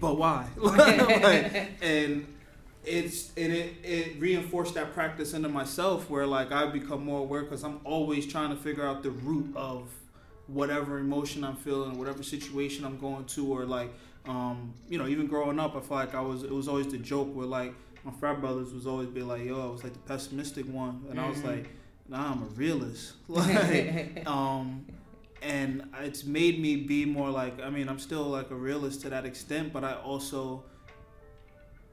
But 0.01 0.19
why? 0.19 0.47
like, 0.57 1.71
and 1.83 2.27
it's 2.85 3.33
and 3.37 3.53
it 3.53 3.75
it 3.83 4.21
reinforced 4.21 4.75
that 4.75 4.93
practice 4.95 5.33
into 5.33 5.49
myself, 5.49 6.09
where 6.11 6.27
like 6.27 6.53
I 6.53 6.67
become 6.67 7.05
more 7.05 7.21
aware 7.21 7.43
because 7.43 7.65
I'm 7.65 7.81
always 7.85 8.27
trying 8.27 8.51
to 8.51 8.57
figure 8.57 8.87
out 8.87 9.03
the 9.03 9.11
root 9.11 9.55
of 9.57 9.89
whatever 10.47 10.99
emotion 10.99 11.45
I'm 11.45 11.57
feeling, 11.57 11.99
whatever 11.99 12.23
situation 12.23 12.85
I'm 12.85 12.99
going 12.99 13.25
to, 13.27 13.53
or 13.53 13.65
like, 13.67 13.93
um, 14.27 14.73
you 14.89 14.97
know, 14.99 15.07
even 15.07 15.27
growing 15.27 15.59
up, 15.59 15.77
I 15.77 15.81
feel 15.81 15.97
like 15.97 16.15
I 16.15 16.21
was. 16.21 16.43
It 16.43 16.53
was 16.53 16.69
always 16.69 16.89
the 16.89 16.99
joke 16.99 17.35
where 17.35 17.47
like 17.47 17.75
my 18.09 18.15
frat 18.19 18.41
brothers 18.41 18.73
was 18.73 18.87
always 18.87 19.09
be 19.09 19.23
like, 19.23 19.45
"Yo," 19.45 19.61
I 19.69 19.71
was 19.71 19.85
like 19.85 19.93
the 19.93 19.99
pessimistic 20.01 20.67
one, 20.67 21.05
and 21.11 21.21
I 21.21 21.29
was 21.29 21.39
Mhm. 21.39 21.45
like, 21.45 21.69
"Nah, 22.09 22.33
I'm 22.33 22.43
a 22.43 22.47
realist." 22.47 23.15
like, 23.29 24.27
um, 24.27 24.87
and 25.43 25.89
it's 26.01 26.25
made 26.25 26.59
me 26.61 26.77
be 26.77 27.05
more 27.05 27.31
like. 27.31 27.61
I 27.63 27.71
mean, 27.71 27.89
I'm 27.89 27.99
still 27.99 28.25
like 28.25 28.51
a 28.51 28.55
realist 28.57 29.03
to 29.03 29.11
that 29.11 29.25
extent, 29.27 29.73
but 29.73 29.85
I 29.85 29.95
also 29.95 30.65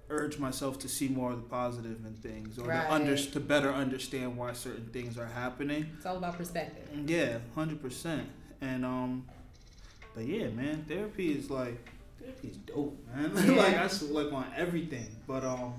urge 0.09 0.37
myself 0.37 0.77
to 0.79 0.87
see 0.87 1.07
more 1.09 1.31
of 1.31 1.37
the 1.37 1.49
positive 1.49 2.05
in 2.05 2.13
things, 2.13 2.57
or 2.59 2.67
Right. 2.67 2.85
to 2.87 2.93
under 2.93 3.17
to 3.17 3.39
better 3.39 3.71
understand 3.73 4.37
why 4.37 4.53
certain 4.53 4.85
things 4.93 5.17
are 5.17 5.25
happening. 5.25 5.87
It's 5.97 6.05
all 6.05 6.17
about 6.17 6.37
perspective. 6.37 6.87
Yeah, 7.09 7.39
hundred 7.55 7.81
percent. 7.81 8.27
And 8.61 8.85
um, 8.85 9.25
but 10.13 10.23
yeah, 10.25 10.47
man, 10.49 10.85
therapy 10.87 11.33
is 11.37 11.49
like 11.49 11.89
therapy 12.19 12.47
is 12.49 12.57
dope, 12.57 12.97
man. 13.13 13.31
Yeah. 13.35 13.61
like 13.63 13.75
I 13.77 13.87
like 14.11 14.31
on 14.31 14.45
everything. 14.55 15.09
But 15.27 15.43
um, 15.43 15.73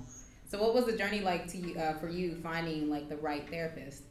So, 0.49 0.61
what 0.61 0.73
was 0.73 0.85
the 0.85 0.97
journey 0.97 1.19
like 1.21 1.47
to 1.51 1.57
you, 1.57 1.77
uh, 1.77 1.93
for 1.99 2.07
you 2.09 2.35
finding 2.41 2.89
like 2.89 3.09
the 3.09 3.17
right 3.17 3.47
therapist? 3.49 4.03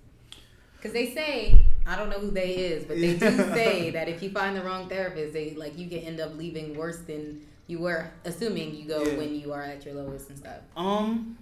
Because 0.77 0.93
they 0.93 1.15
say 1.15 1.59
I 1.87 1.97
don't 1.97 2.11
know 2.11 2.19
who 2.19 2.31
they 2.31 2.51
is, 2.57 2.85
but 2.85 2.97
they 2.97 3.17
do 3.17 3.37
say 3.55 3.91
that 3.91 4.09
if 4.09 4.23
you 4.23 4.31
find 4.31 4.57
the 4.57 4.63
wrong 4.63 4.89
therapist, 4.89 5.33
they 5.33 5.55
like 5.55 5.79
you 5.79 5.89
can 5.89 5.99
end 6.01 6.21
up 6.21 6.37
leaving 6.37 6.77
worse 6.77 6.99
than 7.01 7.47
you 7.69 7.79
were, 7.81 8.11
assuming 8.25 8.75
you 8.75 8.87
go 8.87 9.03
Yeah. 9.03 9.17
when 9.17 9.35
you 9.35 9.53
are 9.53 9.63
at 9.63 9.85
your 9.85 9.95
lowest 9.95 10.29
and 10.29 10.39
stuff. 10.39 10.61
um, 10.77 11.37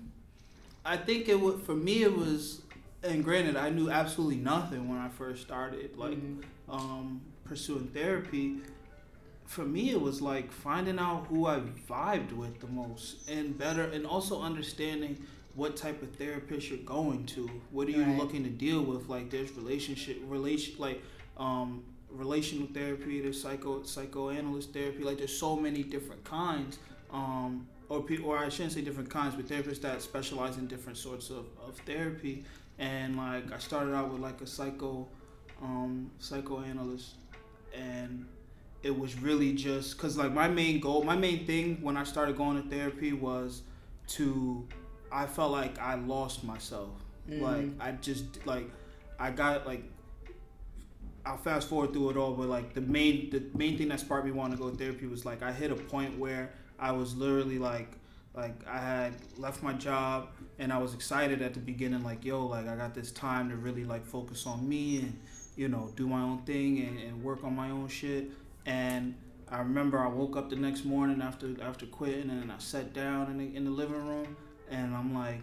I 0.85 0.97
think 0.97 1.29
it 1.29 1.41
would 1.41 1.63
for 1.63 1.75
me 1.75 2.03
it 2.05 2.17
was. 2.17 2.61
And 3.03 3.23
granted, 3.23 3.55
I 3.57 3.69
knew 3.69 3.91
absolutely 3.91 4.37
nothing 4.37 4.89
when 4.89 4.97
I 4.99 5.09
first 5.11 5.43
started, 5.43 5.97
like 5.99 6.17
Mhm. 6.17 6.43
um, 6.71 7.21
pursuing 7.45 7.89
therapy. 7.89 8.61
For 9.45 9.65
me, 9.65 9.91
it 9.91 10.01
was 10.01 10.21
like 10.23 10.51
finding 10.51 10.99
out 10.99 11.27
who 11.29 11.47
I 11.47 11.61
vibed 11.89 12.33
with 12.33 12.61
the 12.61 12.67
most, 12.67 13.29
and 13.29 13.57
better, 13.57 13.83
and 13.85 14.07
also 14.07 14.41
understanding 14.41 15.23
what 15.55 15.77
type 15.77 16.03
of 16.03 16.11
therapist 16.17 16.69
you're 16.71 16.79
going 16.81 17.27
to. 17.27 17.49
What 17.71 17.87
are 17.89 17.93
you 17.93 18.03
Right. 18.03 18.19
looking 18.19 18.43
to 18.45 18.51
deal 18.51 18.83
with? 18.83 19.09
Like 19.09 19.31
there's 19.31 19.53
relationship, 19.53 20.19
relation, 20.27 20.75
like 20.79 21.03
um, 21.37 21.85
relational 22.11 22.67
therapy. 22.69 23.21
There's 23.21 23.41
psycho 23.41 23.83
psychoanalyst 23.85 24.73
therapy. 24.73 25.05
Like 25.05 25.19
there's 25.19 25.37
so 25.39 25.55
many 25.57 25.83
different 25.83 26.25
kinds. 26.25 26.79
Um, 27.13 27.69
or 27.91 28.03
people, 28.03 28.31
or 28.31 28.39
I 28.39 28.49
shouldn't 28.49 28.73
say 28.73 28.81
different 28.81 29.11
kinds, 29.11 29.35
but 29.37 29.47
therapists 29.47 29.83
that 29.83 30.01
specialize 30.03 30.57
in 30.57 30.67
different 30.67 30.97
sorts 30.99 31.29
of, 31.31 31.45
of 31.65 31.77
therapy. 31.87 32.45
And 32.79 33.17
like 33.17 33.53
I 33.53 33.59
started 33.59 33.95
out 33.95 34.11
with 34.11 34.21
like 34.21 34.41
a 34.41 34.47
psycho 34.47 35.07
um, 35.63 36.11
psychoanalyst, 36.19 37.15
and 37.73 38.27
it 38.85 38.97
was 38.97 39.18
really 39.18 39.55
just 39.55 39.97
because 39.97 40.16
like 40.16 40.33
my 40.33 40.47
main 40.47 40.79
goal, 40.79 41.03
my 41.03 41.16
main 41.16 41.47
thing 41.47 41.79
when 41.81 41.97
I 41.97 42.05
started 42.05 42.37
going 42.37 42.62
to 42.62 42.68
therapy 42.68 43.12
was 43.14 43.62
to, 44.09 44.68
I 45.11 45.27
felt 45.27 45.51
like 45.51 45.79
I 45.79 45.94
lost 45.94 46.44
myself. 46.44 46.90
Like 47.27 47.64
Mhm. 47.64 47.81
I 47.81 47.92
just 47.92 48.47
like 48.47 48.70
I 49.18 49.31
got 49.31 49.66
like. 49.66 49.83
I'll 51.27 51.38
fast 51.38 51.68
forward 51.68 51.94
through 51.94 52.11
it 52.11 52.16
all, 52.18 52.35
but 52.35 52.49
like 52.51 52.75
the 52.75 52.83
main 52.83 53.31
the 53.31 53.42
main 53.57 53.79
thing 53.79 53.88
that 53.88 54.01
sparked 54.01 54.27
me 54.27 54.33
wanting 54.33 54.59
to 54.59 54.62
go 54.62 54.70
to 54.70 54.77
therapy 54.77 55.07
was 55.07 55.25
like 55.25 55.42
I 55.42 55.53
hit 55.53 55.70
a 55.70 55.75
point 55.75 56.18
where 56.18 56.53
I 56.79 56.92
was 56.92 57.16
literally 57.16 57.59
like 57.59 57.97
like 58.35 58.55
I 58.68 58.79
had 58.79 59.14
left 59.38 59.62
my 59.62 59.73
job 59.73 60.29
and 60.59 60.70
I 60.70 60.77
was 60.77 60.92
excited 60.92 61.40
at 61.40 61.55
the 61.55 61.61
beginning 61.61 62.03
like 62.05 62.27
yo 62.27 62.44
like 62.47 62.68
I 62.68 62.77
got 62.77 62.92
this 62.94 63.11
time 63.11 63.49
to 63.49 63.57
really 63.57 63.85
like 63.85 64.05
focus 64.05 64.47
on 64.47 64.68
me 64.68 64.99
and 64.99 65.18
you 65.57 65.68
know 65.68 65.90
do 65.97 66.07
my 66.07 66.20
own 66.20 66.42
thing 66.42 66.81
and, 66.81 66.99
and 66.99 67.23
work 67.23 67.42
on 67.42 67.57
my 67.57 67.70
own 67.70 67.88
shit 67.88 68.31
and 68.66 69.14
I 69.48 69.59
remember 69.59 69.98
I 69.98 70.09
woke 70.09 70.37
up 70.37 70.50
the 70.50 70.57
next 70.57 70.85
morning 70.85 71.20
after 71.22 71.48
after 71.62 71.87
quitting 71.87 72.31
and 72.31 72.50
I 72.50 72.59
sat 72.59 72.92
down 72.92 73.31
in 73.31 73.38
the, 73.38 73.57
in 73.57 73.64
the 73.64 73.70
living 73.70 74.07
room 74.09 74.37
and 74.70 74.94
I'm 74.94 75.14
like 75.14 75.40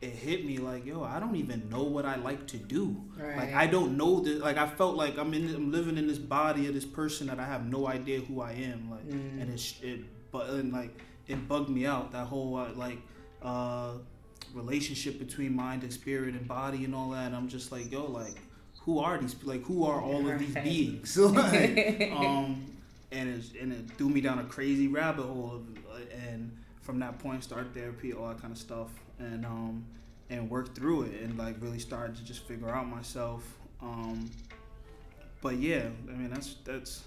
it 0.00 0.10
hit 0.10 0.44
me 0.44 0.58
like 0.58 0.84
yo 0.84 1.02
I 1.02 1.18
don't 1.18 1.36
even 1.36 1.68
know 1.70 1.82
what 1.84 2.04
I 2.04 2.16
like 2.16 2.46
to 2.48 2.56
do 2.58 2.96
Right. 3.16 3.36
like 3.38 3.54
I 3.54 3.66
don't 3.66 3.96
know 3.96 4.20
that 4.20 4.40
like 4.40 4.58
I 4.58 4.68
felt 4.68 4.96
like 4.96 5.16
I'm 5.18 5.32
in 5.34 5.54
I'm 5.54 5.72
living 5.72 5.96
in 5.96 6.06
this 6.06 6.18
body 6.18 6.66
of 6.68 6.74
this 6.74 6.84
person 6.84 7.26
that 7.28 7.40
I 7.40 7.46
have 7.46 7.64
no 7.66 7.86
idea 7.88 8.20
who 8.20 8.40
I 8.42 8.52
am 8.52 8.90
like 8.90 9.08
Mhm. 9.08 9.40
and 9.40 9.50
it's 9.52 9.80
it 9.82 10.00
but 10.30 10.50
and 10.50 10.72
like 10.72 11.02
it 11.26 11.48
bugged 11.48 11.70
me 11.70 11.86
out 11.86 12.12
that 12.12 12.26
whole 12.26 12.56
uh, 12.56 12.72
like 12.74 12.98
uh, 13.42 13.92
relationship 14.52 15.18
between 15.18 15.54
mind 15.56 15.82
and 15.82 15.92
spirit 15.92 16.34
and 16.34 16.46
body 16.46 16.84
and 16.84 16.94
all 16.94 17.10
that. 17.10 17.32
I'm 17.32 17.48
just 17.48 17.72
like, 17.72 17.90
yo, 17.90 18.04
like, 18.04 18.36
who 18.84 18.98
are 18.98 19.18
these? 19.18 19.34
Like, 19.44 19.64
who 19.64 19.84
are 19.84 20.00
all 20.00 20.28
of 20.28 20.38
these 20.38 20.54
beings? 20.54 21.16
Like, 21.18 22.12
um, 22.14 22.64
and 23.12 23.28
it 23.28 23.44
and 23.60 23.72
it 23.72 23.90
threw 23.96 24.08
me 24.08 24.20
down 24.20 24.38
a 24.38 24.44
crazy 24.44 24.88
rabbit 24.88 25.24
hole 25.24 25.52
of, 25.56 25.62
uh, 25.92 26.00
and 26.28 26.50
from 26.82 26.98
that 27.00 27.18
point, 27.18 27.42
start 27.44 27.72
therapy, 27.74 28.12
all 28.12 28.28
that 28.28 28.40
kind 28.40 28.52
of 28.52 28.58
stuff, 28.58 28.90
and 29.18 29.44
um, 29.46 29.84
and 30.30 30.50
work 30.50 30.74
through 30.74 31.02
it, 31.04 31.20
and 31.22 31.38
like 31.38 31.56
really 31.60 31.78
started 31.78 32.16
to 32.16 32.24
just 32.24 32.44
figure 32.46 32.68
out 32.68 32.86
myself. 32.88 33.42
Um, 33.80 34.30
but 35.42 35.56
yeah, 35.56 35.88
I 36.08 36.12
mean 36.12 36.30
that's 36.30 36.56
that's. 36.64 37.04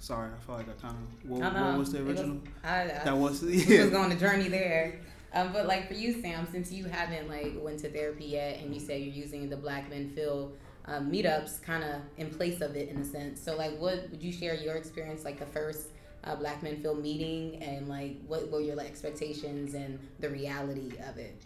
Sorry, 0.00 0.28
I 0.30 0.44
feel 0.44 0.56
like 0.56 0.66
I 0.68 0.72
kind 0.86 0.96
of. 1.24 1.30
What, 1.30 1.54
what 1.54 1.78
was 1.78 1.92
the 1.92 1.98
It 2.00 2.04
was- 2.04 2.18
original? 2.20 2.40
I, 2.62 2.82
I, 2.82 2.86
that 3.04 3.16
was 3.16 3.42
we 3.42 3.56
was 3.56 3.90
going 3.90 3.94
on 4.06 4.12
a 4.12 4.16
journey 4.16 4.48
there. 4.48 5.00
Um, 5.32 5.52
but 5.52 5.66
like 5.66 5.88
for 5.88 5.94
you, 5.94 6.20
Sam, 6.20 6.46
since 6.52 6.70
you 6.70 6.84
haven't 6.84 7.28
like 7.28 7.54
went 7.56 7.78
to 7.80 7.90
therapy 7.90 8.26
yet, 8.26 8.60
and 8.60 8.74
you 8.74 8.80
say 8.80 8.98
you're 9.00 9.14
using 9.14 9.48
the 9.48 9.56
Black 9.56 9.88
Men 9.88 10.10
Feel 10.14 10.52
um, 10.86 11.10
meetups 11.10 11.62
kind 11.62 11.82
of 11.82 12.00
in 12.18 12.30
place 12.30 12.60
of 12.60 12.76
it 12.76 12.88
in 12.88 12.98
a 12.98 13.04
sense. 13.04 13.40
So 13.40 13.56
like, 13.56 13.78
what 13.78 14.10
would 14.10 14.22
you 14.22 14.32
share 14.32 14.54
your 14.54 14.76
experience 14.76 15.24
like 15.24 15.38
the 15.38 15.46
first 15.46 15.88
uh, 16.24 16.36
Black 16.36 16.62
Men 16.62 16.80
Feel 16.80 16.94
meeting, 16.94 17.62
and 17.62 17.88
like 17.88 18.16
what 18.26 18.50
were 18.50 18.60
your 18.60 18.76
like, 18.76 18.86
expectations 18.86 19.74
and 19.74 19.98
the 20.20 20.30
reality 20.30 20.92
of 21.08 21.18
it? 21.18 21.40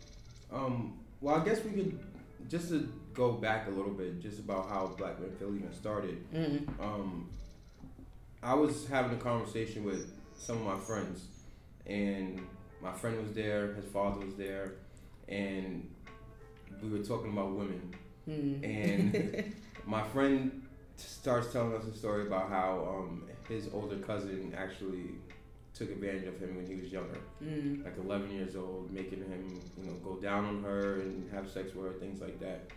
Um, 0.53 0.98
well, 1.20 1.37
I 1.37 1.44
guess 1.44 1.62
we 1.64 1.70
could 1.72 1.98
just 2.48 2.68
to 2.68 2.88
go 3.14 3.33
back 3.33 3.66
a 3.66 3.70
little 3.70 3.92
bit, 3.92 4.20
just 4.20 4.38
about 4.38 4.68
how 4.68 4.87
Black 4.96 5.20
Men 5.20 5.31
Feel 5.38 5.55
even 5.55 5.72
started. 5.72 6.33
Mm. 6.33 6.68
Um, 6.81 7.29
I 8.42 8.55
was 8.55 8.87
having 8.87 9.16
a 9.16 9.20
conversation 9.20 9.85
with 9.85 10.12
some 10.37 10.59
of 10.59 10.64
my 10.64 10.79
friends, 10.79 11.27
and 11.87 12.40
my 12.81 12.92
friend 12.92 13.20
was 13.20 13.33
there, 13.33 13.74
his 13.74 13.85
father 13.87 14.24
was 14.24 14.37
there, 14.37 14.74
and 15.29 15.90
we 16.81 16.90
were 16.90 17.05
talking 17.05 17.33
about 17.33 17.51
women. 17.51 17.94
Mm. 18.29 18.64
And 18.64 19.55
my 19.87 20.03
friend 20.03 20.62
starts 20.97 21.53
telling 21.53 21.75
us 21.75 21.85
a 21.85 21.97
story 21.97 22.27
about 22.27 22.51
how 22.51 22.87
um, 22.88 23.25
his 23.49 23.69
older 23.73 23.97
cousin 23.97 24.55
actually 24.57 25.11
took 25.75 25.91
advantage 25.91 26.27
of 26.27 26.41
him 26.41 26.57
when 26.57 26.67
he 26.67 26.75
was 26.75 26.91
younger 26.91 27.21
mm. 27.43 27.85
like 27.85 27.95
11 27.97 28.31
years 28.33 28.57
old, 28.57 28.91
making 28.91 29.19
him, 29.21 29.61
you 29.77 29.85
know, 29.85 29.93
go 30.05 30.17
down 30.17 30.45
on 30.45 30.62
her 30.62 31.01
and 31.01 31.31
have 31.33 31.49
sex 31.49 31.73
with 31.75 31.87
her, 31.87 31.93
things 32.01 32.21
like 32.21 32.41
that. 32.41 32.69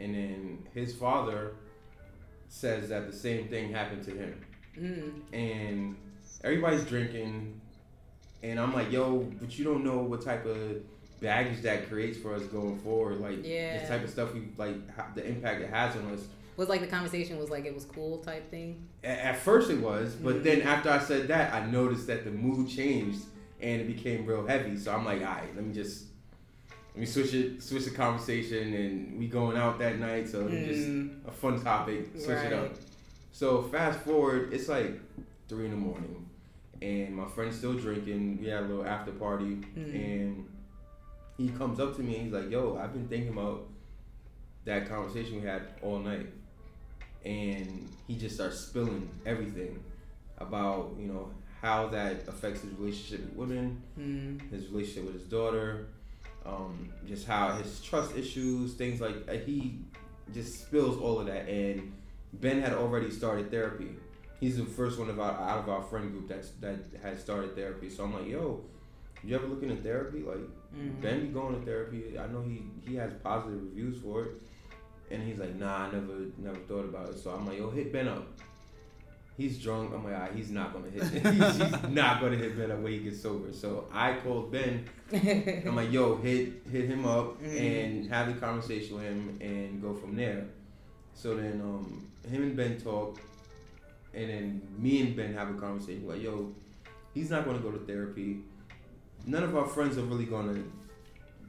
And 0.00 0.14
then 0.14 0.66
his 0.74 0.94
father 0.94 1.54
says 2.48 2.88
that 2.88 3.06
the 3.10 3.16
same 3.16 3.48
thing 3.48 3.72
happened 3.72 4.04
to 4.04 4.10
him. 4.10 4.44
Mm. 4.76 5.12
And 5.32 5.96
everybody's 6.42 6.84
drinking, 6.84 7.60
and 8.42 8.58
I'm 8.58 8.72
like, 8.72 8.90
yo, 8.90 9.18
but 9.40 9.58
you 9.58 9.64
don't 9.64 9.84
know 9.84 9.98
what 9.98 10.22
type 10.22 10.44
of 10.46 10.82
baggage 11.20 11.62
that 11.62 11.88
creates 11.88 12.18
for 12.18 12.34
us 12.34 12.42
going 12.44 12.78
forward. 12.78 13.20
Like, 13.20 13.44
Yeah. 13.44 13.78
this 13.78 13.88
type 13.88 14.04
of 14.04 14.10
stuff, 14.10 14.34
we 14.34 14.42
like, 14.56 14.76
the 15.14 15.26
impact 15.26 15.62
it 15.62 15.70
has 15.70 15.96
on 15.96 16.12
us. 16.12 16.26
Was 16.56 16.68
like 16.68 16.80
the 16.80 16.86
conversation 16.88 17.38
was 17.38 17.50
like 17.50 17.64
it 17.66 17.74
was 17.74 17.84
cool 17.84 18.18
type 18.18 18.50
thing. 18.50 18.82
A- 19.04 19.26
At 19.26 19.36
first 19.38 19.70
it 19.70 19.78
was, 19.80 20.14
but 20.16 20.36
Mhm. 20.36 20.42
then 20.42 20.62
after 20.62 20.90
I 20.90 20.98
said 20.98 21.28
that, 21.28 21.54
I 21.54 21.64
noticed 21.70 22.06
that 22.08 22.24
the 22.24 22.30
mood 22.32 22.68
changed 22.68 23.20
and 23.60 23.80
it 23.80 23.86
became 23.86 24.26
real 24.26 24.44
heavy. 24.46 24.76
So 24.76 24.92
I'm 24.92 25.04
like, 25.04 25.20
all 25.20 25.26
right, 25.26 25.54
let 25.54 25.64
me 25.64 25.72
just 25.72 26.06
let 26.94 27.00
me 27.02 27.06
switch 27.06 27.32
it, 27.32 27.62
switch 27.62 27.84
the 27.84 27.92
conversation, 27.92 28.74
and 28.74 29.18
we 29.20 29.28
going 29.28 29.56
out 29.56 29.78
that 29.78 30.00
night, 30.00 30.26
so 30.28 30.48
Mm. 30.48 30.66
just 30.66 30.88
a 31.28 31.30
fun 31.30 31.62
topic, 31.62 32.08
switch 32.16 32.38
it 32.38 32.52
up. 32.52 32.74
So 33.30 33.62
fast 33.62 34.00
forward, 34.00 34.52
it's 34.52 34.68
like 34.68 34.98
three 35.48 35.66
in 35.66 35.70
the 35.70 35.76
morning, 35.76 36.26
and 36.82 37.14
my 37.14 37.26
friend's 37.28 37.56
still 37.56 37.74
drinking. 37.74 38.38
We 38.40 38.48
had 38.48 38.64
a 38.64 38.66
little 38.66 38.84
after 38.84 39.12
party, 39.12 39.58
Mm. 39.76 39.94
and 39.94 40.44
he 41.38 41.48
comes 41.50 41.80
up 41.80 41.96
to 41.96 42.02
me 42.02 42.16
and 42.16 42.24
he's 42.24 42.32
like, 42.32 42.50
"Yo, 42.50 42.76
I've 42.76 42.92
been 42.92 43.08
thinking 43.08 43.32
about 43.32 43.66
that 44.66 44.86
conversation 44.88 45.40
we 45.40 45.46
had 45.46 45.62
all 45.82 45.98
night," 45.98 46.26
and 47.24 47.88
he 48.06 48.16
just 48.16 48.34
starts 48.34 48.58
spilling 48.60 49.08
everything 49.26 49.82
about 50.38 50.94
you 50.98 51.06
know 51.06 51.30
how 51.60 51.88
that 51.88 52.26
affects 52.28 52.60
his 52.60 52.72
relationship 52.74 53.20
with 53.26 53.34
women, 53.48 53.82
Mm. 53.98 54.50
his 54.50 54.68
relationship 54.68 55.04
with 55.06 55.14
his 55.14 55.24
daughter, 55.24 55.86
um, 56.46 56.88
just 57.06 57.26
how 57.26 57.52
his 57.54 57.80
trust 57.82 58.16
issues, 58.16 58.74
things 58.74 59.00
like 59.00 59.16
uh, 59.28 59.32
he 59.32 59.80
just 60.32 60.60
spills 60.66 60.96
all 60.98 61.18
of 61.20 61.26
that. 61.26 61.48
And 61.48 61.92
Ben 62.34 62.60
had 62.60 62.74
already 62.74 63.10
started 63.10 63.50
therapy. 63.50 63.96
He's 64.38 64.56
the 64.56 64.64
first 64.64 65.00
one 65.00 65.10
of 65.10 65.18
our, 65.18 65.32
out 65.32 65.58
of 65.58 65.68
our 65.68 65.82
friend 65.82 66.12
group 66.12 66.28
that's 66.28 66.50
that 66.60 66.76
had 67.02 67.18
started 67.18 67.56
therapy. 67.56 67.90
So 67.90 68.04
I'm 68.04 68.14
like, 68.14 68.28
yo, 68.28 68.62
you 69.24 69.34
ever 69.34 69.46
looking 69.46 69.70
at 69.70 69.82
therapy? 69.82 70.20
Like 70.20 70.38
Mm. 70.76 71.00
Ben 71.00 71.20
be 71.22 71.28
going 71.28 71.58
to 71.58 71.64
therapy. 71.64 72.18
I 72.18 72.26
know 72.26 72.42
he 72.42 72.62
he 72.86 72.94
has 72.96 73.10
positive 73.24 73.62
reviews 73.62 73.96
for 74.02 74.24
it. 74.24 74.30
And 75.10 75.22
he's 75.26 75.38
like, 75.38 75.54
nah, 75.56 75.86
I 75.86 75.90
never 75.90 76.26
never 76.36 76.58
thought 76.68 76.84
about 76.84 77.08
it. 77.08 77.18
So 77.18 77.30
I'm 77.30 77.46
like, 77.46 77.56
yo, 77.56 77.70
hit 77.70 77.90
Ben 77.90 78.06
up. 78.06 78.26
He's 79.38 79.56
drunk. 79.62 79.92
I'm 79.94 80.04
like, 80.04 80.14
ah, 80.14 80.28
he's 80.34 80.50
not 80.50 80.74
gonna 80.74 80.90
hit. 80.90 81.02
he's, 81.10 81.56
he's 81.56 81.88
not 81.88 82.20
gonna 82.20 82.36
hit 82.36 82.54
Ben 82.58 82.70
up 82.70 82.80
when 82.80 82.92
he 82.92 82.98
gets 82.98 83.22
sober. 83.22 83.50
So 83.52 83.86
I 83.92 84.14
called 84.22 84.52
Ben. 84.52 84.84
I'm 85.66 85.74
like, 85.74 85.90
yo, 85.90 86.16
hit 86.16 86.66
hit 86.70 86.84
him 86.86 87.06
up 87.06 87.40
Mhm. 87.42 87.60
and 87.60 88.10
have 88.10 88.28
a 88.28 88.34
conversation 88.34 88.96
with 88.96 89.04
him 89.04 89.38
and 89.40 89.80
go 89.80 89.94
from 89.94 90.16
there. 90.16 90.44
So 91.14 91.34
then 91.34 91.62
um, 91.62 92.06
him 92.30 92.42
and 92.42 92.56
Ben 92.56 92.78
talk, 92.78 93.18
and 94.12 94.28
then 94.28 94.62
me 94.76 95.00
and 95.00 95.16
Ben 95.16 95.32
have 95.32 95.48
a 95.48 95.54
conversation 95.54 96.06
like, 96.06 96.20
yo, 96.22 96.52
he's 97.14 97.30
not 97.30 97.46
gonna 97.46 97.58
go 97.60 97.70
to 97.70 97.78
therapy. 97.86 98.40
None 99.28 99.42
of 99.42 99.54
our 99.56 99.66
friends 99.66 99.98
are 99.98 100.02
really 100.02 100.24
gonna 100.24 100.62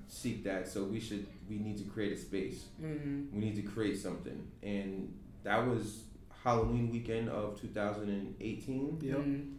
seek 0.08 0.44
that. 0.44 0.68
So 0.68 0.84
we 0.84 1.00
should 1.00 1.26
we 1.50 1.58
need 1.58 1.78
to 1.78 1.86
create 1.86 2.12
a 2.14 2.18
space. 2.18 2.66
Mm. 2.82 3.32
We 3.32 3.40
need 3.40 3.56
to 3.56 3.62
create 3.64 3.98
something, 3.98 4.40
and 4.62 5.14
that 5.44 5.66
was 5.66 6.04
Halloween 6.44 6.92
weekend 6.92 7.30
of 7.30 7.60
2018. 7.60 9.00
Yep. 9.02 9.18
Mm. 9.18 9.54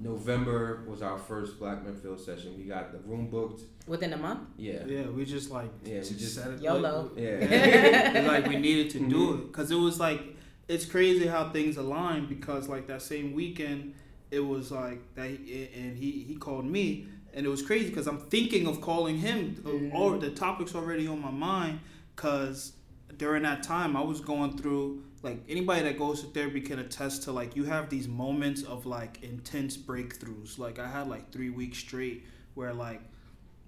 November 0.00 0.84
was 0.86 1.02
our 1.02 1.18
first 1.18 1.58
Black 1.58 1.82
Men 1.84 1.94
Feel 1.96 2.16
session. 2.16 2.56
We 2.56 2.64
got 2.64 2.92
the 2.92 2.98
room 2.98 3.28
booked. 3.28 3.62
Within 3.88 4.12
a 4.12 4.16
month. 4.16 4.40
Yeah. 4.56 4.84
Yeah, 4.86 5.08
we 5.08 5.24
just 5.24 5.50
like 5.50 5.70
Yeah, 5.84 5.94
we 5.94 6.00
just 6.00 6.18
just- 6.18 6.34
said 6.36 6.52
it 6.52 6.60
YOLO. 6.62 7.10
Like, 7.14 7.22
Yeah. 7.24 8.24
like 8.28 8.46
we 8.46 8.56
needed 8.56 8.90
to 8.92 8.98
do 9.00 9.04
Mhm. 9.28 9.34
it 9.38 9.46
because 9.48 9.70
it 9.70 9.76
was 9.76 9.98
like 9.98 10.20
it's 10.68 10.84
crazy 10.84 11.26
how 11.26 11.50
things 11.50 11.78
align 11.78 12.26
because 12.28 12.68
like 12.68 12.86
that 12.86 13.02
same 13.02 13.32
weekend 13.32 13.94
it 14.30 14.40
was 14.40 14.70
like 14.70 15.00
that 15.14 15.30
and 15.30 15.96
he 15.96 16.10
he 16.28 16.36
called 16.36 16.64
me 16.64 17.06
and 17.34 17.44
it 17.46 17.48
was 17.48 17.62
crazy 17.62 17.88
because 17.88 18.06
I'm 18.06 18.18
thinking 18.20 18.66
of 18.66 18.80
calling 18.80 19.18
him. 19.18 19.56
Mhm. 19.64 19.94
All 19.94 20.18
the 20.18 20.30
topics 20.30 20.74
already 20.74 21.06
on 21.06 21.20
my 21.20 21.30
mind 21.30 21.80
because 22.16 22.72
during 23.16 23.42
that 23.44 23.62
time 23.62 23.96
I 23.96 24.00
was 24.02 24.20
going 24.20 24.56
through 24.56 25.02
like 25.22 25.42
anybody 25.48 25.82
that 25.82 25.98
goes 25.98 26.20
to 26.22 26.26
therapy 26.28 26.60
can 26.60 26.78
attest 26.78 27.24
to 27.24 27.32
like 27.32 27.56
you 27.56 27.64
have 27.64 27.90
these 27.90 28.06
moments 28.08 28.62
of 28.62 28.86
like 28.86 29.22
intense 29.22 29.76
breakthroughs. 29.76 30.58
Like 30.58 30.78
I 30.78 30.88
had 30.88 31.08
like 31.08 31.30
three 31.32 31.50
weeks 31.50 31.78
straight 31.78 32.24
where 32.54 32.72
like 32.72 33.00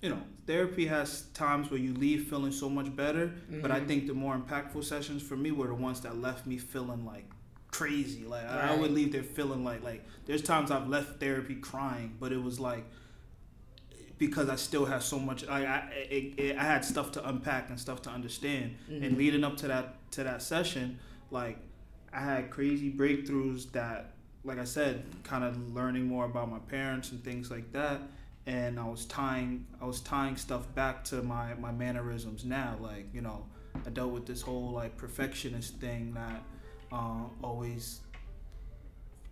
you 0.03 0.09
know 0.09 0.23
therapy 0.47 0.87
has 0.87 1.23
times 1.35 1.71
where 1.71 1.79
you 1.81 1.93
leave 1.95 2.29
feeling 2.29 2.53
so 2.53 2.69
much 2.71 2.95
better 2.97 3.33
but 3.63 3.71
I 3.71 3.81
Mhm. 3.81 3.87
think 3.87 4.07
the 4.07 4.15
more 4.15 4.35
impactful 4.39 4.85
sessions 4.85 5.23
for 5.23 5.37
me 5.37 5.51
were 5.53 5.67
the 5.69 5.75
ones 5.75 6.01
that 6.01 6.17
left 6.19 6.47
me 6.47 6.57
feeling 6.57 7.05
like 7.05 7.29
crazy. 7.71 8.25
Like 8.25 8.45
I- 8.47 8.73
I 8.73 8.77
would 8.77 8.91
leave 8.93 9.13
there 9.13 9.23
feeling 9.23 9.65
like 9.65 9.83
like 9.83 10.05
there's 10.27 10.43
times 10.43 10.71
I've 10.71 10.89
left 10.89 11.21
therapy 11.21 11.55
crying, 11.57 12.17
but 12.21 12.33
it 12.33 12.43
was 12.43 12.59
like 12.61 12.85
because 14.19 14.49
I 14.51 14.57
still 14.57 14.85
have 14.87 15.03
so 15.03 15.19
much. 15.19 15.47
I 15.49 15.65
I 15.65 15.77
it, 16.11 16.35
it, 16.39 16.57
I 16.59 16.65
had 16.65 16.85
stuff 16.85 17.13
to 17.13 17.29
unpack 17.29 17.71
and 17.71 17.79
stuff 17.81 18.03
to 18.03 18.11
understand. 18.11 18.77
Mhm. 18.91 19.05
And 19.07 19.19
leading 19.19 19.45
up 19.45 19.57
to 19.59 19.69
that 19.69 20.11
to 20.13 20.25
that 20.25 20.43
session, 20.43 20.99
like 21.31 21.59
I 22.13 22.21
had 22.21 22.51
crazy 22.51 22.93
breakthroughs 22.93 23.71
that, 23.73 24.15
like 24.45 24.59
I 24.59 24.65
said, 24.65 25.05
kind 25.25 25.45
of 25.45 25.73
learning 25.75 26.05
more 26.07 26.25
about 26.25 26.51
my 26.51 26.59
parents 26.59 27.13
and 27.13 27.23
things 27.23 27.51
like 27.51 27.73
that. 27.73 28.01
And 28.47 28.81
I 28.81 28.85
was 28.89 29.05
tying 29.07 29.67
I 29.81 29.87
was 29.87 30.01
tying 30.01 30.37
stuff 30.37 30.73
back 30.75 31.05
to 31.05 31.23
my 31.23 31.55
my 31.55 31.73
mannerisms 31.73 32.45
now. 32.45 32.77
Like 32.81 33.07
you 33.15 33.21
know, 33.23 33.47
I 33.87 33.91
dealt 33.91 34.13
with 34.13 34.27
this 34.27 34.43
whole 34.43 34.73
like 34.73 34.97
perfectionist 34.97 35.77
thing 35.77 36.13
that 36.15 36.43
uh, 36.93 37.25
always 37.43 38.01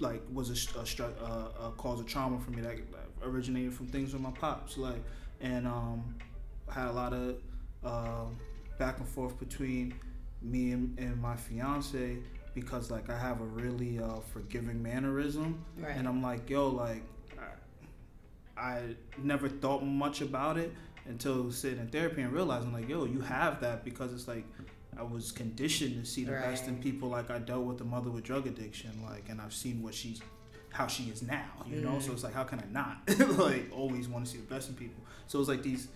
like 0.01 0.23
was 0.33 0.51
a, 0.51 0.79
a, 0.79 0.83
uh, 1.25 1.69
a 1.69 1.71
cause 1.77 1.99
of 2.01 2.07
trauma 2.07 2.39
for 2.39 2.51
me 2.53 2.63
that 2.63 2.77
originated 3.25 3.75
from 3.75 3.89
things 3.89 4.13
with 4.13 4.23
my 4.23 4.31
pops 4.31 4.79
like 4.79 5.03
and 5.41 5.67
um 5.67 6.15
had 6.73 6.87
a 6.89 6.93
lot 6.93 7.13
of 7.13 7.37
uh, 7.85 8.25
back 8.79 8.99
and 8.99 9.09
forth 9.09 9.39
between 9.41 9.95
me 10.43 10.71
and, 10.73 10.97
and 10.99 11.21
my 11.21 11.35
fiance 11.35 12.19
because 12.55 12.91
like 12.91 13.11
I 13.11 13.19
have 13.19 13.41
a 13.41 13.45
really 13.45 13.99
uh, 13.99 14.21
forgiving 14.33 14.81
mannerism 14.83 15.65
Right. 15.79 15.97
and 15.97 16.07
I'm 16.07 16.23
like 16.23 16.49
yo 16.49 16.69
like 16.69 17.03
I, 18.57 18.61
I 18.61 18.83
never 19.23 19.49
thought 19.49 19.83
much 19.85 20.21
about 20.21 20.59
it 20.59 20.73
until 21.07 21.51
sitting 21.51 21.81
in 21.81 21.89
therapy 21.89 22.23
and 22.23 22.33
realizing 22.33 22.73
like 22.73 22.89
yo 22.89 23.05
you 23.05 23.21
have 23.21 23.61
that 23.63 23.85
because 23.85 24.13
it's 24.13 24.29
like 24.29 24.45
I 24.99 25.03
was 25.03 25.31
conditioned 25.33 26.03
to 26.05 26.11
see 26.11 26.25
the 26.25 26.33
best 26.33 26.67
in 26.67 26.77
people 26.83 27.09
like 27.09 27.31
I 27.31 27.39
dealt 27.39 27.65
with 27.65 27.81
a 27.81 27.85
mother 27.85 28.11
with 28.11 28.25
drug 28.25 28.47
addiction 28.47 28.91
like 29.05 29.29
and 29.29 29.41
I've 29.41 29.55
seen 29.55 29.83
what 29.83 29.95
she's 29.95 30.21
how 30.71 30.87
she 30.87 31.05
is 31.05 31.23
now, 31.23 31.49
you 31.67 31.81
know. 31.81 31.93
Mm. 31.93 32.03
So 32.03 32.13
it's 32.13 32.25
like, 32.25 32.35
how 32.35 32.45
can 32.45 32.61
I 32.61 32.65
not 32.71 32.99
like 33.39 33.69
always 33.73 34.09
want 34.09 34.27
to 34.27 34.31
see 34.31 34.39
the 34.39 34.45
best 34.45 34.69
in 34.69 34.75
people? 34.75 35.03
So 35.27 35.41
it's 35.41 35.49
like 35.49 35.63
these 35.63 35.89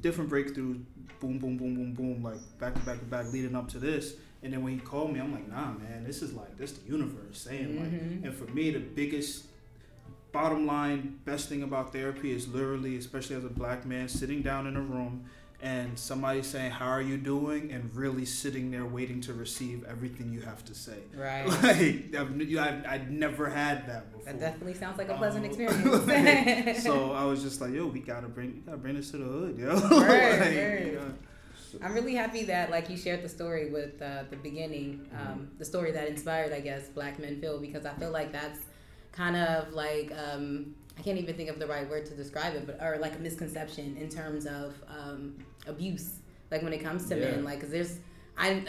different 0.00 0.30
breakthroughs, 0.30 0.82
boom, 1.20 1.38
boom, 1.38 1.56
boom, 1.56 1.74
boom, 1.74 1.94
boom, 1.94 2.22
like 2.22 2.38
back 2.58 2.74
to 2.74 2.80
back 2.80 2.98
to 2.98 3.04
back, 3.04 3.32
leading 3.32 3.54
up 3.54 3.68
to 3.70 3.78
this. 3.78 4.14
And 4.42 4.52
then 4.52 4.62
when 4.62 4.72
he 4.72 4.78
called 4.78 5.12
me, 5.12 5.20
I'm 5.20 5.32
like, 5.32 5.48
nah, 5.48 5.72
man, 5.72 6.04
this 6.04 6.22
is 6.22 6.32
like 6.32 6.56
this 6.56 6.72
the 6.72 6.88
universe 6.90 7.40
saying 7.40 7.80
like. 7.80 7.90
Mhm. 7.90 8.24
And 8.24 8.34
for 8.34 8.44
me, 8.52 8.70
the 8.70 8.80
biggest 8.80 9.46
bottom 10.32 10.66
line, 10.66 11.18
best 11.24 11.48
thing 11.48 11.62
about 11.62 11.92
therapy 11.92 12.32
is 12.32 12.48
literally, 12.48 12.96
especially 12.96 13.36
as 13.36 13.44
a 13.44 13.48
black 13.48 13.84
man, 13.86 14.08
sitting 14.08 14.42
down 14.42 14.66
in 14.66 14.76
a 14.76 14.80
room 14.80 15.24
and 15.60 15.98
somebody 15.98 16.42
saying, 16.42 16.70
"How 16.70 16.86
are 16.88 17.02
you 17.02 17.16
doing?" 17.16 17.72
and 17.72 17.94
really 17.94 18.24
sitting 18.24 18.70
there 18.70 18.84
waiting 18.86 19.20
to 19.22 19.32
receive 19.32 19.84
everything 19.84 20.32
you 20.32 20.40
have 20.42 20.64
to 20.66 20.74
say. 20.74 20.98
Right. 21.14 21.46
Like 21.62 22.14
I've, 22.16 22.58
I've, 22.58 22.86
I'd 22.86 23.10
never 23.10 23.48
had 23.50 23.88
that 23.88 24.12
before. 24.12 24.32
That 24.32 24.40
definitely 24.40 24.74
sounds 24.74 24.98
like 24.98 25.08
a 25.08 25.16
pleasant 25.16 25.44
Um, 25.44 25.50
experience. 25.50 26.82
so 26.82 27.12
I 27.12 27.24
was 27.24 27.42
just 27.42 27.60
like, 27.60 27.72
"Yo, 27.72 27.86
we 27.86 28.00
gotta 28.00 28.28
bring, 28.28 28.54
we 28.54 28.60
gotta 28.60 28.78
bring 28.78 28.94
this 28.96 29.10
to 29.10 29.16
the 29.18 29.24
hood, 29.24 29.58
yo." 29.58 29.74
Right, 29.74 29.80
Like, 29.80 30.40
right. 30.40 30.86
you 30.86 30.92
know, 30.92 31.12
I'm 31.82 31.92
really 31.92 32.14
happy 32.14 32.44
that 32.44 32.70
like 32.70 32.88
you 32.88 32.96
shared 32.96 33.22
the 33.22 33.28
story 33.28 33.70
with 33.70 34.00
uh, 34.00 34.24
the 34.30 34.36
beginning, 34.36 35.06
um, 35.14 35.50
the 35.58 35.64
story 35.64 35.92
that 35.92 36.08
inspired, 36.08 36.52
I 36.52 36.60
guess, 36.60 36.88
Black 36.88 37.18
Men 37.18 37.40
Feel, 37.40 37.58
because 37.58 37.84
I 37.84 37.92
feel 37.94 38.10
like 38.10 38.32
that's 38.32 38.60
kind 39.12 39.36
of 39.36 39.72
like 39.74 40.12
um, 40.16 40.74
I 40.98 41.02
can't 41.02 41.18
even 41.18 41.34
think 41.36 41.48
of 41.48 41.58
the 41.60 41.66
right 41.66 41.88
word 41.88 42.06
to 42.06 42.14
describe 42.14 42.54
it, 42.54 42.66
but 42.66 42.80
or 42.82 42.98
like 42.98 43.14
a 43.14 43.18
misconception 43.20 43.96
in 43.96 44.08
terms 44.08 44.46
of 44.46 44.74
um, 44.88 45.36
abuse, 45.66 46.16
like 46.50 46.62
when 46.62 46.72
it 46.72 46.78
comes 46.78 47.06
to 47.08 47.16
Yeah. 47.16 47.30
men, 47.30 47.44
like 47.44 47.60
'cause 47.60 47.70
there's. 47.70 47.98
I, 48.40 48.62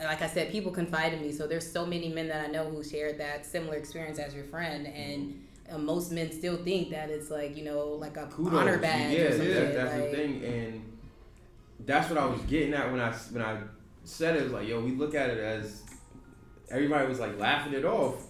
I 0.00 0.04
like 0.04 0.20
I 0.20 0.26
said, 0.26 0.50
people 0.50 0.72
confide 0.72 1.12
in 1.12 1.22
me, 1.22 1.30
so 1.30 1.46
there's 1.46 1.70
so 1.70 1.86
many 1.86 2.08
men 2.08 2.26
that 2.26 2.44
I 2.44 2.48
know 2.50 2.64
who 2.68 2.82
shared 2.82 3.18
that 3.18 3.46
similar 3.46 3.76
experience 3.76 4.18
as 4.18 4.34
your 4.34 4.42
friend, 4.44 4.84
and 4.88 5.40
uh, 5.70 5.78
most 5.78 6.10
men 6.10 6.32
still 6.32 6.56
think 6.56 6.90
that 6.90 7.08
it's 7.08 7.30
like 7.30 7.56
you 7.56 7.64
know 7.64 7.86
like 7.90 8.16
a 8.16 8.26
kudos. 8.26 8.52
honor 8.58 8.78
badge 8.78 9.16
Yeah, 9.16 9.28
that, 9.30 9.74
that's 9.74 9.94
like, 9.94 10.10
the 10.10 10.16
thing, 10.16 10.44
and 10.44 10.98
that's 11.86 12.08
what 12.10 12.18
I 12.18 12.26
was 12.26 12.40
getting 12.42 12.74
at 12.74 12.90
when 12.90 13.00
I 13.00 13.12
when 13.30 13.42
I 13.42 13.60
said 14.04 14.36
it. 14.36 14.42
Was 14.44 14.52
like, 14.52 14.66
yo, 14.68 14.80
we 14.80 14.90
look 14.92 15.14
at 15.14 15.30
it 15.30 15.38
as 15.38 15.82
everybody 16.70 17.06
was 17.08 17.20
like 17.20 17.38
laughing 17.38 17.74
it 17.74 17.84
off 17.84 18.24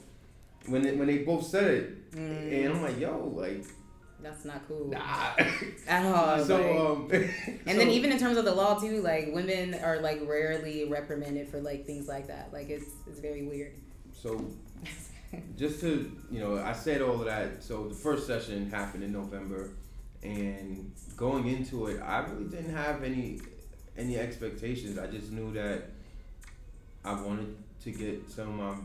when 0.66 0.82
they, 0.82 0.92
when 0.94 1.06
they 1.06 1.18
both 1.18 1.46
said 1.46 1.64
it, 1.72 1.96
mm, 2.12 2.64
and 2.64 2.74
I'm 2.74 2.82
like, 2.82 2.98
yo, 2.98 3.32
like 3.34 3.64
that's 4.22 4.44
not 4.44 4.66
cool. 4.68 4.88
nah. 4.90 5.32
at 5.88 6.06
all. 6.06 6.44
so 6.44 6.56
like- 6.56 6.76
um, 6.76 7.08
and 7.12 7.60
so- 7.66 7.74
then 7.78 7.88
even 7.90 8.12
in 8.12 8.18
terms 8.18 8.36
of 8.36 8.44
the 8.44 8.54
law 8.54 8.78
too, 8.78 9.00
like 9.02 9.30
women 9.32 9.74
are 9.74 10.00
like 10.00 10.20
rarely 10.26 10.84
reprimanded 10.88 11.48
for 11.48 11.60
like 11.60 11.86
things 11.86 12.08
like 12.08 12.28
that. 12.28 12.52
Like 12.52 12.68
it's 12.70 12.90
it's 13.06 13.20
very 13.20 13.42
weird. 13.46 13.72
so 14.12 14.44
just 15.56 15.80
to 15.80 16.10
you 16.30 16.40
know, 16.40 16.58
I 16.58 16.72
said 16.72 17.02
all 17.02 17.18
of 17.20 17.24
that. 17.26 17.62
So 17.62 17.88
the 17.88 17.94
first 17.94 18.26
session 18.26 18.70
happened 18.70 19.02
in 19.04 19.12
November, 19.12 19.70
and 20.22 20.92
going 21.16 21.48
into 21.48 21.86
it, 21.86 22.00
I 22.00 22.20
really 22.20 22.44
didn't 22.44 22.74
have 22.74 23.02
any 23.02 23.40
any 23.96 24.18
expectations. 24.18 24.98
I 24.98 25.06
just 25.06 25.32
knew 25.32 25.52
that 25.52 25.90
I 27.04 27.20
wanted 27.20 27.56
to 27.82 27.90
get 27.90 28.30
some 28.30 28.60
of 28.60 28.76
my 28.76 28.82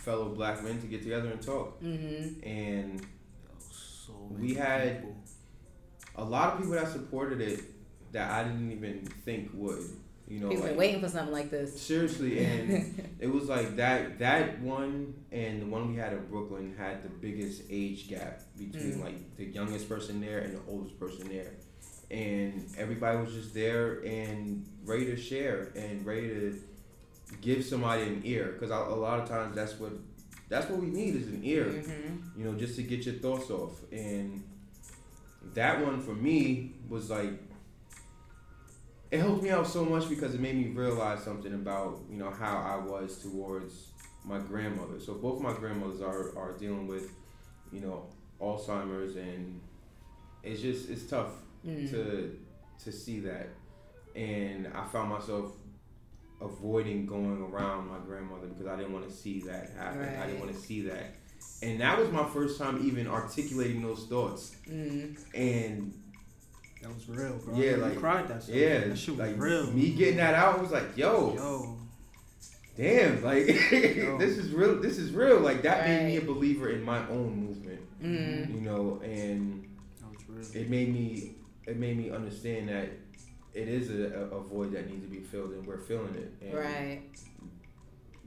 fellow 0.00 0.30
black 0.30 0.62
men 0.64 0.80
to 0.80 0.86
get 0.86 1.02
together 1.02 1.30
and 1.30 1.42
talk, 1.42 1.80
Mm-hmm. 1.82 2.42
and 2.48 3.06
so 3.70 4.12
We 4.30 4.54
had- 4.54 5.00
people. 5.00 5.16
a 6.16 6.24
lot 6.24 6.52
of 6.54 6.58
people 6.60 6.74
that 6.74 6.88
supported 6.88 7.40
it 7.40 7.60
that 8.12 8.30
I 8.30 8.44
didn't 8.48 8.72
even 8.72 9.04
think 9.24 9.50
would. 9.54 9.82
You 10.26 10.38
know, 10.40 10.48
People 10.48 10.62
like, 10.62 10.70
been 10.72 10.78
waiting 10.78 11.00
for 11.00 11.08
something 11.08 11.32
like 11.32 11.50
this. 11.50 11.80
seriously, 11.80 12.44
and 12.44 13.16
it 13.18 13.26
was 13.26 13.48
like 13.48 13.76
that 13.76 14.18
that 14.20 14.60
one 14.60 15.14
and 15.32 15.60
the 15.62 15.66
one 15.66 15.90
we 15.90 15.96
had 15.96 16.12
in 16.12 16.24
Brooklyn 16.26 16.74
had 16.78 17.02
the 17.02 17.08
biggest 17.08 17.62
age 17.68 18.08
gap 18.08 18.42
between 18.56 18.94
Mm. 18.94 19.04
like 19.04 19.36
the 19.36 19.46
youngest 19.46 19.88
person 19.88 20.20
there 20.20 20.38
and 20.38 20.54
the 20.56 20.60
oldest 20.68 20.98
person 21.00 21.28
there. 21.28 21.52
And 22.12 22.66
everybody 22.76 23.18
was 23.18 23.32
just 23.32 23.54
there 23.54 24.00
and 24.04 24.64
ready 24.84 25.06
to 25.06 25.16
share 25.16 25.72
and 25.76 26.04
ready 26.06 26.28
to 26.28 26.58
give 27.40 27.64
somebody 27.64 28.02
an 28.02 28.22
ear 28.24 28.52
because 28.58 28.70
a 28.70 28.76
lot 28.94 29.20
of 29.20 29.28
times 29.28 29.54
that's 29.54 29.78
what 29.78 29.92
that's 30.48 30.68
what 30.68 30.80
we 30.80 30.86
need 30.88 31.14
is 31.14 31.28
an 31.28 31.40
ear, 31.44 31.64
Mm-hmm. 31.66 32.38
you 32.40 32.44
know, 32.44 32.54
just 32.58 32.74
to 32.76 32.82
get 32.82 33.06
your 33.06 33.14
thoughts 33.16 33.50
off. 33.50 33.72
And 33.92 34.42
that 35.54 35.84
one 35.84 36.00
for 36.00 36.12
me 36.14 36.72
was 36.88 37.08
like 37.10 37.32
it 39.10 39.18
helped 39.18 39.42
me 39.42 39.50
out 39.50 39.66
so 39.66 39.84
much 39.84 40.08
because 40.08 40.34
it 40.34 40.40
made 40.40 40.56
me 40.56 40.68
realize 40.68 41.22
something 41.22 41.52
about 41.54 42.00
you 42.10 42.16
know 42.16 42.30
how 42.30 42.58
I 42.58 42.76
was 42.84 43.18
towards 43.18 43.88
my 44.24 44.38
grandmother. 44.38 45.00
So 45.00 45.14
both 45.14 45.40
my 45.40 45.52
grandmothers 45.52 46.00
are 46.00 46.36
are 46.38 46.52
dealing 46.58 46.86
with 46.86 47.10
you 47.72 47.80
know 47.80 48.06
Alzheimer's 48.40 49.16
and 49.16 49.60
it's 50.42 50.60
just 50.60 50.90
it's 50.90 51.04
tough 51.04 51.30
Mm. 51.66 51.90
to 51.90 52.38
to 52.84 52.90
see 52.90 53.20
that 53.20 53.48
and 54.16 54.66
I 54.74 54.86
found 54.86 55.10
myself 55.10 55.52
avoiding 56.40 57.06
going 57.06 57.42
around 57.42 57.88
my 57.88 57.98
grandmother 58.06 58.46
because 58.48 58.66
I 58.66 58.76
didn't 58.76 58.92
want 58.92 59.08
to 59.08 59.14
see 59.14 59.40
that 59.40 59.70
happen. 59.76 60.02
I 60.20 60.26
didn't 60.26 60.40
want 60.40 60.52
to 60.54 60.58
see 60.60 60.82
that. 60.82 61.14
And 61.62 61.80
that 61.80 61.98
was 61.98 62.10
my 62.10 62.24
first 62.28 62.58
time 62.58 62.86
even 62.86 63.06
articulating 63.06 63.82
those 63.82 64.06
thoughts. 64.06 64.56
Mm. 64.68 65.18
And 65.34 65.92
That 66.82 66.94
was 66.94 67.08
real, 67.08 67.36
bro. 67.38 67.54
Yeah, 67.54 67.70
You 67.72 67.76
like- 67.76 67.98
cried 67.98 68.28
that. 68.28 68.42
Stuff. 68.42 68.54
yeah, 68.54 68.80
that 68.80 68.96
shit 68.98 69.16
was 69.16 69.28
like 69.28 69.38
real. 69.40 69.70
me 69.72 69.90
getting 69.90 70.16
that 70.16 70.34
out 70.34 70.60
was 70.60 70.70
like, 70.70 70.96
yo, 70.96 71.34
Yo, 71.34 71.78
damn, 72.76 73.22
like 73.22 73.46
this 73.70 74.38
is 74.38 74.50
real. 74.52 74.80
This 74.80 74.96
is 74.98 75.12
real. 75.12 75.40
Like 75.40 75.62
that 75.62 75.86
made 75.86 76.06
me 76.06 76.16
a 76.16 76.22
believer 76.22 76.70
in 76.70 76.82
my 76.82 77.06
own 77.08 77.36
movement. 77.46 77.80
Mm. 78.02 78.54
You 78.54 78.60
know, 78.62 79.00
and 79.04 79.68
that 80.00 80.10
was 80.10 80.52
real. 80.54 80.62
it 80.62 80.70
made 80.70 80.92
me 80.92 81.34
it 81.66 81.76
made 81.76 81.96
me 81.98 82.10
understand 82.10 82.68
that 82.70 82.88
it 83.54 83.68
is 83.68 83.90
a, 83.90 84.16
a, 84.34 84.40
void 84.40 84.72
that 84.72 84.88
needs 84.88 85.02
to 85.02 85.10
be 85.10 85.20
filled, 85.20 85.52
and 85.52 85.66
we're 85.66 85.78
filling 85.78 86.14
it. 86.14 86.32
And 86.40 86.54
Right. 86.54 87.02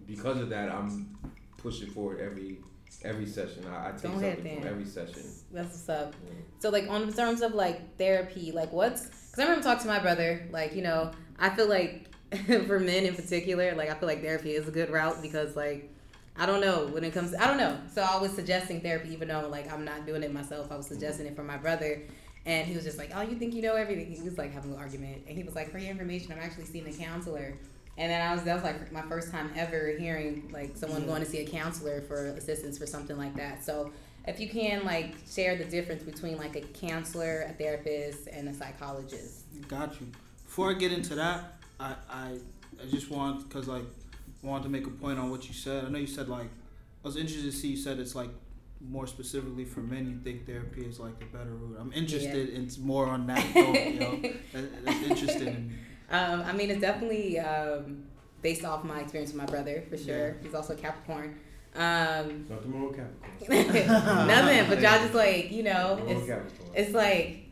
Because 0.05 0.39
of 0.39 0.49
that, 0.49 0.69
I'm 0.69 1.17
pushing 1.57 1.89
forward 1.89 2.19
every 2.19 2.57
every 3.03 3.25
session. 3.25 3.65
I, 3.67 3.89
I 3.89 3.91
take 3.91 4.01
Go 4.03 4.19
something 4.19 4.59
from 4.59 4.67
every 4.67 4.85
session. 4.85 5.23
That's 5.51 5.69
what's 5.69 5.89
up. 5.89 6.13
So 6.59 6.69
like 6.69 6.89
on 6.89 7.11
terms 7.13 7.41
of 7.41 7.53
like 7.53 7.97
therapy, 7.97 8.51
like 8.51 8.71
what's 8.71 9.05
because 9.05 9.39
I 9.39 9.43
remember 9.43 9.63
talking 9.63 9.83
to 9.83 9.87
my 9.87 9.99
brother, 9.99 10.47
like 10.51 10.75
you 10.75 10.81
know, 10.81 11.11
I 11.39 11.49
feel 11.49 11.67
like 11.67 12.07
for 12.67 12.79
men 12.79 13.05
in 13.05 13.15
particular, 13.15 13.73
like 13.75 13.89
I 13.89 13.95
feel 13.95 14.07
like 14.07 14.21
therapy 14.21 14.51
is 14.51 14.67
a 14.67 14.71
good 14.71 14.89
route 14.89 15.21
because 15.21 15.55
like 15.55 15.89
I 16.35 16.45
don't 16.45 16.61
know 16.61 16.87
when 16.87 17.03
it 17.03 17.13
comes, 17.13 17.35
I 17.35 17.47
don't 17.47 17.57
know. 17.57 17.77
So 17.93 18.01
I 18.01 18.19
was 18.19 18.31
suggesting 18.31 18.81
therapy, 18.81 19.13
even 19.13 19.27
though 19.27 19.47
like 19.49 19.71
I'm 19.71 19.85
not 19.85 20.05
doing 20.05 20.23
it 20.23 20.33
myself. 20.33 20.71
I 20.71 20.75
was 20.75 20.87
suggesting 20.87 21.27
it 21.27 21.35
for 21.35 21.43
my 21.43 21.57
brother, 21.57 22.03
and 22.45 22.67
he 22.67 22.75
was 22.75 22.83
just 22.83 22.97
like, 22.97 23.11
"Oh, 23.15 23.21
you 23.21 23.35
think 23.35 23.53
you 23.53 23.61
know 23.61 23.75
everything?" 23.75 24.11
He 24.11 24.21
was 24.21 24.37
like 24.37 24.53
having 24.53 24.73
an 24.73 24.77
argument, 24.77 25.23
and 25.27 25.37
he 25.37 25.43
was 25.43 25.55
like, 25.55 25.71
"For 25.71 25.77
your 25.77 25.91
information, 25.91 26.31
I'm 26.31 26.39
actually 26.39 26.65
seeing 26.65 26.87
a 26.87 26.93
counselor." 26.93 27.55
And 27.97 28.11
then 28.11 28.21
I 28.21 28.33
was 28.33 28.43
that 28.43 28.55
was 28.55 28.63
like 28.63 28.91
my 28.91 29.03
first 29.03 29.31
time 29.31 29.51
ever 29.55 29.93
hearing 29.99 30.49
like 30.51 30.75
someone 30.75 31.05
going 31.05 31.23
to 31.23 31.29
see 31.29 31.39
a 31.39 31.47
counselor 31.47 32.01
for 32.01 32.29
assistance 32.29 32.77
for 32.77 32.87
something 32.87 33.17
like 33.17 33.35
that. 33.35 33.63
So 33.63 33.91
if 34.27 34.39
you 34.39 34.49
can 34.49 34.83
like 34.83 35.15
share 35.29 35.55
the 35.55 35.65
difference 35.65 36.03
between 36.03 36.37
like 36.37 36.55
a 36.55 36.61
counselor, 36.61 37.43
a 37.43 37.53
therapist, 37.53 38.27
and 38.27 38.49
a 38.49 38.53
psychologist. 38.53 39.43
Got 39.67 39.99
you. 40.01 40.07
Before 40.45 40.71
I 40.71 40.73
get 40.73 40.91
into 40.91 41.15
that, 41.15 41.53
I 41.79 41.95
I, 42.09 42.37
I 42.81 42.85
just 42.89 43.11
want 43.11 43.47
because 43.47 43.67
like 43.67 43.85
wanted 44.41 44.63
to 44.63 44.69
make 44.69 44.87
a 44.87 44.91
point 44.91 45.19
on 45.19 45.29
what 45.29 45.47
you 45.47 45.53
said. 45.53 45.85
I 45.85 45.89
know 45.89 45.99
you 45.99 46.07
said 46.07 46.29
like 46.29 46.47
I 47.03 47.07
was 47.07 47.15
interested 47.15 47.51
to 47.51 47.57
see 47.57 47.69
you 47.69 47.77
said 47.77 47.99
it's 47.99 48.15
like 48.15 48.29
more 48.89 49.07
specifically 49.07 49.65
for 49.65 49.81
men. 49.81 50.07
You 50.09 50.19
think 50.23 50.45
therapy 50.45 50.85
is 50.85 50.99
like 50.99 51.19
the 51.19 51.25
better 51.25 51.51
route. 51.51 51.77
I'm 51.79 51.93
interested 51.93 52.49
in 52.49 52.69
more 52.81 53.07
on 53.07 53.27
that. 53.27 53.43
You 53.55 53.99
know, 53.99 54.21
That, 54.53 54.85
that's 54.85 55.03
interesting. 55.03 55.73
Um, 56.09 56.41
I 56.41 56.53
mean, 56.53 56.69
it's 56.69 56.81
definitely 56.81 57.39
um, 57.39 58.03
based 58.41 58.65
off 58.65 58.83
my 58.83 58.99
experience 58.99 59.31
with 59.31 59.41
my 59.41 59.47
brother 59.47 59.83
for 59.89 59.97
sure. 59.97 60.27
Yeah. 60.29 60.33
He's 60.43 60.53
also 60.53 60.75
Capricorn. 60.75 61.39
Um, 61.75 62.45
Nothing 62.47 62.73
wrong 62.73 62.87
with 62.89 62.97
Capricorn. 62.97 63.87
nothing, 64.27 64.69
but 64.69 64.81
y'all 64.81 64.99
just 64.99 65.13
like 65.15 65.51
you 65.51 65.63
know, 65.63 65.95
Nothing 65.95 66.05
wrong 66.05 66.27
with 66.27 66.61
it's 66.75 66.87
it's 66.87 66.93
like 66.93 67.42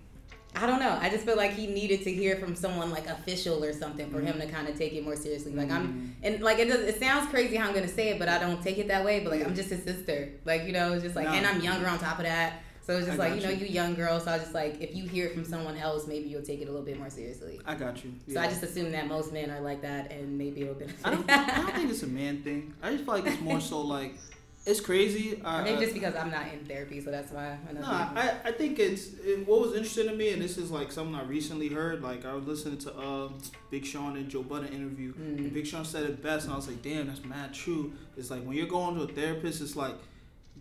I 0.56 0.68
don't 0.68 0.80
know. 0.80 0.97
I 1.02 1.10
just 1.10 1.26
feel 1.26 1.38
like 1.38 1.52
he 1.54 1.66
needed 1.68 2.04
to 2.04 2.12
hear 2.12 2.36
from 2.36 2.56
someone 2.56 2.91
like 2.91 3.08
official 3.08 3.64
or 3.64 3.72
something 3.74 4.10
for 4.12 4.20
him 4.20 4.39
to 4.39 4.45
kind 4.47 4.68
of 4.68 4.78
take 4.78 4.93
it 4.93 5.04
more 5.04 5.16
seriously. 5.16 5.54
Like 5.54 5.72
I'm, 5.72 5.88
Mm. 5.88 6.10
and 6.24 6.41
like 6.43 6.60
it 6.60 6.68
does. 6.68 6.82
It 6.82 6.99
sounds 6.99 7.30
crazy 7.30 7.56
how 7.56 7.68
I'm 7.70 7.74
gonna 7.74 7.88
say 7.88 8.10
it, 8.10 8.20
but 8.20 8.28
I 8.30 8.38
don't 8.38 8.62
take 8.62 8.78
it 8.78 8.88
that 8.89 9.04
way. 9.06 9.22
But 9.22 9.32
like 9.32 9.45
I'm 9.45 9.56
just 9.56 9.70
his 9.70 9.84
sister. 9.84 10.30
Like 10.45 10.66
you 10.66 10.74
know, 10.74 10.93
it's 10.93 11.04
just 11.04 11.16
like, 11.16 11.26
Nah. 11.28 11.34
and 11.36 11.45
I'm 11.47 11.62
younger 11.62 11.88
on 11.88 11.99
top 11.99 12.20
of 12.20 12.26
that. 12.26 12.62
So 12.84 12.97
it's 12.97 13.06
just 13.08 13.20
I 13.20 13.30
like 13.30 13.36
you 13.39 13.47
know, 13.47 13.54
you. 13.54 13.66
you 13.68 13.74
young 13.74 13.93
girl. 13.95 14.20
So 14.20 14.32
I 14.32 14.34
was 14.34 14.41
just 14.41 14.54
like, 14.56 14.82
if 14.82 14.95
you 14.95 15.08
hear 15.08 15.28
it 15.28 15.34
from 15.34 15.45
someone 15.45 15.78
else, 15.78 16.08
maybe 16.08 16.28
you'll 16.28 16.41
take 16.41 16.62
it 16.62 16.68
a 16.68 16.72
little 16.72 16.86
bit 16.86 16.97
more 16.97 17.10
seriously. 17.12 17.62
I 17.66 17.76
got 17.76 18.04
you. 18.04 18.12
So 18.34 18.39
I 18.41 18.47
just 18.47 18.64
assume 18.64 18.91
that 18.91 19.08
most 19.08 19.32
men 19.32 19.52
are 19.52 19.62
like 19.62 19.82
that, 19.84 20.12
and 20.12 20.38
maybe 20.38 20.64
it'll 20.64 20.74
benefit. 20.74 20.99
I 21.06 21.12
don't. 21.12 21.30
I 21.32 21.58
don't 21.62 21.76
think 21.76 21.91
it's 21.91 22.04
a 22.04 22.08
man 22.08 22.41
thing. 22.43 22.74
I 22.84 22.91
just 22.91 23.06
feel 23.06 23.14
like 23.14 23.26
it's 23.28 23.39
more 23.41 23.62
so 23.62 23.80
like 23.82 24.16
it's 24.64 24.80
crazy. 24.80 25.41
I, 25.43 25.76
just 25.78 25.93
because 25.93 26.16
I'm 26.16 26.30
not 26.30 26.45
in 26.53 26.64
therapy, 26.66 27.01
so 27.01 27.09
that's 27.09 27.32
why. 27.32 27.57
I 27.68 27.74
No, 27.74 27.82
I, 27.84 28.36
I 28.45 28.51
think 28.51 28.78
it's 28.78 29.14
it, 29.26 29.47
what 29.47 29.59
was 29.59 29.74
interesting 29.74 30.07
to 30.07 30.16
me, 30.16 30.30
and 30.30 30.41
this 30.41 30.57
is 30.57 30.70
like 30.70 30.91
something 30.91 31.16
I 31.16 31.24
recently 31.24 31.68
heard. 31.70 32.03
Like 32.03 32.26
I 32.26 32.34
was 32.34 32.45
listening 32.45 32.78
to 32.80 32.99
um, 32.99 33.39
Big 33.72 33.86
Sean 33.86 34.18
and 34.18 34.30
Joe 34.30 34.43
Budden 34.43 34.72
interview. 34.72 35.14
Mm. 35.14 35.38
And 35.38 35.53
Big 35.53 35.66
Sean 35.66 35.84
said 35.84 36.03
it 36.03 36.22
best, 36.22 36.45
and 36.45 36.53
I 36.53 36.57
was 36.57 36.68
like, 36.68 36.84
"Damn, 36.84 37.07
that's 37.07 37.26
mad 37.26 37.55
true." 37.55 37.93
It's 38.16 38.30
like 38.30 38.43
when 38.43 38.55
you're 38.55 38.68
going 38.68 38.95
to 38.95 39.01
a 39.01 39.07
therapist, 39.07 39.62
it's 39.62 39.76
like 39.76 39.95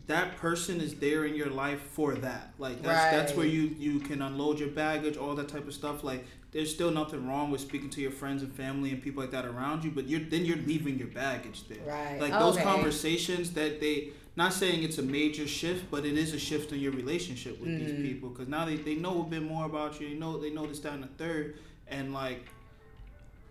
that 0.07 0.37
person 0.39 0.81
is 0.81 0.95
there 0.95 1.27
in 1.27 1.35
your 1.35 1.51
life 1.51 1.81
for 1.81 2.15
that. 2.15 2.55
Like 2.59 2.83
that's 2.83 3.15
that's 3.15 3.35
where 3.35 3.47
you 3.47 3.77
you 3.79 4.01
can 4.01 4.23
unload 4.23 4.59
your 4.59 4.71
baggage, 4.71 5.19
all 5.19 5.35
that 5.35 5.49
type 5.49 5.69
of 5.69 5.75
stuff. 5.75 6.03
Like 6.03 6.25
there's 6.53 6.73
still 6.73 6.91
nothing 6.91 7.27
wrong 7.29 7.51
with 7.51 7.61
speaking 7.61 7.91
to 7.91 8.01
your 8.01 8.11
friends 8.11 8.43
and 8.43 8.53
family 8.53 8.91
and 8.91 9.01
people 9.03 9.23
like 9.23 9.31
that 9.31 9.45
around 9.45 9.85
you, 9.85 9.91
but 9.91 10.09
you're 10.09 10.21
then 10.21 10.45
you're 10.45 10.57
leaving 10.59 10.99
your 10.99 11.09
baggage 11.09 11.69
there. 11.69 11.79
Right. 11.87 12.21
Like 12.21 12.33
those 12.33 12.57
conversations 12.59 13.53
that 13.53 13.81
they 13.81 14.11
not 14.37 14.53
saying 14.53 14.83
it's 14.83 14.99
a 14.99 15.03
major 15.03 15.47
shift, 15.47 15.91
but 15.91 16.05
it 16.05 16.17
is 16.17 16.33
a 16.35 16.39
shift 16.39 16.73
in 16.73 16.79
your 16.81 16.93
relationship 16.93 17.61
with 17.61 17.69
Mhm. 17.71 17.79
these 17.79 18.09
people 18.13 18.29
because 18.31 18.49
now 18.49 18.65
they, 18.65 18.77
they 18.77 18.95
know 18.95 19.21
a 19.21 19.25
bit 19.25 19.43
more 19.43 19.65
about 19.67 20.01
you. 20.01 20.09
They 20.09 20.15
know 20.15 20.39
they 20.41 20.51
know 20.51 20.67
this, 20.67 20.81
that, 20.81 20.93
and 20.95 21.03
the 21.03 21.09
third, 21.19 21.59
and 21.89 22.13
like, 22.15 22.49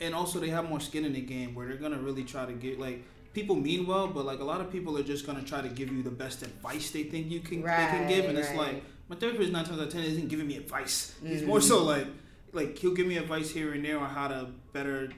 and 0.01 0.15
also 0.15 0.39
they 0.39 0.49
have 0.49 0.69
more 0.69 0.79
skin 0.79 1.05
in 1.05 1.13
the 1.13 1.21
game 1.21 1.53
where 1.55 1.67
they're 1.67 1.77
gonna 1.77 1.97
really 1.99 2.23
try 2.23 2.45
to 2.45 2.53
get 2.53 2.79
like 2.79 3.03
people 3.33 3.55
mean 3.55 3.85
well, 3.85 4.07
but 4.07 4.25
like 4.25 4.39
a 4.39 4.43
lot 4.43 4.59
of 4.61 4.71
people 4.71 4.97
are 4.97 5.03
just 5.03 5.25
gonna 5.25 5.43
try 5.43 5.61
to 5.61 5.69
give 5.69 5.91
you 5.91 6.01
the 6.03 6.09
best 6.11 6.41
advice 6.41 6.91
they 6.91 7.03
think 7.03 7.29
you 7.29 7.39
can 7.39 7.61
they 7.61 7.67
can 7.67 8.07
give, 8.07 8.25
and 8.25 8.37
it's 8.37 8.53
like 8.55 8.83
my 9.09 9.15
therapist 9.15 9.51
nine 9.51 9.65
times 9.65 9.79
out 9.79 9.87
of 9.87 9.93
ten 9.93 10.03
isn't 10.03 10.27
giving 10.27 10.47
me 10.47 10.57
advice. 10.57 11.13
He's 11.23 11.41
Mhm. 11.41 11.47
more 11.47 11.61
so 11.61 11.83
like 11.83 12.07
like 12.51 12.77
he'll 12.77 12.93
give 12.93 13.07
me 13.07 13.17
advice 13.17 13.49
here 13.51 13.73
and 13.73 13.83
there 13.85 13.99
on 13.99 14.09
how 14.09 14.27
to 14.27 14.47
better 14.73 15.09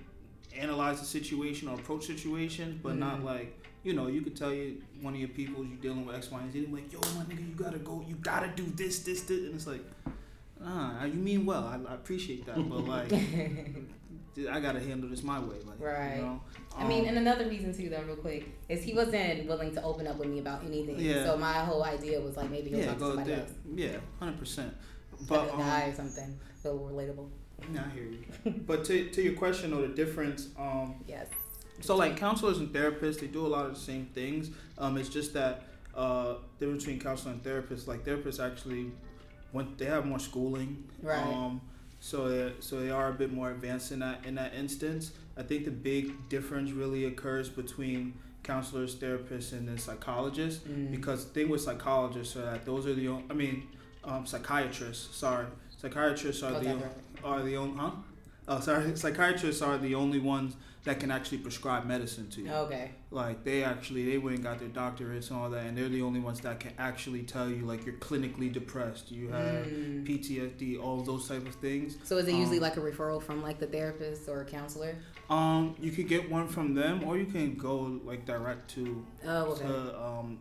analyze 0.58 1.00
the 1.00 1.06
situation 1.06 1.68
or 1.70 1.76
approach 1.76 2.06
situations, 2.06 2.80
but 2.84 2.96
not 2.98 3.20
Mhm. 3.20 3.24
like 3.24 3.58
you 3.84 3.94
know 3.94 4.08
you 4.08 4.22
could 4.22 4.36
tell 4.36 4.54
you 4.54 4.82
one 5.02 5.14
of 5.14 5.20
your 5.20 5.30
people 5.30 5.64
you're 5.66 5.78
dealing 5.78 6.06
with 6.06 6.16
X, 6.16 6.30
Y, 6.32 6.40
and 6.42 6.52
Z. 6.52 6.62
They're 6.66 6.74
like, 6.74 6.92
yo, 6.94 7.00
my 7.18 7.24
nigga, 7.24 7.48
you 7.50 7.56
gotta 7.56 7.80
go, 7.80 8.04
you 8.08 8.16
gotta 8.16 8.52
do 8.56 8.64
this, 8.76 9.00
this, 9.00 9.22
this, 9.24 9.40
and 9.40 9.56
it's 9.56 9.66
like, 9.68 9.84
ah, 10.64 11.04
you 11.06 11.14
mean 11.14 11.46
well. 11.46 11.64
I, 11.66 11.92
I 11.92 11.96
appreciate 11.96 12.46
that, 12.46 12.58
but 12.70 12.80
like, 12.86 13.12
I 14.52 14.60
gotta 14.60 14.80
handle 14.80 15.10
this 15.10 15.24
my 15.24 15.40
way, 15.40 15.58
like, 15.66 15.80
Right. 15.80 16.18
You 16.18 16.22
know? 16.22 16.42
I 16.78 16.88
mean, 16.88 17.02
Um, 17.02 17.08
and 17.10 17.18
another 17.18 17.48
reason 17.50 17.74
too, 17.76 17.90
though, 17.90 18.02
real 18.04 18.16
quick, 18.16 18.48
is 18.70 18.84
he 18.84 18.94
wasn't 18.94 19.48
willing 19.48 19.74
to 19.76 19.84
open 19.84 20.06
up 20.08 20.18
with 20.18 20.30
me 20.30 20.40
about 20.40 20.64
anything. 20.64 21.00
Yeah. 21.00 21.26
So 21.26 21.38
my 21.38 21.54
whole 21.66 21.84
idea 21.84 22.20
was 22.22 22.38
like 22.38 22.50
maybe 22.52 22.70
he'll 22.70 22.80
yeah, 22.80 22.86
talk 22.88 22.98
to 23.00 23.06
somebody 23.08 23.30
there. 23.32 23.40
else, 23.42 23.52
Yeah, 23.76 23.98
hundred 24.20 24.38
percent. 24.40 24.74
like 25.20 25.28
But 25.28 25.50
a 25.50 25.54
um, 25.54 25.60
guy 25.60 25.88
or 25.90 25.96
something, 25.96 26.40
feel 26.62 26.78
relatable. 26.80 27.30
yeah, 27.74 27.84
I 27.86 27.94
hear 27.94 28.04
you. 28.06 28.52
but 28.68 28.86
to 28.86 29.10
to 29.10 29.22
your 29.22 29.34
question 29.34 29.72
though, 29.72 29.82
the 29.82 29.88
difference, 29.90 30.50
um, 30.58 30.96
Yes. 31.08 31.28
So 31.82 31.96
like 31.96 32.16
counselors 32.18 32.60
and 32.60 32.70
therapists, 32.72 33.20
they 33.20 33.28
do 33.28 33.46
a 33.46 33.48
lot 33.50 33.66
of 33.66 33.74
the 33.74 33.80
same 33.80 34.06
things. 34.14 34.52
Um, 34.78 34.98
it's 34.98 35.10
just 35.10 35.34
that 35.34 35.64
uh, 35.96 36.36
difference 36.60 36.84
between 36.84 37.00
counselor 37.00 37.32
and 37.34 37.44
therapist. 37.44 37.88
Like 37.88 38.06
therapists 38.06 38.40
actually, 38.44 38.92
when 39.52 39.74
they 39.78 39.86
have 39.86 40.06
more 40.06 40.20
schooling, 40.20 40.84
Right. 41.02 41.18
um, 41.18 41.60
so 42.00 42.30
they, 42.30 42.54
so 42.60 42.80
they 42.80 42.92
are 42.92 43.10
a 43.10 43.14
bit 43.14 43.34
more 43.34 43.50
advanced 43.52 43.92
in 43.92 44.00
that 44.00 44.26
in 44.26 44.36
that 44.36 44.54
instance. 44.54 45.12
I 45.38 45.44
think 45.44 45.66
the 45.66 45.72
big 45.72 46.30
difference 46.30 46.72
really 46.72 47.06
occurs 47.06 47.50
between 47.50 48.14
counselors, 48.44 48.96
therapists, 48.96 49.54
and 49.54 49.68
then 49.68 49.78
psychologists. 49.80 50.64
Mm. 50.68 50.92
Because 50.92 51.26
the 51.26 51.32
thing 51.32 51.50
with 51.50 51.62
psychologists 51.62 52.36
are 52.36 52.42
that 52.46 52.66
those 52.66 52.86
are 52.86 52.94
the 52.94 53.08
only, 53.08 53.24
I 53.30 53.34
mean, 53.34 53.68
um, 54.04 54.26
psychiatrists. 54.26 55.16
Sorry, 55.16 55.46
psychiatrists 55.82 56.44
are 56.44 56.54
Oh, 56.56 56.60
the 56.60 56.78
are 57.24 57.42
the 57.44 57.58
only 57.58 57.78
huh? 57.78 57.92
Oh, 58.48 58.60
sorry. 58.60 58.96
Psychiatrists 58.96 59.62
are 59.62 59.78
the 59.78 59.96
only 59.96 60.20
ones 60.20 60.56
that 60.84 61.00
can 61.00 61.12
actually 61.12 61.38
prescribe 61.38 61.86
medicine 61.86 62.28
to 62.32 62.42
you. 62.42 62.52
Okay. 62.52 62.90
Like 63.12 63.44
they 63.44 63.64
actually 63.64 64.04
they 64.10 64.18
went 64.18 64.38
and 64.38 64.44
got 64.44 64.58
their 64.60 64.68
doctorates 64.70 65.30
and 65.30 65.40
all 65.40 65.50
that, 65.52 65.66
and 65.68 65.78
they're 65.78 65.90
the 65.90 66.02
only 66.02 66.20
ones 66.20 66.42
that 66.42 66.60
can 66.60 66.74
actually 66.80 67.22
tell 67.24 67.48
you 67.50 67.66
like 67.66 67.86
you're 67.86 67.96
clinically 67.96 68.52
depressed, 68.52 69.12
you 69.12 69.30
have 69.30 69.66
Mm. 69.68 70.06
PTSD, 70.08 70.82
all 70.82 71.02
those 71.04 71.28
type 71.28 71.48
of 71.48 71.56
things. 71.56 71.98
So 72.04 72.18
is 72.18 72.28
it 72.28 72.34
usually 72.34 72.58
Um, 72.58 72.64
like 72.64 72.78
a 72.78 72.82
referral 72.82 73.22
from 73.22 73.42
like 73.44 73.60
the 73.60 73.68
therapist 73.68 74.28
or 74.28 74.42
a 74.42 74.46
counselor? 74.46 74.96
Um, 75.30 75.76
you 75.80 75.92
could 75.92 76.08
get 76.08 76.30
one 76.30 76.48
from 76.48 76.74
them, 76.74 77.04
or 77.04 77.18
you 77.18 77.26
can 77.26 77.56
go 77.56 78.00
like 78.04 78.26
direct 78.26 78.70
to 78.76 79.06
Oh, 79.26 79.52
okay. 79.52 79.68
to 79.68 80.02
um, 80.04 80.40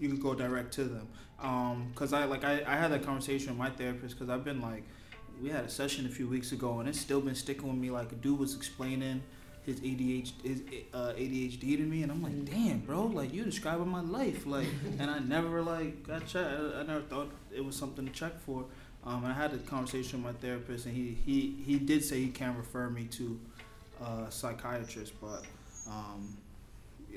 you 0.00 0.08
can 0.08 0.20
go 0.20 0.34
direct 0.34 0.74
to 0.74 0.84
them. 0.84 1.06
Um, 1.42 1.90
cause 1.94 2.12
I 2.12 2.24
like 2.26 2.44
I, 2.44 2.62
I 2.66 2.76
had 2.76 2.92
that 2.92 3.02
conversation 3.02 3.48
with 3.50 3.58
my 3.58 3.70
therapist 3.70 4.18
because 4.18 4.28
I've 4.30 4.44
been 4.44 4.60
like, 4.60 4.84
we 5.42 5.48
had 5.48 5.64
a 5.64 5.68
session 5.70 6.04
a 6.06 6.08
few 6.10 6.28
weeks 6.28 6.52
ago 6.52 6.80
and 6.80 6.88
it's 6.88 7.00
still 7.00 7.20
been 7.20 7.34
sticking 7.34 7.66
with 7.68 7.76
me. 7.78 7.90
Like 7.90 8.12
a 8.12 8.16
dude 8.16 8.38
was 8.38 8.54
explaining 8.54 9.22
his 9.64 9.80
ADHD 9.80 10.32
his 10.42 10.62
uh, 10.92 11.12
ADHD 11.16 11.76
to 11.78 11.82
me 11.82 12.02
and 12.02 12.12
I'm 12.12 12.22
like, 12.22 12.32
Mm. 12.32 12.50
damn, 12.50 12.78
bro, 12.80 13.06
like 13.06 13.32
you 13.32 13.44
describing 13.44 13.88
my 13.88 14.00
life, 14.02 14.46
like, 14.46 14.66
and 14.98 15.10
I 15.10 15.18
never 15.20 15.62
like 15.62 16.06
got 16.06 16.26
checked. 16.26 16.36
I, 16.76 16.80
I 16.80 16.82
never 16.82 17.00
thought 17.02 17.30
it 17.54 17.64
was 17.64 17.74
something 17.76 18.06
to 18.06 18.12
check 18.12 18.38
for. 18.40 18.66
Um, 19.04 19.24
I 19.24 19.32
had 19.32 19.54
a 19.54 19.58
conversation 19.58 20.22
with 20.22 20.34
my 20.34 20.40
therapist 20.40 20.84
and 20.84 20.94
he 20.94 21.16
he 21.24 21.56
he 21.64 21.78
did 21.78 22.04
say 22.04 22.20
he 22.20 22.28
can 22.28 22.54
refer 22.56 22.90
me 22.90 23.04
to 23.12 23.40
a 24.02 24.26
psychiatrist, 24.30 25.14
but 25.22 25.42
um, 25.88 26.36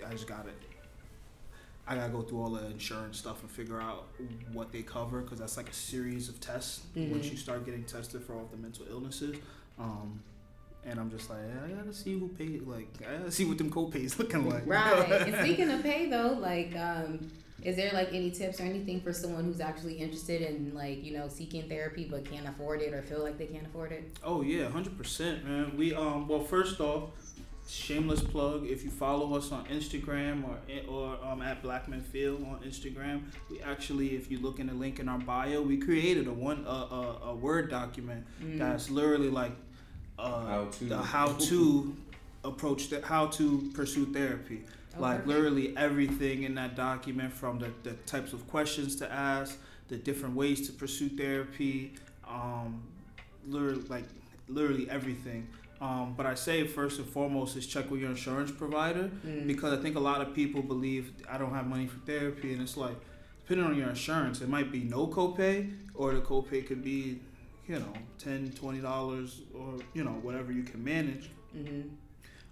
I 0.07 0.11
just 0.11 0.27
got 0.27 0.45
it. 0.47 0.53
I 1.85 1.95
gotta 1.95 2.11
go 2.13 2.21
through 2.21 2.41
all 2.41 2.49
the 2.49 2.65
insurance 2.67 3.17
stuff 3.17 3.41
and 3.41 3.51
figure 3.51 3.81
out 3.81 4.07
what 4.53 4.71
they 4.71 4.81
cover 4.83 5.21
because 5.21 5.39
that's 5.39 5.57
like 5.57 5.69
a 5.69 5.73
series 5.73 6.29
of 6.29 6.39
tests 6.39 6.81
once 6.95 7.25
Mhm. 7.27 7.31
you 7.31 7.37
start 7.37 7.65
getting 7.65 7.83
tested 7.83 8.23
for 8.23 8.33
all 8.35 8.47
the 8.51 8.57
mental 8.57 8.85
illnesses. 8.89 9.35
Um, 9.77 10.21
and 10.85 10.99
I'm 10.99 11.09
just 11.11 11.29
like, 11.29 11.39
I 11.65 11.69
gotta 11.71 11.93
see 11.93 12.17
who 12.17 12.29
paid. 12.29 12.65
Like, 12.67 12.87
I 13.07 13.17
gotta 13.17 13.31
see 13.31 13.45
what 13.45 13.57
them 13.57 13.69
co-pays 13.69 14.17
looking 14.19 14.49
like. 14.49 14.65
Right. 14.65 15.11
and 15.27 15.35
speaking 15.45 15.69
of 15.71 15.83
pay 15.83 16.09
though, 16.09 16.37
like, 16.39 16.73
um, 16.77 17.29
is 17.61 17.75
there 17.77 17.91
like 17.93 18.09
any 18.13 18.31
tips 18.31 18.59
or 18.59 18.63
anything 18.63 18.99
for 19.01 19.13
someone 19.13 19.45
who's 19.45 19.61
actually 19.61 19.93
interested 19.95 20.41
in 20.41 20.73
like 20.73 21.03
you 21.03 21.13
know 21.13 21.27
seeking 21.29 21.67
therapy 21.69 22.05
but 22.09 22.25
can't 22.29 22.47
afford 22.47 22.81
it 22.81 22.93
or 22.93 23.01
feel 23.03 23.21
like 23.23 23.37
they 23.37 23.45
can't 23.45 23.65
afford 23.67 23.91
it? 23.93 24.17
Oh 24.23 24.41
yeah, 24.41 24.69
hundred 24.69 24.97
percent, 24.97 25.45
man. 25.45 25.75
We 25.77 25.93
um 25.93 26.27
well 26.29 26.41
first 26.41 26.79
off, 26.81 27.09
shameless 27.73 28.21
plug. 28.21 28.65
If 28.67 28.83
you 28.83 28.89
follow 28.89 29.35
us 29.35 29.51
on 29.51 29.65
Instagram 29.65 30.43
or 30.47 30.57
or 30.93 31.17
um 31.25 31.41
at 31.41 31.61
Black 31.61 31.87
Men 31.87 32.01
Feel 32.01 32.35
on 32.45 32.59
Instagram, 32.65 33.23
we 33.49 33.59
actually, 33.61 34.15
if 34.15 34.29
you 34.31 34.39
look 34.39 34.59
in 34.59 34.67
the 34.67 34.73
link 34.73 34.99
in 34.99 35.09
our 35.09 35.19
bio, 35.19 35.61
we 35.61 35.77
created 35.77 36.27
a 36.27 36.33
one 36.33 36.63
a 36.67 36.69
a, 36.69 37.19
a 37.31 37.35
word 37.35 37.69
document 37.69 38.25
Mm. 38.43 38.59
that's 38.59 38.89
literally 38.89 39.29
like 39.29 39.51
uh 40.19 40.45
How 40.45 40.65
to. 40.65 40.85
the 40.85 40.97
how 40.97 41.27
to 41.33 41.95
approach 42.43 42.89
the 42.89 43.01
how 43.05 43.27
to 43.27 43.71
pursue 43.73 44.05
therapy. 44.13 44.63
Oh, 44.95 45.01
like 45.01 45.11
perfect. 45.21 45.27
literally 45.27 45.75
everything 45.77 46.43
in 46.43 46.53
that 46.55 46.75
document 46.75 47.33
from 47.33 47.57
the, 47.57 47.71
the 47.81 47.93
types 48.05 48.31
of 48.33 48.47
questions 48.47 48.95
to 48.97 49.11
ask 49.11 49.57
the 49.87 49.95
different 49.97 50.35
ways 50.35 50.67
to 50.67 50.71
pursue 50.73 51.09
therapy 51.09 51.93
um 52.27 52.81
literally 53.47 53.81
like 53.89 54.05
literally 54.47 54.87
everything 54.89 55.47
um, 55.81 56.13
but 56.15 56.25
I 56.25 56.35
say 56.35 56.65
first 56.67 56.99
and 56.99 57.07
foremost 57.07 57.57
is 57.57 57.65
check 57.67 57.89
with 57.91 57.99
your 58.01 58.11
insurance 58.11 58.51
provider 58.51 59.09
Mm. 59.25 59.47
because 59.47 59.73
I 59.77 59.81
think 59.81 59.95
a 59.95 59.99
lot 59.99 60.21
of 60.21 60.33
people 60.33 60.61
believe 60.61 61.11
I 61.29 61.37
don't 61.37 61.53
have 61.53 61.67
money 61.67 61.87
for 61.87 61.99
therapy 62.05 62.53
and 62.53 62.61
it's 62.61 62.77
like 62.77 62.95
depending 63.41 63.65
on 63.67 63.75
your 63.77 63.89
insurance 63.89 64.41
it 64.41 64.49
might 64.49 64.71
be 64.71 64.83
no 64.83 65.07
copay 65.07 65.73
or 65.95 66.13
the 66.13 66.21
copay 66.21 66.65
could 66.65 66.83
be 66.83 67.19
you 67.67 67.79
know 67.79 67.93
10 68.19 68.51
20 68.55 68.79
dollars 68.79 69.41
or 69.53 69.79
you 69.93 70.03
know 70.03 70.11
whatever 70.21 70.51
you 70.51 70.63
can 70.63 70.83
manage 70.83 71.29
Mhm. 71.55 71.89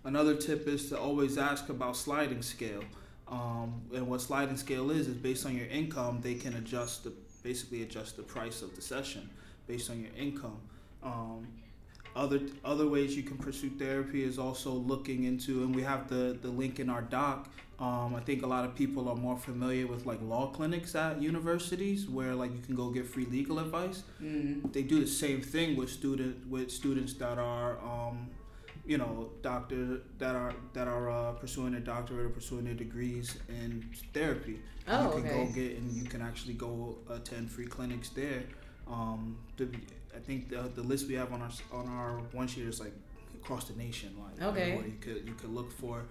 Another 0.03 0.35
tip 0.35 0.67
is 0.67 0.89
to 0.89 0.99
always 0.99 1.37
ask 1.37 1.69
about 1.69 1.95
sliding 1.95 2.41
scale. 2.41 2.83
Um, 3.27 3.81
and 3.93 4.07
what 4.07 4.19
sliding 4.21 4.57
scale 4.57 4.89
is 4.91 5.07
is 5.07 5.15
based 5.15 5.45
on 5.45 5.55
your 5.55 5.67
income, 5.67 6.21
they 6.21 6.33
can 6.35 6.53
adjust 6.55 7.03
the 7.03 7.13
basically 7.43 7.83
adjust 7.83 8.17
the 8.17 8.23
price 8.23 8.61
of 8.63 8.75
the 8.75 8.81
session 8.81 9.29
based 9.67 9.89
on 9.91 9.99
your 10.01 10.11
income. 10.17 10.57
Um, 11.03 11.47
other 12.15 12.39
other 12.65 12.87
ways 12.87 13.15
you 13.15 13.23
can 13.23 13.37
pursue 13.37 13.69
therapy 13.69 14.23
is 14.23 14.37
also 14.39 14.71
looking 14.71 15.23
into, 15.23 15.63
and 15.63 15.75
we 15.75 15.81
have 15.83 16.07
the 16.09 16.37
the 16.41 16.49
link 16.49 16.79
in 16.79 16.89
our 16.89 17.01
doc. 17.01 17.49
Um, 17.79 18.13
I 18.13 18.19
think 18.19 18.43
a 18.43 18.47
lot 18.47 18.63
of 18.63 18.75
people 18.75 19.09
are 19.09 19.15
more 19.15 19.35
familiar 19.37 19.87
with 19.87 20.05
like 20.05 20.21
law 20.21 20.47
clinics 20.51 20.93
at 20.93 21.19
universities 21.19 22.07
where 22.07 22.35
like 22.35 22.51
you 22.53 22.61
can 22.61 22.75
go 22.75 22.91
get 22.91 23.07
free 23.07 23.25
legal 23.25 23.57
advice 23.57 24.03
Mm. 24.21 24.71
they 24.71 24.83
do 24.83 24.99
the 24.99 25.07
same 25.07 25.41
thing 25.41 25.75
with 25.75 25.89
student 25.89 26.47
with 26.47 26.69
students 26.69 27.13
that 27.15 27.39
are 27.39 27.79
um, 27.79 28.27
you 28.85 28.99
know 28.99 29.31
doctor 29.41 30.01
that 30.19 30.35
are 30.35 30.53
that 30.73 30.87
are 30.87 31.09
uh, 31.09 31.31
pursuing 31.31 31.71
their 31.71 31.81
doctorate 31.81 32.27
or 32.27 32.29
pursuing 32.29 32.65
their 32.65 32.75
degrees 32.75 33.37
in 33.49 33.83
therapy 34.13 34.59
Oh, 34.87 35.15
you 35.17 35.23
can 35.23 35.31
okay. 35.31 35.45
go 35.47 35.51
get 35.51 35.77
and 35.77 35.91
you 35.91 36.03
can 36.03 36.21
actually 36.21 36.53
go 36.53 36.97
attend 37.09 37.49
free 37.51 37.65
clinics 37.65 38.09
there 38.09 38.43
um, 38.87 39.37
the, 39.57 39.67
I 40.15 40.19
think 40.19 40.49
the, 40.49 40.69
the 40.75 40.83
list 40.83 41.07
we 41.07 41.15
have 41.15 41.31
on 41.33 41.41
our 41.41 41.51
on 41.73 41.87
our 41.87 42.19
one 42.33 42.47
sheet 42.47 42.65
is 42.65 42.79
like 42.79 42.93
across 43.35 43.65
the 43.65 43.75
nation 43.77 44.13
like 44.19 44.49
Okay. 44.49 44.71
you 44.85 44.93
could 45.01 45.27
you 45.27 45.33
could 45.33 45.49
look 45.53 45.71
for 45.71 46.03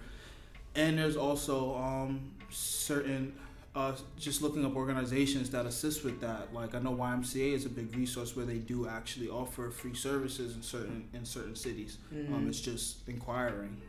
and 0.74 0.98
there's 0.98 1.16
also 1.16 1.76
um, 1.76 2.30
certain 2.50 3.32
uh, 3.74 3.92
just 4.18 4.42
looking 4.42 4.64
up 4.64 4.74
organizations 4.74 5.50
that 5.50 5.64
assist 5.64 6.04
with 6.04 6.20
that. 6.20 6.52
Like 6.52 6.74
I 6.74 6.80
know 6.80 6.92
YMCA 6.94 7.52
is 7.54 7.66
a 7.66 7.68
big 7.68 7.94
resource 7.96 8.34
where 8.36 8.46
they 8.46 8.58
do 8.58 8.88
actually 8.88 9.28
offer 9.28 9.70
free 9.70 9.94
services 9.94 10.56
in 10.56 10.62
certain 10.62 11.08
in 11.14 11.24
certain 11.24 11.54
cities. 11.56 11.98
Um, 12.12 12.44
Mhm. 12.44 12.48
it's 12.48 12.60
just 12.60 13.08
inquiring. 13.08 13.80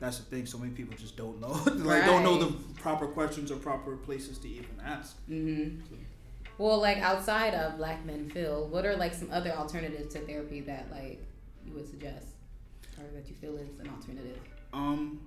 That's 0.00 0.18
the 0.18 0.24
thing. 0.24 0.46
So 0.46 0.58
many 0.58 0.72
people 0.72 0.94
just 0.96 1.16
don't 1.16 1.40
know, 1.40 1.52
like 1.84 2.06
don't 2.06 2.22
know 2.24 2.38
the 2.38 2.52
proper 2.80 3.06
questions 3.06 3.50
or 3.52 3.56
proper 3.56 3.96
places 3.96 4.38
to 4.38 4.48
even 4.48 4.76
ask. 4.84 5.16
Mhm. 5.28 5.80
Well, 6.60 6.78
like 6.78 6.98
outside 6.98 7.54
of 7.54 7.78
Black 7.78 8.04
Men 8.04 8.28
Feel, 8.28 8.68
what 8.68 8.84
are 8.84 8.94
like 8.94 9.14
some 9.14 9.30
other 9.32 9.50
alternatives 9.50 10.12
to 10.12 10.20
therapy 10.20 10.60
that 10.60 10.90
like 10.90 11.18
you 11.64 11.72
would 11.72 11.88
suggest 11.88 12.26
or 12.98 13.04
that 13.14 13.26
you 13.30 13.34
feel 13.34 13.56
is 13.56 13.80
an 13.80 13.88
alternative? 13.88 14.38
Um, 14.74 15.20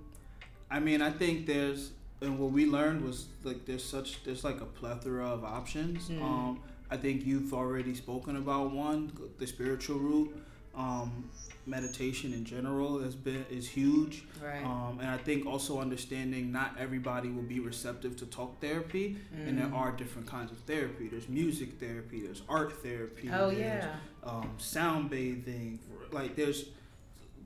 I 0.69 0.79
mean, 0.79 1.01
I 1.01 1.09
think 1.09 1.47
there's 1.47 1.89
and 2.21 2.37
what 2.37 2.51
we 2.51 2.67
learned 2.67 3.03
was 3.03 3.25
like 3.43 3.65
there's 3.65 3.83
such 3.83 4.23
there's 4.23 4.43
like 4.43 4.61
a 4.61 4.65
plethora 4.65 5.25
of 5.25 5.43
options. 5.43 6.07
Mm. 6.09 6.21
Um, 6.21 6.59
I 6.91 6.97
think 6.97 7.25
you've 7.25 7.51
already 7.51 7.95
spoken 7.95 8.35
about 8.35 8.71
one, 8.71 9.11
the 9.39 9.47
spiritual 9.47 9.97
route. 9.97 10.39
Um, 10.75 11.29
meditation 11.65 12.33
in 12.33 12.43
general 12.43 12.99
has 13.01 13.15
been 13.15 13.45
is 13.49 13.67
huge. 13.69 14.23
Right. 14.43 14.63
Um, 14.65 14.97
and 14.99 15.09
I 15.09 15.17
think 15.17 15.45
also 15.45 15.79
understanding 15.79 16.51
not 16.51 16.75
everybody 16.79 17.29
will 17.29 17.43
be 17.43 17.59
receptive 17.61 18.17
to 18.17 18.25
talk 18.25 18.59
therapy, 18.59 19.17
and 19.45 19.57
there 19.57 19.67
Mm. 19.67 19.73
are 19.75 19.91
different 19.91 20.27
kinds 20.27 20.51
of 20.51 20.57
therapy. 20.59 21.07
There's 21.07 21.29
music 21.29 21.79
therapy, 21.79 22.21
there's 22.21 22.41
art 22.49 22.81
therapy, 22.83 23.29
Oh 23.31 23.49
there's 23.49 23.59
yeah. 23.85 23.95
um, 24.23 24.49
sound 24.57 25.09
bathing. 25.09 25.79
Like 26.11 26.35
there's 26.35 26.65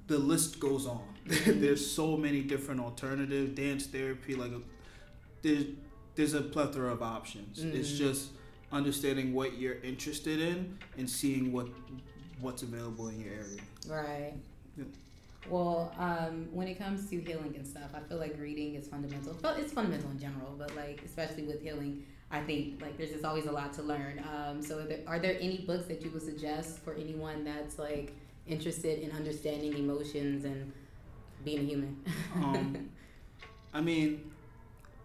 the 0.08 0.18
list 0.18 0.60
goes 0.60 0.88
on. 0.88 1.04
there's 1.46 1.86
so 1.86 2.16
many 2.18 2.42
different 2.42 2.80
alternatives. 2.80 3.54
Dance 3.56 3.86
therapy, 3.88 4.36
like 4.36 4.52
a, 4.52 4.62
there's 5.42 5.66
there's 6.16 6.34
a 6.34 6.42
plethora 6.42 6.92
of 6.92 7.04
options. 7.04 7.62
It's 7.64 7.92
Mhm. 7.92 7.98
just 7.98 8.30
understanding 8.72 9.34
what 9.34 9.60
you're 9.60 9.80
interested 9.84 10.40
in 10.40 10.78
and 10.98 11.08
seeing 11.10 11.52
what 11.52 11.68
what's 12.42 12.64
available 12.64 13.08
in 13.10 13.20
your 13.20 13.34
area. 13.34 13.60
Right. 13.88 14.34
Yeah. 14.78 14.86
Well, 15.50 15.94
um, 15.98 16.48
when 16.52 16.68
it 16.68 16.78
comes 16.78 17.10
to 17.10 17.20
healing 17.22 17.54
and 17.56 17.66
stuff, 17.66 17.92
I 17.96 18.00
feel 18.00 18.18
like 18.18 18.38
reading 18.40 18.76
is 18.76 18.88
fundamental. 18.88 19.36
But 19.42 19.60
it's 19.60 19.72
fundamental 19.72 20.12
in 20.12 20.20
general, 20.20 20.56
but 20.58 20.76
like 20.76 21.02
especially 21.06 21.44
with 21.44 21.62
healing, 21.62 22.06
I 22.32 22.42
think 22.42 22.82
like 22.82 22.98
there's 22.98 23.12
just 23.12 23.24
always 23.24 23.46
a 23.46 23.52
lot 23.52 23.74
to 23.74 23.82
learn. 23.82 24.22
Um, 24.34 24.62
so, 24.62 24.80
are 24.80 24.84
there, 24.84 25.00
are 25.08 25.20
there 25.20 25.38
any 25.40 25.60
books 25.60 25.86
that 25.86 26.02
you 26.02 26.12
would 26.12 26.22
suggest 26.22 26.80
for 26.80 26.94
anyone 26.96 27.46
that's 27.46 27.80
like 27.80 28.14
interested 28.46 29.00
in 29.00 29.12
understanding 29.12 29.78
emotions 29.78 30.44
and 30.44 30.72
being 31.46 31.60
a 31.60 31.64
human? 31.64 32.04
Um, 32.36 32.90
I 33.74 33.82
mean, 33.82 34.30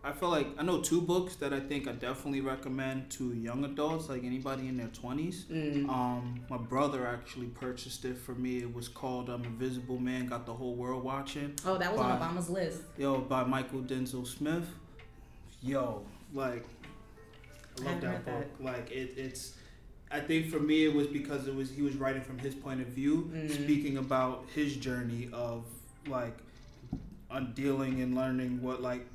I 0.04 0.10
feel 0.10 0.30
like 0.30 0.48
I 0.58 0.62
know 0.64 0.80
two 0.80 1.00
books 1.00 1.36
that 1.36 1.52
I 1.52 1.60
think 1.60 1.86
I 1.86 1.92
definitely 1.92 2.40
recommend 2.40 3.08
to 3.12 3.32
young 3.34 3.64
adults, 3.64 4.08
like 4.08 4.24
anybody 4.24 4.66
in 4.66 4.76
their 4.76 4.88
twenties. 4.88 5.44
Mm. 5.44 5.88
Um, 5.88 6.40
my 6.50 6.56
brother 6.56 7.06
actually 7.06 7.46
purchased 7.46 8.04
it 8.04 8.18
for 8.18 8.34
me. 8.34 8.58
It 8.58 8.74
was 8.74 8.88
called 8.88 9.30
um, 9.30 9.44
Invisible 9.44 9.98
Man 9.98 10.26
Got 10.26 10.44
the 10.44 10.52
Whole 10.54 10.74
World 10.74 11.04
Watching. 11.04 11.54
oh, 11.64 11.78
that 11.78 11.92
was 11.92 12.00
on 12.00 12.18
Obama's 12.18 12.50
list. 12.50 12.82
Yo, 12.98 13.18
by 13.20 13.44
Mychal 13.44 13.86
Denzel 13.86 14.26
Smith. 14.26 14.66
Yo, 15.62 16.04
like, 16.34 16.64
I 17.78 17.82
I 17.82 17.84
love 17.84 18.02
haven't 18.02 18.24
that 18.24 18.26
book. 18.26 18.46
Like, 18.60 18.90
it, 18.90 19.14
it's. 19.16 19.54
I 20.10 20.18
think 20.20 20.50
for 20.50 20.58
me 20.60 20.84
it 20.84 20.92
was 20.92 21.06
because 21.06 21.46
it 21.46 21.54
was 21.54 21.70
he 21.70 21.80
was 21.80 21.94
writing 21.96 22.22
from 22.22 22.38
his 22.38 22.54
point 22.56 22.80
of 22.82 22.88
view, 22.88 23.30
Mhm. 23.32 23.50
speaking 23.50 23.96
about 23.98 24.44
his 24.52 24.76
journey 24.76 25.30
of 25.32 25.64
like, 26.08 26.36
on 27.30 27.54
dealing 27.54 28.02
and 28.02 28.14
learning 28.16 28.60
what 28.60 28.82
like 28.82 29.06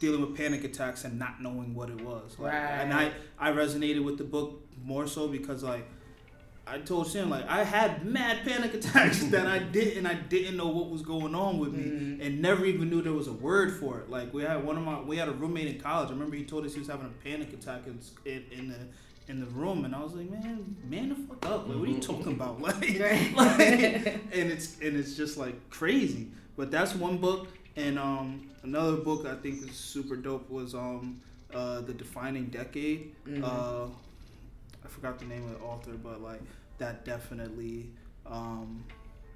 dealing 0.00 0.20
with 0.22 0.36
panic 0.36 0.64
attacks 0.64 1.04
and 1.04 1.18
not 1.18 1.40
knowing 1.40 1.74
what 1.74 1.88
it 1.90 2.00
was. 2.00 2.36
Like, 2.38 2.52
And 2.52 2.92
I 2.92 3.12
I 3.38 3.52
resonated 3.52 4.02
with 4.04 4.18
the 4.18 4.24
book 4.24 4.66
more 4.82 5.06
so 5.06 5.28
because 5.28 5.62
like. 5.62 5.86
I 6.66 6.78
told 6.78 7.08
Sam 7.10 7.30
like 7.30 7.48
I 7.48 7.64
had 7.64 8.04
mad 8.06 8.44
panic 8.44 8.74
attacks 8.80 9.24
that 9.34 9.46
I 9.48 9.58
didn't 9.58 10.06
I 10.06 10.14
didn't 10.14 10.56
know 10.56 10.68
what 10.68 10.88
was 10.88 11.02
going 11.02 11.34
on 11.34 11.58
with 11.58 11.72
me 11.72 11.82
Mm. 11.82 12.24
and 12.24 12.40
never 12.40 12.64
even 12.64 12.88
knew 12.90 13.02
there 13.02 13.12
was 13.14 13.26
a 13.26 13.32
word 13.32 13.72
for 13.80 13.98
it. 14.00 14.08
Like 14.08 14.32
we 14.32 14.42
had 14.42 14.64
one 14.64 14.76
of 14.76 14.84
my 14.84 15.00
we 15.00 15.16
had 15.16 15.28
a 15.28 15.32
roommate 15.32 15.66
in 15.66 15.80
college. 15.80 16.10
I 16.10 16.12
remember 16.12 16.36
he 16.36 16.44
told 16.44 16.64
us 16.64 16.72
he 16.74 16.78
was 16.78 16.86
having 16.88 17.06
a 17.06 17.24
panic 17.24 17.52
attack 17.52 17.82
in 17.88 17.98
in, 18.24 18.44
in 18.56 18.68
the 18.68 18.78
in 19.30 19.38
the 19.40 19.46
room, 19.46 19.84
and 19.84 19.94
I 19.94 20.02
was 20.02 20.12
like, 20.14 20.28
man, 20.28 20.76
man, 20.84 21.08
the 21.10 21.14
fuck 21.14 21.46
up. 21.46 21.68
Like, 21.68 21.78
what 21.78 21.88
are 21.88 21.92
you 21.92 22.00
talking 22.00 22.32
about? 22.32 22.60
Like, 22.66 22.80
like, 23.36 23.60
and 23.68 24.50
it's 24.50 24.78
and 24.80 24.96
it's 24.96 25.16
just 25.16 25.38
like 25.38 25.70
crazy. 25.70 26.28
But 26.56 26.70
that's 26.70 26.94
one 26.94 27.18
book, 27.18 27.46
and 27.76 27.98
um, 27.98 28.50
another 28.64 28.96
book 28.96 29.26
I 29.26 29.36
think 29.36 29.62
is 29.62 29.76
super 29.76 30.16
dope 30.16 30.50
was 30.50 30.74
um, 30.74 31.20
uh, 31.54 31.80
the 31.82 31.94
Defining 31.94 32.46
Decade. 32.46 33.14
Mhm. 33.24 33.44
Uh, 33.44 33.86
I 34.84 34.88
forgot 34.88 35.18
the 35.20 35.26
name 35.26 35.44
of 35.44 35.58
the 35.58 35.64
author, 35.64 35.92
but 35.92 36.20
like 36.20 36.40
that 36.78 37.04
definitely 37.04 37.90
um, 38.26 38.84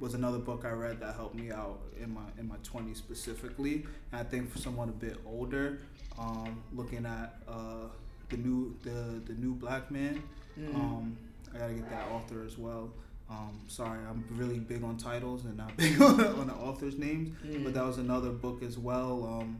was 0.00 0.14
another 0.14 0.38
book 0.38 0.64
I 0.64 0.70
read 0.70 1.00
that 1.00 1.14
helped 1.14 1.36
me 1.36 1.52
out 1.52 1.80
in 2.02 2.12
my 2.12 2.26
in 2.38 2.48
my 2.48 2.56
twenties 2.64 2.98
specifically. 2.98 3.86
And 4.10 4.20
I 4.20 4.24
think 4.24 4.50
for 4.50 4.58
someone 4.58 4.88
a 4.88 4.92
bit 4.92 5.18
older, 5.24 5.78
um, 6.18 6.62
looking 6.74 7.06
at 7.06 7.36
uh, 7.46 7.86
the 8.28 8.36
new 8.36 8.76
the 8.82 9.20
the 9.26 9.34
new 9.34 9.54
black 9.54 9.90
man, 9.90 10.22
Mm. 10.58 10.74
um, 10.74 11.16
I 11.54 11.58
gotta 11.58 11.74
get 11.74 11.90
that 11.90 12.08
author 12.08 12.44
as 12.44 12.56
well. 12.58 12.90
Um, 13.30 13.58
sorry, 13.68 13.98
I'm 14.08 14.24
really 14.32 14.58
big 14.58 14.84
on 14.84 14.96
titles 14.96 15.44
and 15.46 15.56
not 15.56 15.76
big 15.78 16.00
on, 16.00 16.20
on 16.40 16.46
the 16.46 16.54
author's 16.54 16.98
names. 16.98 17.30
Mm. 17.44 17.64
But 17.64 17.74
that 17.74 17.84
was 17.84 17.98
another 17.98 18.30
book 18.30 18.62
as 18.62 18.76
well. 18.78 19.24
Um, 19.24 19.58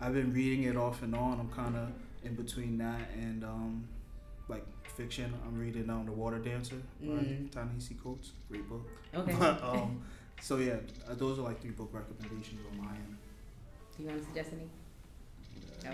I've 0.00 0.12
been 0.14 0.32
reading 0.32 0.64
it 0.64 0.76
off 0.76 1.02
and 1.02 1.14
on. 1.16 1.40
I'm 1.40 1.48
kind 1.50 1.74
of 1.76 1.88
in 2.24 2.34
between 2.34 2.78
that 2.78 3.10
and 3.14 3.42
um, 3.44 3.88
like 4.48 4.64
fiction. 4.96 5.32
I'm 5.46 5.58
reading 5.58 5.88
um, 5.90 6.04
The 6.06 6.12
Water 6.12 6.38
Dancer 6.38 6.76
by 7.00 7.06
Mm. 7.06 7.50
Ta-Nehisi 7.50 8.00
Coates. 8.02 8.32
Great 8.50 8.68
book. 8.68 8.86
okay. 9.14 9.34
But, 9.38 9.62
um, 9.70 10.02
so 10.40 10.58
yeah, 10.58 10.76
uh, 11.10 11.14
those 11.14 11.38
are 11.38 11.42
like 11.42 11.60
three 11.62 11.70
book 11.70 11.90
recommendations 11.92 12.60
on 12.70 12.78
my 12.84 12.90
end. 12.92 13.16
Do 13.96 14.02
you 14.02 14.08
want 14.10 14.20
to 14.20 14.26
suggest 14.26 14.50
any? 14.52 14.68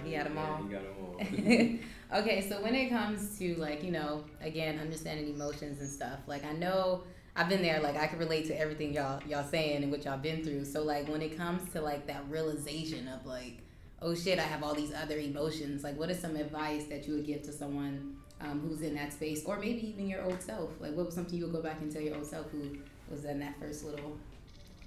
He 0.04 0.12
had 0.12 0.26
'em 0.26 0.36
Yeah, 0.36 0.50
all. 0.50 0.62
He 0.62 0.68
got 0.68 0.82
them 0.82 1.80
all. 2.12 2.20
okay, 2.20 2.40
so 2.48 2.62
when 2.62 2.74
it 2.74 2.88
comes 2.88 3.38
to 3.38 3.54
like, 3.56 3.82
you 3.82 3.90
know, 3.90 4.24
again, 4.40 4.78
understanding 4.78 5.28
emotions 5.28 5.80
and 5.80 5.88
stuff, 5.88 6.20
like 6.26 6.44
I 6.44 6.52
know 6.52 7.04
I've 7.34 7.48
been 7.48 7.62
there, 7.62 7.80
like 7.80 7.96
I 7.96 8.06
can 8.06 8.18
relate 8.18 8.46
to 8.48 8.58
everything 8.58 8.92
y'all 8.92 9.22
y'all 9.26 9.44
saying 9.44 9.82
and 9.82 9.90
what 9.90 10.04
y'all 10.04 10.18
been 10.18 10.44
through. 10.44 10.64
So 10.64 10.82
like 10.82 11.08
when 11.08 11.22
it 11.22 11.36
comes 11.36 11.70
to 11.72 11.80
like 11.80 12.06
that 12.06 12.24
realization 12.28 13.08
of 13.08 13.24
like, 13.24 13.58
oh 14.02 14.14
shit, 14.14 14.38
I 14.38 14.42
have 14.42 14.62
all 14.62 14.74
these 14.74 14.92
other 14.92 15.18
emotions, 15.18 15.82
like 15.82 15.98
what 15.98 16.10
is 16.10 16.18
some 16.18 16.36
advice 16.36 16.84
that 16.86 17.06
you 17.06 17.14
would 17.14 17.26
give 17.26 17.42
to 17.44 17.52
someone 17.52 18.16
um, 18.40 18.60
who's 18.60 18.82
in 18.82 18.94
that 18.96 19.12
space 19.12 19.44
or 19.44 19.58
maybe 19.58 19.88
even 19.88 20.08
your 20.08 20.22
old 20.24 20.42
self? 20.42 20.70
Like 20.80 20.94
what 20.94 21.06
was 21.06 21.14
something 21.14 21.38
you 21.38 21.44
would 21.44 21.54
go 21.54 21.62
back 21.62 21.80
and 21.80 21.90
tell 21.90 22.02
your 22.02 22.16
old 22.16 22.26
self 22.26 22.50
who 22.50 22.76
was 23.10 23.24
in 23.24 23.38
that 23.40 23.58
first 23.58 23.84
little 23.84 24.18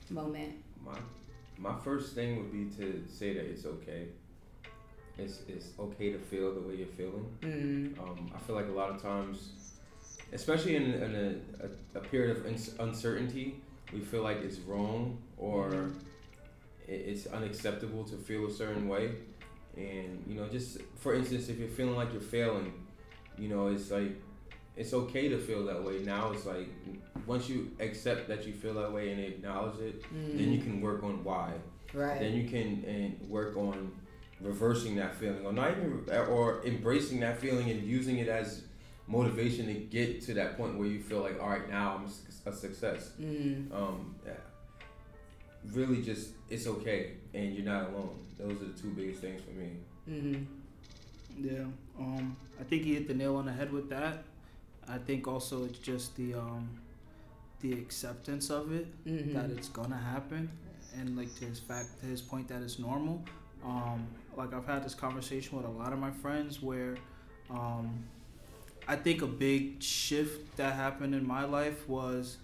moment? 0.10 0.54
My 0.84 0.98
my 1.58 1.76
first 1.84 2.14
thing 2.14 2.38
would 2.38 2.52
be 2.52 2.66
to 2.78 3.04
say 3.10 3.34
that 3.34 3.46
it's 3.46 3.66
okay. 3.66 4.10
It's 5.18 5.40
it's 5.48 5.68
okay 5.80 6.12
to 6.12 6.20
feel 6.20 6.54
the 6.54 6.62
way 6.62 6.76
you're 6.76 6.88
feeling. 6.88 7.26
Mm. 7.42 8.00
Um, 8.00 8.32
I 8.36 8.40
feel 8.40 8.56
like 8.56 8.68
a 8.68 8.72
lot 8.72 8.90
of 8.90 9.02
times, 9.02 9.50
especially 10.34 10.76
in, 10.76 10.94
in 10.94 11.16
a, 11.16 11.66
a, 11.66 12.00
a 12.00 12.02
period 12.02 12.36
of 12.38 12.46
ins- 12.46 12.76
uncertainty, 12.80 13.62
we 13.94 14.00
feel 14.02 14.24
like 14.24 14.38
it's 14.44 14.60
wrong 14.60 15.18
or 15.38 15.92
it, 16.88 16.92
it's 16.92 17.28
unacceptable 17.28 18.04
to 18.06 18.16
feel 18.18 18.48
a 18.48 18.52
certain 18.52 18.88
way. 18.90 19.12
And, 19.78 20.24
you 20.28 20.36
know, 20.36 20.48
just 20.48 20.80
for 20.98 21.14
instance, 21.14 21.50
if 21.50 21.58
you're 21.60 21.68
feeling 21.68 21.96
like 21.96 22.12
you're 22.14 22.22
failing, 22.22 22.74
you 23.38 23.50
know, 23.50 23.68
it's 23.68 23.92
like, 23.92 24.16
it's 24.78 24.94
okay 24.94 25.28
to 25.30 25.38
feel 25.38 25.66
that 25.66 25.82
way. 25.84 26.00
Now 26.00 26.32
it's 26.32 26.46
like, 26.46 26.68
once 27.26 27.48
you 27.50 27.72
accept 27.80 28.28
that 28.28 28.46
you 28.46 28.54
feel 28.54 28.74
that 28.76 28.92
way 28.92 29.12
and 29.12 29.20
acknowledge 29.22 29.80
it, 29.80 30.02
Mm. 30.14 30.38
then 30.38 30.52
you 30.52 30.60
can 30.60 30.82
work 30.82 31.04
on 31.04 31.24
why 31.24 31.54
right. 31.94 32.20
then 32.20 32.34
you 32.36 32.48
can 32.48 32.84
and 32.88 33.30
work 33.30 33.56
on 33.58 33.92
reversing 34.42 34.96
that 34.96 35.16
feeling 35.16 35.46
or 35.46 35.54
not 35.54 35.72
even 35.72 36.04
or 36.30 36.62
embracing 36.66 37.20
that 37.22 37.40
feeling 37.40 37.70
and 37.70 37.82
using 37.84 38.18
it 38.18 38.28
as 38.28 38.64
motivation 39.08 39.68
to 39.68 39.74
get 39.74 40.22
to 40.22 40.34
that 40.34 40.58
point 40.58 40.78
where 40.78 40.88
you 40.88 41.00
feel 41.00 41.22
like 41.22 41.40
all 41.42 41.50
right 41.50 41.70
now 41.70 41.96
i'm 41.98 42.06
a 42.46 42.56
success 42.56 43.12
Mm. 43.20 43.72
um 43.74 44.16
yeah. 44.26 44.34
really 45.72 46.02
just 46.02 46.30
it's 46.50 46.68
okay 46.68 47.12
and 47.34 47.54
you're 47.56 47.66
not 47.66 47.90
alone 47.90 48.16
those 48.38 48.62
are 48.62 48.66
the 48.66 48.80
two 48.82 48.90
biggest 48.90 49.22
things 49.22 49.42
for 49.42 49.52
me 49.52 49.70
Mm-hmm. 50.10 50.44
Yeah, 51.44 51.66
um, 52.00 52.36
I 52.60 52.64
think 52.64 52.84
he 52.84 52.94
hit 52.94 53.08
the 53.08 53.14
nail 53.16 53.36
on 53.38 53.46
the 53.48 53.52
head 53.52 53.74
with 53.74 53.90
that. 53.90 54.24
I 54.88 55.00
think 55.00 55.28
also 55.28 55.66
it's 55.66 55.80
just 55.80 56.16
the 56.16 56.36
um, 56.36 56.70
the 57.62 57.74
acceptance 57.74 58.52
of 58.52 58.72
it 58.72 58.86
Mm-hmm. 59.08 59.34
that 59.34 59.50
it's 59.50 59.68
gonna 59.70 59.98
happen, 59.98 60.50
and 60.96 61.18
like 61.18 61.34
to 61.40 61.46
his 61.46 61.60
fact, 61.60 62.00
to 62.02 62.06
his 62.06 62.22
point 62.22 62.48
that 62.50 62.62
it's 62.62 62.78
normal. 62.78 63.24
Um, 63.66 64.08
like 64.38 64.54
I've 64.54 64.66
had 64.66 64.84
this 64.84 64.94
conversation 64.94 65.58
with 65.58 65.66
a 65.66 65.70
lot 65.70 65.94
of 65.94 66.00
my 66.00 66.12
friends 66.12 66.62
where, 66.62 66.98
um, 67.50 68.04
I 68.88 68.96
think 68.96 69.22
a 69.24 69.28
big 69.28 69.82
shift 69.82 70.56
that 70.58 70.76
happened 70.76 71.16
in 71.16 71.26
my 71.26 71.46
life 71.46 71.88
was 71.90 72.38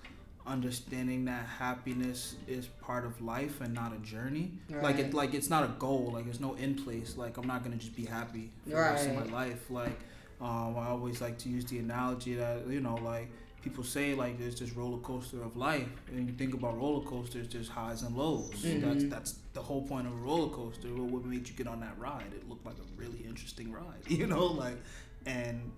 understanding 0.47 1.25
that 1.25 1.45
happiness 1.45 2.35
is 2.47 2.65
part 2.65 3.05
of 3.05 3.21
life 3.21 3.61
and 3.61 3.73
not 3.75 3.93
a 3.93 3.99
journey. 3.99 4.51
Like 4.81 4.97
it, 4.97 5.13
like 5.13 5.33
it's 5.35 5.49
not 5.49 5.63
a 5.63 5.67
goal. 5.77 6.11
Like 6.13 6.25
there's 6.25 6.39
no 6.39 6.55
end 6.55 6.83
place. 6.83 7.15
Like 7.17 7.37
I'm 7.37 7.45
not 7.45 7.63
gonna 7.63 7.75
just 7.75 7.95
be 7.95 8.05
happy 8.05 8.49
for 8.63 8.69
the 8.71 8.75
rest 8.93 9.07
of 9.07 9.31
my 9.31 9.37
life. 9.37 9.69
Like 9.69 9.99
um, 10.41 10.75
I 10.77 10.87
always 10.87 11.21
like 11.21 11.37
to 11.39 11.49
use 11.49 11.65
the 11.65 11.77
analogy 11.77 12.33
that 12.35 12.65
you 12.67 12.79
know, 12.81 12.95
like 12.95 13.29
people 13.61 13.83
say, 13.83 14.13
like 14.15 14.39
there's 14.39 14.59
this 14.59 14.71
roller 14.73 14.97
coaster 14.99 15.41
of 15.43 15.55
life, 15.55 15.87
and 16.07 16.27
you 16.27 16.33
think 16.33 16.53
about 16.53 16.77
roller 16.77 17.03
coasters, 17.05 17.47
there's 17.49 17.67
highs 17.69 18.01
and 18.03 18.15
lows. 18.15 18.49
That's 18.51 19.03
Mhm. 19.03 19.09
that's 19.09 19.31
the 19.53 19.61
whole 19.61 19.83
point 19.87 20.07
of 20.07 20.13
a 20.13 20.17
roller 20.17 20.49
coaster. 20.53 20.93
Well, 20.93 21.07
what 21.07 21.25
made 21.25 21.47
you 21.47 21.55
get 21.55 21.67
on 21.67 21.79
that 21.81 21.97
ride? 21.99 22.31
It 22.33 22.47
looked 22.49 22.65
like 22.65 22.75
a 22.77 22.99
really 23.01 23.19
interesting 23.25 23.71
ride, 23.71 24.01
you 24.07 24.27
know, 24.27 24.45
like, 24.47 24.77
and 25.25 25.71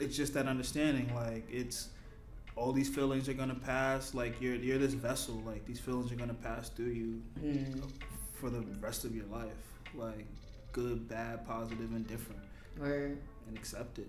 it's 0.00 0.16
just 0.16 0.34
that 0.34 0.46
understanding, 0.46 1.14
like 1.14 1.44
it's 1.50 1.88
all 2.54 2.72
these 2.72 2.88
feelings 2.88 3.28
are 3.28 3.34
gonna 3.34 3.54
pass. 3.54 4.14
Like 4.14 4.40
you're 4.40 4.54
you're 4.56 4.78
this 4.78 4.94
vessel. 4.94 5.42
Like 5.46 5.66
these 5.66 5.80
feelings 5.80 6.10
are 6.12 6.16
gonna 6.16 6.34
pass 6.34 6.70
through 6.70 6.92
you 6.92 7.22
Mm. 7.42 7.82
for 8.34 8.48
the 8.50 8.60
rest 8.80 9.04
of 9.04 9.14
your 9.14 9.26
life. 9.26 9.62
Like 9.94 10.26
good, 10.72 11.08
bad, 11.08 11.46
positive, 11.46 11.90
and 11.92 12.06
different, 12.06 12.40
Or 12.80 13.12
and 13.48 13.56
accept 13.56 13.98
it. 13.98 14.08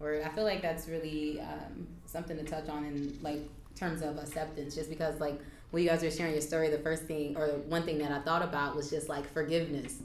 Or 0.00 0.22
I 0.24 0.28
feel 0.28 0.44
like 0.44 0.62
that's 0.62 0.88
really 0.88 1.40
um, 1.40 1.86
something 2.06 2.36
to 2.36 2.44
touch 2.44 2.68
on 2.68 2.84
in 2.84 3.18
like 3.22 3.40
terms 3.74 4.02
of 4.02 4.18
acceptance. 4.18 4.74
Just 4.74 4.90
because 4.90 5.20
like 5.20 5.40
when 5.70 5.82
you 5.82 5.88
guys 5.88 6.02
were 6.02 6.10
sharing 6.10 6.32
your 6.32 6.40
story, 6.40 6.70
the 6.70 6.78
first 6.78 7.04
thing 7.04 7.36
or 7.36 7.48
one 7.66 7.82
thing 7.82 7.98
that 7.98 8.12
I 8.12 8.20
thought 8.20 8.42
about 8.42 8.76
was 8.76 8.90
just 8.90 9.08
like 9.08 9.30
forgiveness, 9.32 9.96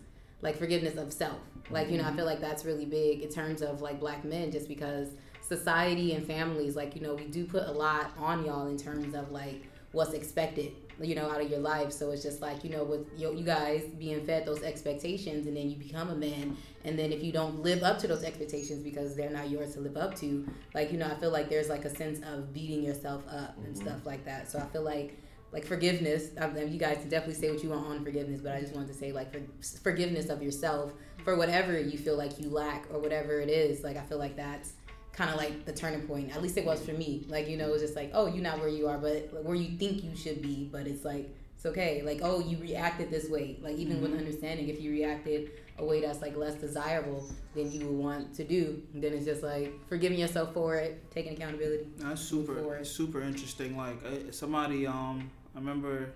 like 0.41 0.58
forgiveness 0.58 0.98
of 0.98 1.14
self. 1.14 1.38
Like 1.70 1.89
you 1.89 1.98
know, 1.98 2.08
I 2.08 2.14
feel 2.16 2.26
like 2.26 2.41
that's 2.41 2.66
really 2.66 2.86
big 2.86 3.22
in 3.22 3.30
terms 3.30 3.62
of 3.62 3.82
like 3.82 4.00
black 4.00 4.26
men, 4.26 4.52
just 4.52 4.68
because 4.68 5.10
society 5.41 6.14
and 6.14 6.26
families, 6.26 6.76
like 6.76 6.96
you 6.96 7.02
know, 7.02 7.16
we 7.16 7.26
do 7.26 7.46
put 7.46 7.68
a 7.68 7.72
lot 7.72 8.12
on 8.18 8.46
y'all 8.46 8.68
in 8.68 8.78
terms 8.78 9.14
of 9.16 9.32
like 9.32 9.64
what's 9.91 10.14
expected 10.14 10.74
you 11.02 11.16
know 11.16 11.30
out 11.30 11.41
of 11.41 11.50
your 11.50 11.60
life. 11.60 11.91
So 11.91 12.12
it's 12.12 12.24
just 12.24 12.41
like 12.41 12.64
you 12.64 12.70
know 12.70 12.84
with 12.84 13.08
you, 13.18 13.34
you 13.36 13.44
guys 13.44 13.84
being 13.98 14.26
fed 14.26 14.46
those 14.46 14.64
expectations 14.64 15.48
and 15.48 15.56
then 15.58 15.70
you 15.70 15.78
become 15.78 16.10
a 16.10 16.16
man. 16.16 16.56
And 16.86 17.00
then 17.00 17.12
if 17.14 17.24
you 17.24 17.32
don't 17.32 17.62
live 17.64 17.82
up 17.84 17.98
to 18.00 18.08
those 18.08 18.24
expectations 18.24 18.84
because 18.84 19.16
they're 19.16 19.30
not 19.30 19.50
yours 19.50 19.74
to 19.76 19.80
live 19.80 19.96
up 19.98 20.16
to 20.16 20.46
like 20.74 20.91
you 20.91 20.98
know 20.98 21.08
i 21.08 21.16
feel 21.16 21.32
like 21.32 21.50
there's 21.50 21.70
like 21.70 21.86
a 21.86 21.96
sense 21.96 22.20
of 22.28 22.54
beating 22.54 22.84
yourself 22.84 23.24
up 23.30 23.58
and 23.58 23.74
Mhm. 23.76 23.82
stuff 23.82 24.06
like 24.06 24.26
that. 24.26 24.52
So 24.52 24.60
i 24.60 24.66
feel 24.68 24.82
like 24.84 25.18
like 25.54 25.66
forgiveness 25.66 26.30
I 26.41 26.48
mean, 26.48 26.74
you 26.74 26.80
guys 26.80 26.98
can 26.98 27.10
definitely 27.10 27.36
say 27.39 27.52
what 27.52 27.64
you 27.64 27.70
want 27.70 27.86
on 27.86 28.04
forgiveness 28.04 28.41
but 28.41 28.54
i 28.54 28.60
just 28.60 28.74
wanted 28.74 28.88
to 28.88 28.96
say 28.96 29.12
like 29.12 29.32
for, 29.32 29.39
forgiveness 29.82 30.30
of 30.30 30.41
yourself 30.41 30.94
for 31.24 31.36
whatever 31.38 31.80
you 31.80 31.98
feel 31.98 32.18
like 32.18 32.39
you 32.39 32.50
lack 32.50 32.86
or 32.91 33.00
whatever 33.00 33.39
it 33.39 33.50
is. 33.50 33.84
Like 33.84 33.96
i 33.98 34.02
feel 34.02 34.18
like 34.18 34.36
that's 34.36 34.74
kind 35.14 35.30
of 35.30 35.38
like 35.38 35.66
the 35.66 35.74
turning 35.74 36.01
point. 36.07 36.36
At 36.36 36.41
least 36.41 36.57
it 36.57 36.66
was 36.66 36.84
for 36.84 36.93
me. 36.93 37.26
Like 37.30 37.47
you 37.47 37.57
know, 37.57 37.72
it's 37.74 37.82
just 37.84 37.95
like, 37.95 38.11
oh, 38.14 38.26
you're 38.28 38.43
not 38.43 38.59
where 38.59 38.68
you 38.68 38.88
are, 38.88 38.97
but 38.97 39.43
where 39.43 39.55
you 39.55 39.78
think 39.78 40.03
you 40.03 40.16
should 40.16 40.41
be. 40.41 40.68
But 40.72 40.88
it's 40.88 41.05
like 41.05 41.30
it's 41.55 41.66
okay. 41.68 42.01
Like 42.03 42.20
oh, 42.24 42.39
you 42.39 42.57
reacted 42.57 43.09
this 43.09 43.30
way. 43.30 43.57
Like 43.61 43.78
even 43.78 44.01
with 44.01 44.11
Mhm. 44.11 44.18
understanding, 44.20 44.68
if 44.70 44.82
you 44.82 44.91
reacted 44.91 45.51
a 45.80 45.86
way 45.86 46.01
that's 46.01 46.22
like 46.22 46.36
less 46.38 46.55
desirable 46.55 47.28
than 47.55 47.72
you 47.72 47.80
would 47.88 47.97
want 47.97 48.36
to 48.36 48.43
do, 48.43 48.82
then 48.93 49.14
it's 49.14 49.26
just 49.26 49.41
like 49.43 49.74
forgiving 49.88 50.20
yourself 50.20 50.53
for 50.53 50.76
it, 50.76 51.01
taking 51.11 51.34
accountability. 51.34 51.88
That's 51.97 52.22
super 52.22 52.84
super 52.84 53.22
interesting. 53.22 53.78
Like 53.78 54.03
uh, 54.05 54.32
somebody, 54.32 54.86
um, 54.86 55.30
I 55.55 55.59
remember, 55.59 56.09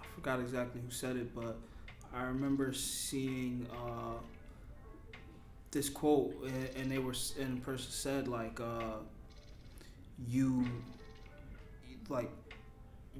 I 0.00 0.06
forgot 0.14 0.40
exactly 0.40 0.80
who 0.84 0.90
said 0.90 1.16
it, 1.16 1.34
but 1.34 1.56
I 2.12 2.22
remember 2.24 2.72
seeing 2.72 3.66
uh, 3.72 4.18
this 5.74 5.90
quote, 5.90 6.32
and 6.76 6.90
they 6.90 6.98
were, 6.98 7.14
and 7.38 7.58
the 7.58 7.60
person 7.60 7.90
said 7.90 8.28
like, 8.28 8.58
uh, 8.60 8.96
you, 10.26 10.64
like, 12.08 12.30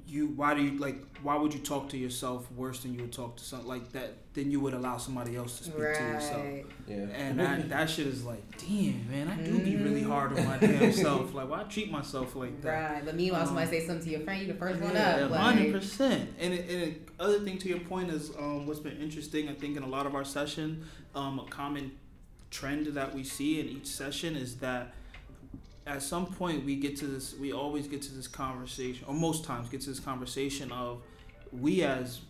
you, 0.09 0.27
why 0.29 0.55
do 0.55 0.63
you 0.63 0.79
like, 0.79 1.05
why 1.23 1.37
would 1.37 1.55
you 1.55 1.61
talk 1.61 1.89
to 1.91 1.97
yourself 1.97 2.51
worse 2.53 2.81
than 2.81 2.95
you 2.95 3.03
would 3.03 3.13
talk 3.13 3.37
to 3.37 3.45
some 3.45 3.67
like 3.67 3.93
that? 3.93 4.15
Then 4.33 4.51
you 4.51 4.59
would 4.59 4.75
allow 4.75 4.97
somebody 4.97 5.37
else 5.37 5.59
to 5.59 5.65
speak 5.65 5.77
to 5.77 5.81
yourself. 5.83 6.45
Right. 6.45 6.67
Yeah. 6.89 6.97
And 6.97 7.39
that, 7.39 7.69
that 7.69 7.89
shit 7.89 8.09
is 8.09 8.25
like, 8.25 8.43
damn, 8.59 9.09
man, 9.09 9.29
I 9.29 9.37
do 9.37 9.59
be 9.61 9.77
really 9.77 10.03
hard 10.03 10.37
on 10.37 10.45
my 10.47 10.59
damn 10.59 10.93
self. 10.93 11.33
Like, 11.33 11.49
why 11.49 11.61
I 11.61 11.65
treat 11.65 11.93
myself 11.93 12.35
like 12.35 12.61
that? 12.63 12.93
Right. 12.93 13.05
But 13.05 13.15
meanwhile, 13.15 13.43
Um, 13.43 13.47
somebody 13.47 13.71
say 13.71 13.87
something 13.87 14.05
to 14.07 14.11
your 14.11 14.21
friend, 14.21 14.41
you 14.43 14.53
the 14.53 14.59
first 14.59 14.81
one 14.81 14.95
Yeah, 14.95 15.27
up. 15.27 15.31
Like, 15.31 15.41
hundred 15.41 15.73
percent. 15.73 16.31
And 16.41 16.53
it, 16.53 16.69
and 16.69 16.83
it, 16.83 17.09
other 17.21 17.39
thing 17.41 17.59
to 17.59 17.69
your 17.69 17.81
point 17.81 18.11
is 18.11 18.31
um, 18.37 18.67
what's 18.67 18.81
been 18.81 19.01
interesting. 19.01 19.49
I 19.49 19.55
think 19.55 19.77
in 19.77 19.85
a 19.85 19.89
lot 19.89 20.07
of 20.07 20.17
our 20.17 20.25
session, 20.25 20.85
um, 21.15 21.39
a 21.39 21.45
common 21.45 21.93
trend 22.55 22.87
that 22.87 23.13
we 23.15 23.25
see 23.25 23.59
in 23.61 23.69
each 23.69 23.87
session 23.87 24.37
is 24.37 24.57
that 24.59 24.93
at 25.87 26.03
some 26.03 26.27
point 26.27 26.65
we 26.65 26.77
get 26.77 26.97
to 26.99 27.07
this. 27.07 27.35
We 27.39 27.53
always 27.53 27.87
get 27.89 28.01
to 28.03 28.15
this 28.15 28.29
conversation, 28.29 29.05
or 29.09 29.15
most 29.15 29.45
times 29.45 29.69
get 29.69 29.81
to 29.83 29.91
this 29.91 30.01
conversation 30.01 30.71
of 30.73 31.03
we 31.53 31.83
as 31.83 32.21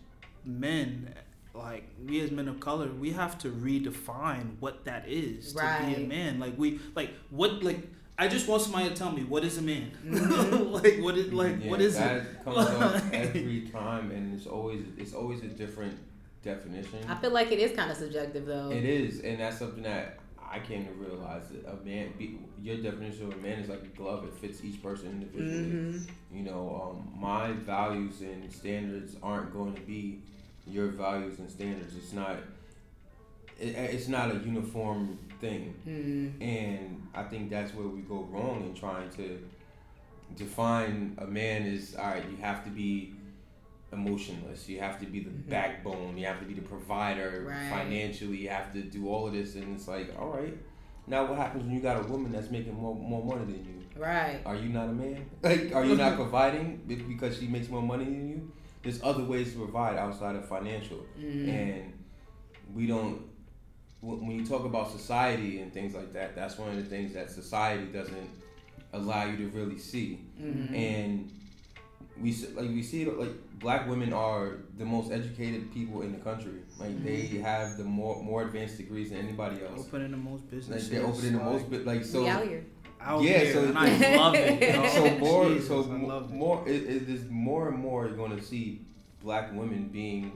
men. 0.44 1.14
Like 1.54 1.84
we 2.04 2.20
as 2.20 2.30
men 2.32 2.48
of 2.48 2.58
color, 2.58 2.88
we 2.88 3.12
have 3.12 3.38
to 3.38 3.48
redefine 3.50 4.56
what 4.58 4.84
that 4.86 5.04
is 5.06 5.52
to 5.52 5.82
be 5.86 5.94
a 6.02 6.06
man. 6.06 6.40
Like 6.40 6.54
we, 6.58 6.80
like 6.96 7.10
what, 7.30 7.62
like 7.62 7.78
I 8.18 8.26
just 8.26 8.48
want 8.48 8.62
somebody 8.62 8.88
to 8.88 8.94
tell 8.94 9.12
me 9.12 9.22
what 9.22 9.44
is 9.44 9.58
a 9.58 9.62
man. 9.62 9.92
Mhm. 10.04 10.72
like 10.82 10.98
what 11.00 11.16
is 11.16 11.32
like 11.32 11.62
Yeah, 11.62 11.70
what 11.70 11.80
is 11.80 11.94
that 11.96 12.16
it? 12.22 12.44
comes 12.44 12.56
up 12.58 13.02
every 13.12 13.68
time, 13.72 14.10
and 14.10 14.34
it's 14.36 14.46
always 14.48 14.82
it's 14.96 15.12
always 15.14 15.42
a 15.44 15.48
different 15.48 15.96
definition. 16.44 16.98
I 17.08 17.14
feel 17.16 17.30
like 17.32 17.50
it 17.52 17.58
is 17.58 17.72
kind 17.76 17.90
of 17.90 17.96
subjective 17.96 18.46
though. 18.46 18.70
It 18.70 18.84
is, 18.84 19.20
and 19.20 19.40
that's 19.40 19.58
something 19.58 19.82
that 19.82 20.18
I 20.50 20.60
came 20.60 20.86
to 20.86 20.92
realize 20.92 21.48
that 21.48 21.68
a 21.68 21.76
man, 21.84 22.12
be, 22.18 22.38
your 22.62 22.76
definition 22.76 23.26
of 23.26 23.32
a 23.34 23.36
man 23.38 23.58
is 23.58 23.68
like 23.68 23.82
a 23.82 23.96
glove. 23.96 24.24
It 24.24 24.34
fits 24.34 24.62
each 24.62 24.80
person 24.82 25.08
individually. 25.08 25.64
Mhm. 25.64 26.08
You 26.32 26.42
know, 26.42 26.96
um, 26.96 27.20
my 27.20 27.52
values 27.52 28.20
and 28.20 28.52
standards 28.52 29.16
aren't 29.22 29.52
going 29.52 29.74
to 29.74 29.80
be 29.80 30.20
your 30.66 30.88
values 30.88 31.38
and 31.40 31.50
standards. 31.50 31.96
It's 31.96 32.12
not. 32.12 32.36
It, 33.58 33.68
it's 33.76 34.08
not 34.08 34.30
a 34.34 34.38
uniform 34.38 35.18
thing, 35.40 35.74
Mm. 35.86 36.42
and 36.42 37.06
I 37.14 37.22
think 37.24 37.50
that's 37.50 37.72
where 37.74 37.86
we 37.86 38.00
go 38.02 38.22
wrong 38.30 38.64
in 38.64 38.74
trying 38.74 39.10
to 39.10 39.38
define 40.36 41.14
a 41.18 41.26
man 41.26 41.62
is 41.62 41.94
all 41.94 42.06
right. 42.06 42.24
You 42.30 42.36
have 42.38 42.64
to 42.64 42.70
be 42.70 43.14
emotionless. 43.94 44.68
You 44.68 44.80
have 44.80 44.98
to 45.00 45.06
be 45.06 45.20
the 45.20 45.30
Mhm. 45.30 45.48
backbone. 45.48 46.16
You 46.18 46.26
have 46.26 46.40
to 46.40 46.46
be 46.46 46.54
the 46.54 46.62
provider 46.62 47.44
Right. 47.48 47.70
financially. 47.70 48.36
You 48.38 48.48
have 48.50 48.72
to 48.74 48.82
do 48.82 49.08
all 49.08 49.26
of 49.28 49.32
this, 49.32 49.54
and 49.54 49.74
it's 49.76 49.88
like, 49.88 50.08
all 50.18 50.30
right. 50.30 50.56
Now, 51.06 51.26
what 51.26 51.36
happens 51.38 51.64
when 51.64 51.74
you 51.74 51.80
got 51.80 52.02
a 52.04 52.08
woman 52.08 52.32
that's 52.32 52.50
making 52.50 52.74
more 52.74 52.94
more 52.94 53.24
money 53.24 53.44
than 53.52 53.64
you? 53.64 53.78
Right. 54.00 54.40
Are 54.44 54.56
you 54.56 54.70
not 54.70 54.88
a 54.88 54.92
man? 54.92 55.24
Like, 55.42 55.74
are 55.74 55.84
you 55.84 55.96
not 55.96 56.16
providing 56.22 56.80
because 56.86 57.38
she 57.38 57.46
makes 57.46 57.68
more 57.68 57.82
money 57.82 58.04
than 58.04 58.28
you? 58.28 58.52
There's 58.82 59.02
other 59.02 59.24
ways 59.24 59.52
to 59.52 59.58
provide 59.58 59.96
outside 59.96 60.36
of 60.36 60.44
financial, 60.46 61.06
Mm. 61.18 61.48
and 61.48 61.92
we 62.74 62.86
don't. 62.86 63.22
When 64.00 64.30
you 64.32 64.44
talk 64.44 64.64
about 64.66 64.90
society 64.90 65.60
and 65.60 65.72
things 65.72 65.94
like 65.94 66.12
that, 66.12 66.34
that's 66.34 66.58
one 66.58 66.68
of 66.68 66.76
the 66.76 66.82
things 66.84 67.14
that 67.14 67.30
society 67.30 67.86
doesn't 67.90 68.28
allow 68.92 69.24
you 69.24 69.36
to 69.38 69.48
really 69.58 69.78
see. 69.78 70.20
Mhm. 70.38 70.74
And 70.76 71.30
we 72.20 72.32
like 72.54 72.68
we 72.68 72.82
see 72.82 73.02
it 73.02 73.18
like 73.18 73.30
black 73.58 73.88
women 73.88 74.12
are 74.12 74.58
the 74.78 74.84
most 74.84 75.10
educated 75.10 75.72
people 75.72 76.02
in 76.02 76.12
the 76.12 76.18
country. 76.18 76.52
Like 76.78 77.02
they 77.04 77.22
Mm-hmm. 77.24 77.42
have 77.42 77.76
the 77.76 77.84
more 77.84 78.22
more 78.22 78.42
advanced 78.42 78.76
degrees 78.76 79.10
than 79.10 79.18
anybody 79.18 79.64
else. 79.64 79.80
Opening 79.88 80.10
the 80.12 80.16
most 80.16 80.44
Like 80.70 80.80
they're 80.82 81.04
opening 81.04 81.32
the 81.32 81.38
most, 81.44 81.62
like, 81.62 81.70
but 81.70 81.84
like 81.84 82.04
so 82.04 82.22
we 82.22 82.28
out 82.28 82.46
here. 82.46 82.64
out 83.00 83.22
Yeah, 83.22 83.38
here, 83.38 83.52
so- 83.52 83.64
and 83.64 83.78
I 83.78 84.16
love 84.16 84.34
it. 84.36 84.62
yo. 84.74 84.88
so 84.88 85.18
more 85.18 85.48
Jesus, 85.48 85.68
so 85.68 85.82
I 85.84 85.86
mo- 85.86 86.06
love 86.08 86.30
it. 86.30 86.34
more 86.34 86.68
it, 86.68 86.82
it 86.84 87.08
is 87.08 87.28
more 87.30 87.68
and 87.68 87.78
more 87.78 88.06
you're 88.06 88.16
going 88.16 88.36
to 88.36 88.42
see 88.42 88.82
black 89.22 89.52
women 89.52 89.88
being 89.88 90.32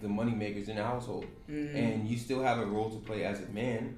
the 0.00 0.08
money 0.08 0.32
makers 0.32 0.68
in 0.68 0.76
the 0.76 0.84
household 0.84 1.26
Mhm. 1.50 1.74
and 1.74 2.08
you 2.08 2.16
still 2.16 2.42
have 2.42 2.58
a 2.58 2.64
role 2.66 2.88
to 2.90 2.98
play 3.04 3.24
as 3.24 3.40
a 3.40 3.48
man 3.48 3.96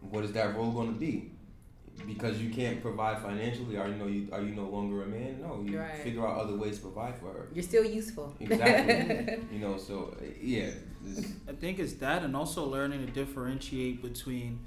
what 0.00 0.24
is 0.24 0.32
that 0.32 0.54
role 0.56 0.72
going 0.72 0.92
to 0.92 0.98
be 0.98 1.30
because 2.06 2.40
you 2.42 2.50
can't 2.50 2.80
provide 2.80 3.18
financially 3.22 3.76
are 3.76 3.88
you 3.88 3.94
know 3.94 4.06
you 4.06 4.28
are 4.32 4.40
you 4.42 4.54
no 4.54 4.64
longer 4.68 5.02
a 5.04 5.06
man 5.06 5.40
no 5.40 5.62
you 5.64 5.78
Right. 5.78 6.02
figure 6.02 6.26
out 6.26 6.36
other 6.38 6.56
ways 6.56 6.76
to 6.78 6.82
provide 6.82 7.14
for 7.20 7.26
her 7.32 7.48
You're 7.54 7.62
still 7.62 7.84
useful. 7.84 8.34
exactly 8.40 9.38
you 9.52 9.58
know 9.58 9.76
so 9.76 10.16
uh, 10.20 10.24
yeah 10.40 10.70
I 11.48 11.52
think 11.52 11.78
it's 11.80 11.94
that, 11.94 12.22
and 12.22 12.34
also 12.36 12.64
learning 12.64 13.04
to 13.04 13.12
differentiate 13.12 14.00
between 14.02 14.60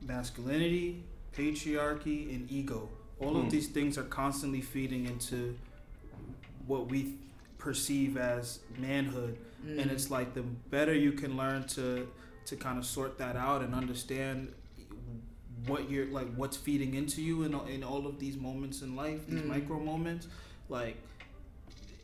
masculinity, 0.00 1.04
patriarchy, 1.36 2.34
and 2.34 2.50
ego. 2.50 2.88
All 3.20 3.30
Hmm. 3.34 3.46
of 3.46 3.50
these 3.50 3.68
things 3.68 3.96
are 3.96 4.02
constantly 4.04 4.60
feeding 4.60 5.06
into 5.06 5.56
what 6.66 6.88
we 6.88 7.14
perceive 7.58 8.16
as 8.16 8.58
manhood, 8.78 9.38
Mm. 9.64 9.78
and 9.82 9.90
it's 9.90 10.10
like 10.10 10.34
the 10.34 10.42
better 10.42 10.92
you 10.94 11.12
can 11.12 11.36
learn 11.36 11.64
to 11.68 12.08
to 12.46 12.56
kind 12.56 12.76
of 12.76 12.84
sort 12.84 13.18
that 13.18 13.36
out 13.36 13.62
and 13.62 13.72
understand 13.72 14.52
what 15.66 15.90
you're 15.90 16.06
like 16.06 16.32
what's 16.34 16.56
feeding 16.56 16.94
into 16.94 17.20
you 17.22 17.42
in, 17.44 17.54
in 17.68 17.84
all 17.84 18.06
of 18.06 18.18
these 18.18 18.36
moments 18.36 18.82
in 18.82 18.96
life 18.96 19.26
these 19.26 19.40
Mm. 19.40 19.46
micro 19.46 19.78
moments 19.78 20.26
like 20.68 20.96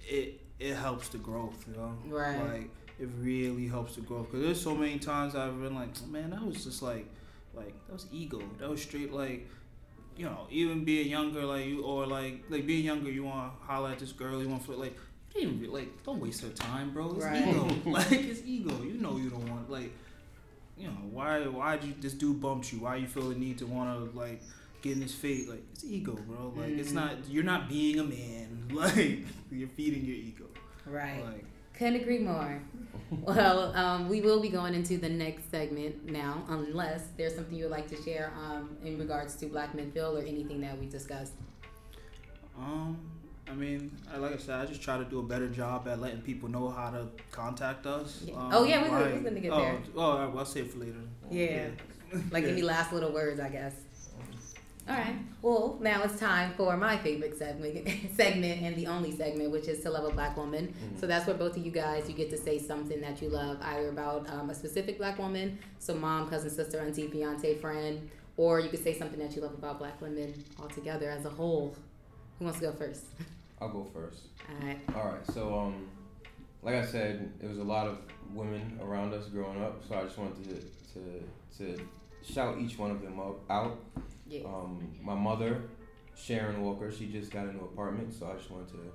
it 0.09 0.41
it 0.59 0.75
helps 0.75 1.09
the 1.09 1.19
growth 1.19 1.65
you 1.69 1.75
know 1.75 1.97
Right. 2.07 2.37
like 2.37 2.71
it 2.99 3.09
really 3.19 3.67
helps 3.69 3.95
the 3.95 4.01
growth 4.03 4.27
because 4.27 4.45
there's 4.45 4.61
so 4.61 4.75
many 4.75 4.99
times 4.99 5.35
i've 5.35 5.61
been 5.61 5.75
like 5.75 5.91
man 6.09 6.31
that 6.31 6.45
was 6.45 6.65
just 6.65 6.83
like 6.83 7.07
like 7.55 7.75
that 7.87 7.93
was 7.93 8.07
ego 8.13 8.41
that 8.59 8.69
was 8.69 8.83
straight 8.83 9.13
like 9.13 9.49
you 10.17 10.25
know 10.25 10.47
even 10.51 10.85
being 10.85 11.09
younger 11.09 11.45
like 11.45 11.67
you 11.67 11.83
or 11.85 12.07
like 12.07 12.43
like 12.49 12.67
being 12.67 12.85
younger 12.85 13.11
you 13.11 13.25
want 13.25 13.53
to 13.61 13.67
holler 13.67 13.91
at 13.91 13.99
this 13.99 14.13
girl 14.13 14.43
you 14.43 14.49
want 14.49 14.65
to 14.65 14.73
like 14.73 14.97
you 15.35 15.43
didn't 15.43 15.59
even, 15.61 15.73
like 15.73 16.03
don't 16.05 16.21
waste 16.21 16.43
her 16.43 16.49
time 16.51 16.91
bro 16.93 17.15
it's 17.15 17.25
Right. 17.25 17.47
ego 17.47 17.69
like 17.91 18.11
it's 18.13 18.43
ego 18.45 18.83
you 18.83 18.95
know 18.95 19.17
you 19.17 19.31
don't 19.31 19.49
want 19.49 19.71
like 19.71 19.93
you 20.79 20.87
know 20.89 20.95
why 21.11 21.41
why'd 21.47 21.83
you 21.85 21.95
this 22.01 22.13
dude 22.15 22.41
bumped 22.41 22.73
you 22.73 22.79
why 22.81 22.97
you 22.97 23.07
feel 23.07 23.29
the 23.29 23.35
need 23.35 23.59
to 23.59 23.67
want 23.67 23.89
to 24.13 24.19
like 24.19 24.41
get 24.83 24.93
in 24.97 25.03
his 25.03 25.15
face 25.15 25.49
like 25.49 25.63
it's 25.73 25.85
ego 25.85 26.15
bro 26.27 26.53
like 26.57 26.71
it's 26.71 26.91
Mhm. 26.93 26.95
not 26.95 27.13
you're 27.29 27.45
not 27.45 27.69
being 27.69 27.99
a 27.99 28.05
man 28.05 28.69
like 28.73 29.25
you're 29.51 29.69
feeding 29.69 30.05
your 30.05 30.17
ego 30.17 30.45
Right. 30.87 31.23
like 31.25 31.45
Couldn't 31.75 31.97
agree 32.01 32.19
more. 32.19 32.61
well, 33.11 33.73
um, 33.77 34.09
we 34.09 34.21
will 34.21 34.41
be 34.41 34.49
going 34.49 34.75
into 34.75 34.97
the 34.99 35.09
next 35.09 35.51
segment 35.51 36.07
now, 36.11 36.43
unless 36.49 37.03
there's 37.17 37.35
something 37.37 37.55
you 37.57 37.65
would 37.65 37.71
like 37.79 37.87
to 37.89 38.03
share 38.03 38.33
um, 38.37 38.77
in 38.85 38.99
regards 38.99 39.37
to 39.37 39.47
Black 39.47 39.75
Men 39.77 39.93
Feel 39.93 40.17
or 40.19 40.23
anything 40.23 40.61
that 40.63 40.77
we 40.81 40.87
discussed. 40.89 41.35
Um, 42.59 42.99
I 43.51 43.55
mean, 43.55 43.91
like 44.17 44.35
I 44.35 44.37
said, 44.37 44.61
I 44.61 44.67
just 44.67 44.83
try 44.83 44.99
to 44.99 45.05
do 45.05 45.21
a 45.21 45.23
better 45.23 45.49
job 45.49 45.89
at 45.89 46.01
letting 46.01 46.21
people 46.21 46.49
know 46.49 46.69
how 46.69 46.91
to 46.91 47.07
contact 47.31 47.87
us. 47.87 48.23
Yeah. 48.25 48.35
Um, 48.35 48.51
Oh, 48.53 48.65
yeah, 48.65 48.79
we- 48.83 48.85
we- 48.85 48.91
why- 48.91 49.03
we're 49.13 49.21
gonna 49.21 49.41
get 49.41 49.53
oh, 49.53 49.61
there. 49.61 49.79
Oh, 49.97 50.01
all 50.01 50.19
right, 50.19 50.29
well, 50.29 50.39
I'll 50.41 50.45
save 50.45 50.67
it 50.67 50.73
for 50.73 50.79
later. 50.81 50.95
Yeah. 51.31 51.69
Like 52.31 52.45
any 52.45 52.63
last 52.75 52.91
little 52.93 53.13
words, 53.13 53.39
I 53.39 53.51
guess. 53.51 53.75
All 54.89 54.95
right. 54.97 55.17
Well, 55.43 55.77
now 55.83 56.03
it's 56.05 56.19
time 56.19 56.55
for 56.57 56.75
my 56.79 56.97
favorite 56.97 57.37
segment, 57.37 57.87
segment 58.17 58.63
and 58.63 58.75
the 58.75 58.87
only 58.87 59.15
segment, 59.15 59.51
which 59.51 59.69
is 59.69 59.83
to 59.83 59.91
love 59.91 60.05
a 60.07 60.11
black 60.11 60.35
woman. 60.35 60.69
Mm-hmm. 60.69 60.99
So 60.99 61.07
that's 61.07 61.27
where 61.27 61.37
both 61.37 61.59
of 61.59 61.67
you 61.67 61.71
guys 61.71 62.09
you 62.09 62.15
get 62.15 62.31
to 62.31 62.39
say 62.39 62.59
something 62.59 63.03
that 63.03 63.21
you 63.21 63.29
love, 63.29 63.59
either 63.61 63.91
about 63.91 64.31
um, 64.31 64.49
a 64.49 64.55
specific 64.55 64.97
black 64.97 65.19
woman, 65.19 65.59
so 65.79 65.93
mom, 65.95 66.31
cousin, 66.31 66.49
sister, 66.49 66.79
auntie, 66.81 67.07
fiance, 67.09 67.57
friend, 67.57 68.09
or 68.39 68.61
you 68.61 68.71
could 68.71 68.83
say 68.83 68.99
something 68.99 69.19
that 69.19 69.37
you 69.37 69.43
love 69.43 69.53
about 69.53 69.79
black 69.79 70.01
women 70.01 70.33
altogether 70.59 71.11
as 71.11 71.27
a 71.27 71.31
whole. 71.31 71.75
Who 72.39 72.47
wants 72.47 72.61
to 72.61 72.67
go 72.67 72.73
first? 72.73 73.03
I'll 73.61 73.69
go 73.69 73.85
first. 73.93 74.21
All 74.49 74.67
right. 74.67 74.79
All 74.95 75.05
right. 75.13 75.27
So, 75.33 75.59
um, 75.59 75.89
like 76.63 76.75
I 76.75 76.85
said, 76.85 77.33
it 77.43 77.49
was 77.49 77.59
a 77.59 77.65
lot 77.65 77.87
of 77.87 77.99
women 78.33 78.79
around 78.83 79.15
us 79.15 79.27
growing 79.27 79.63
up, 79.63 79.83
so 79.89 79.97
I 79.97 80.05
just 80.05 80.19
wanted 80.19 80.45
to 80.45 80.61
to, 80.95 81.77
to 81.77 81.83
shout 82.23 82.59
each 82.59 82.79
one 82.79 82.91
of 82.91 83.03
them 83.03 83.19
up, 83.21 83.39
out. 83.51 83.79
Yeah. 84.27 84.45
Um, 84.45 84.93
my 85.03 85.15
mother, 85.15 85.63
Sharon 86.17 86.63
Walker, 86.63 86.91
she 86.91 87.07
just 87.07 87.31
got 87.31 87.47
a 87.47 87.53
new 87.53 87.61
apartment, 87.61 88.13
so 88.13 88.31
I 88.31 88.37
just 88.37 88.51
wanted 88.51 88.69
to, 88.69 88.93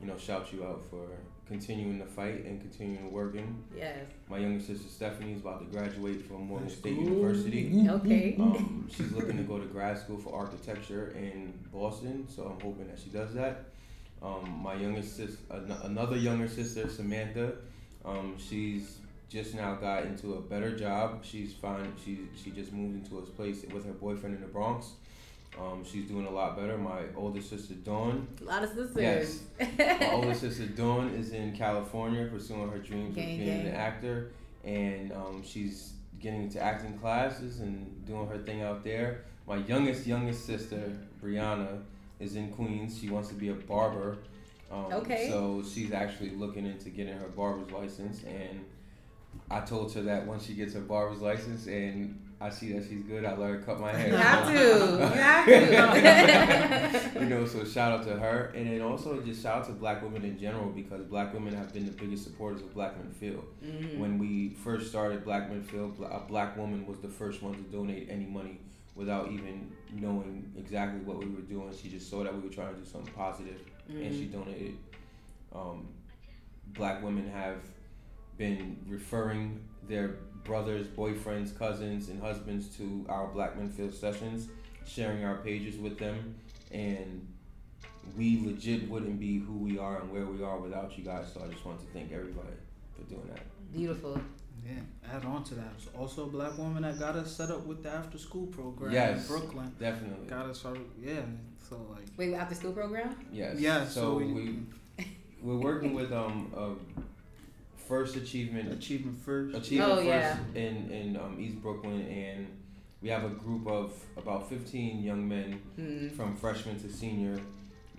you 0.00 0.06
know, 0.06 0.16
shout 0.16 0.52
you 0.52 0.64
out 0.64 0.82
for 0.90 1.06
continuing 1.46 1.98
to 1.98 2.06
fight 2.06 2.44
and 2.44 2.60
continuing 2.60 3.12
working. 3.12 3.64
Yes. 3.76 4.06
My 4.28 4.38
younger 4.38 4.60
sister 4.60 4.88
Stephanie 4.88 5.32
is 5.32 5.40
about 5.40 5.60
to 5.60 5.76
graduate 5.76 6.24
from 6.26 6.46
Morgan 6.46 6.68
That's 6.68 6.78
State 6.78 6.94
cool. 6.96 7.04
University. 7.04 7.86
Okay. 7.88 8.36
Um, 8.40 8.88
she's 8.90 9.10
looking 9.12 9.36
to 9.36 9.42
go 9.42 9.58
to 9.58 9.66
grad 9.66 9.98
school 9.98 10.18
for 10.18 10.34
architecture 10.34 11.12
in 11.16 11.52
Boston, 11.72 12.26
so 12.28 12.44
I'm 12.44 12.60
hoping 12.64 12.86
that 12.88 12.98
she 12.98 13.10
does 13.10 13.34
that. 13.34 13.70
Um, 14.22 14.60
my 14.62 14.74
youngest 14.74 15.16
sister, 15.16 15.38
an- 15.50 15.74
another 15.84 16.16
younger 16.16 16.48
sister, 16.48 16.88
Samantha, 16.88 17.52
um, 18.04 18.36
she's 18.38 18.98
just 19.30 19.54
now 19.54 19.74
got 19.76 20.04
into 20.04 20.34
a 20.34 20.40
better 20.40 20.76
job. 20.76 21.24
She's 21.24 21.54
fine. 21.54 21.92
She 22.04 22.18
she 22.42 22.50
just 22.50 22.72
moved 22.72 22.96
into 22.96 23.18
a 23.18 23.22
place 23.22 23.64
with 23.72 23.86
her 23.86 23.92
boyfriend 23.92 24.34
in 24.34 24.40
the 24.42 24.46
Bronx. 24.48 24.88
Um, 25.58 25.84
she's 25.84 26.06
doing 26.06 26.26
a 26.26 26.30
lot 26.30 26.56
better. 26.56 26.76
My 26.78 27.00
older 27.16 27.40
sister 27.42 27.74
Dawn, 27.74 28.26
A 28.40 28.44
lot 28.44 28.62
of 28.62 28.68
sisters. 28.70 28.96
Yes. 28.96 29.40
my 29.78 30.10
older 30.12 30.34
sister 30.34 30.66
Dawn 30.66 31.08
is 31.14 31.32
in 31.32 31.56
California 31.56 32.26
pursuing 32.26 32.68
her 32.70 32.78
dreams 32.78 33.14
Gang, 33.16 33.32
of 33.32 33.38
being 33.38 33.58
gang. 33.62 33.66
an 33.68 33.74
actor, 33.74 34.30
and 34.64 35.12
um, 35.12 35.42
she's 35.44 35.94
getting 36.20 36.42
into 36.42 36.60
acting 36.62 36.98
classes 36.98 37.60
and 37.60 38.04
doing 38.06 38.28
her 38.28 38.38
thing 38.38 38.62
out 38.62 38.84
there. 38.84 39.24
My 39.46 39.56
youngest 39.56 40.06
youngest 40.06 40.44
sister 40.46 40.92
Brianna 41.22 41.80
is 42.20 42.36
in 42.36 42.50
Queens. 42.52 42.98
She 43.00 43.08
wants 43.10 43.28
to 43.30 43.34
be 43.34 43.48
a 43.48 43.54
barber. 43.54 44.18
Um, 44.70 44.92
Okay. 44.92 45.28
So 45.30 45.62
she's 45.68 45.92
actually 45.92 46.30
looking 46.30 46.64
into 46.66 46.90
getting 46.90 47.14
her 47.14 47.28
barber's 47.28 47.70
license, 47.72 48.22
and 48.24 48.64
I 49.50 49.60
told 49.60 49.92
her 49.94 50.02
that 50.02 50.26
once 50.26 50.44
she 50.46 50.54
gets 50.54 50.74
her 50.74 50.80
barber's 50.80 51.20
license 51.20 51.66
and 51.66 52.16
I 52.42 52.48
see 52.48 52.72
that 52.72 52.84
she's 52.88 53.02
good, 53.02 53.24
I 53.26 53.36
let 53.36 53.50
her 53.50 53.58
cut 53.58 53.78
my 53.80 53.92
hair. 53.92 54.08
You 54.08 54.16
have 54.16 54.46
to. 54.48 54.52
You 54.54 55.76
have 55.76 57.12
to. 57.14 57.20
you 57.20 57.26
know, 57.26 57.44
so 57.46 57.64
shout 57.64 57.92
out 57.92 58.06
to 58.06 58.18
her, 58.18 58.50
and 58.56 58.66
then 58.66 58.80
also 58.80 59.20
just 59.20 59.42
shout 59.42 59.58
out 59.58 59.66
to 59.66 59.72
Black 59.72 60.02
women 60.02 60.24
in 60.24 60.38
general 60.38 60.70
because 60.70 61.02
Black 61.04 61.34
women 61.34 61.54
have 61.54 61.72
been 61.74 61.84
the 61.84 61.92
biggest 61.92 62.24
supporters 62.24 62.62
of 62.62 62.72
Black 62.72 62.96
Men 62.96 63.10
Feel. 63.12 63.44
Mhm. 63.62 63.98
When 63.98 64.18
we 64.18 64.50
first 64.50 64.88
started 64.88 65.22
Black 65.24 65.50
Men 65.50 65.62
Feel, 65.62 65.92
a 66.10 66.20
Black 66.20 66.56
woman 66.56 66.86
was 66.86 66.98
the 67.00 67.08
first 67.08 67.42
one 67.42 67.54
to 67.54 67.60
donate 67.70 68.08
any 68.10 68.24
money 68.26 68.58
without 69.00 69.32
even 69.32 69.72
knowing 69.94 70.52
exactly 70.58 71.00
what 71.00 71.18
we 71.18 71.26
were 71.30 71.40
doing. 71.40 71.72
She 71.74 71.88
just 71.88 72.08
saw 72.10 72.22
that 72.22 72.34
we 72.34 72.40
were 72.40 72.54
trying 72.54 72.74
to 72.74 72.80
do 72.80 72.86
something 72.86 73.12
positive, 73.14 73.58
and 73.88 74.14
she 74.14 74.26
donated. 74.26 74.76
Um, 75.52 75.88
black 76.74 77.02
women 77.02 77.28
have 77.30 77.62
been 78.36 78.76
referring 78.86 79.64
their 79.88 80.18
brothers, 80.44 80.86
boyfriends, 80.86 81.58
cousins, 81.58 82.08
and 82.10 82.20
husbands 82.20 82.76
to 82.76 83.06
our 83.08 83.26
Black 83.28 83.56
Men 83.56 83.70
Feel 83.70 83.90
sessions, 83.90 84.48
sharing 84.86 85.24
our 85.24 85.38
pages 85.38 85.78
with 85.78 85.98
them, 85.98 86.36
and 86.70 87.26
we 88.16 88.42
legit 88.44 88.88
wouldn't 88.88 89.18
be 89.18 89.38
who 89.38 89.54
we 89.54 89.78
are 89.78 90.00
and 90.00 90.12
where 90.12 90.26
we 90.26 90.42
are 90.44 90.58
without 90.58 90.96
you 90.96 91.04
guys. 91.04 91.32
So 91.32 91.42
I 91.42 91.48
just 91.48 91.64
want 91.64 91.80
to 91.80 91.86
thank 91.86 92.12
everybody 92.12 92.54
for 92.94 93.02
doing 93.08 93.28
that. 93.28 93.40
Beautiful. 93.72 94.20
Yeah, 94.66 95.14
add 95.16 95.24
on 95.24 95.42
to 95.44 95.54
that. 95.54 95.70
There's 95.78 95.88
also 95.96 96.24
a 96.24 96.26
black 96.28 96.56
woman 96.58 96.82
that 96.82 96.98
got 96.98 97.16
us 97.16 97.34
set 97.34 97.50
up 97.50 97.66
with 97.66 97.82
the 97.82 97.90
after 97.90 98.18
school 98.18 98.46
program 98.46 98.92
Yes. 98.92 99.22
in 99.22 99.26
Brooklyn. 99.36 99.72
Definitely. 99.78 100.26
Got 100.28 100.46
us, 100.46 100.60
started- 100.60 100.84
yeah. 101.02 101.20
So 101.68 101.76
like, 101.90 102.04
Wait, 102.16 102.34
after 102.34 102.54
school 102.54 102.72
program? 102.72 103.14
Yes. 103.32 103.58
yeah. 103.58 103.84
So, 103.86 104.00
So, 104.00 104.14
we, 104.16 104.24
we, 104.32 104.54
we're 105.42 105.58
working 105.58 105.94
with 105.94 106.12
um 106.12 106.52
a 106.56 106.70
first 107.88 108.16
achievement 108.16 108.72
achievement 108.72 109.20
first. 109.22 109.56
Achievement 109.56 109.90
Oh, 109.92 109.96
First 109.96 110.06
yeah. 110.06 110.38
in 110.54 110.90
in 110.90 111.16
um, 111.16 111.36
East 111.40 111.60
Brooklyn, 111.62 112.02
and 112.06 112.46
we 113.02 113.08
have 113.08 113.24
a 113.24 113.28
group 113.30 113.66
of 113.66 113.92
about 114.16 114.48
15 114.48 115.02
young 115.02 115.26
men 115.28 115.60
Mm. 115.78 116.12
from 116.16 116.36
freshman 116.36 116.78
to 116.80 116.92
senior 116.92 117.40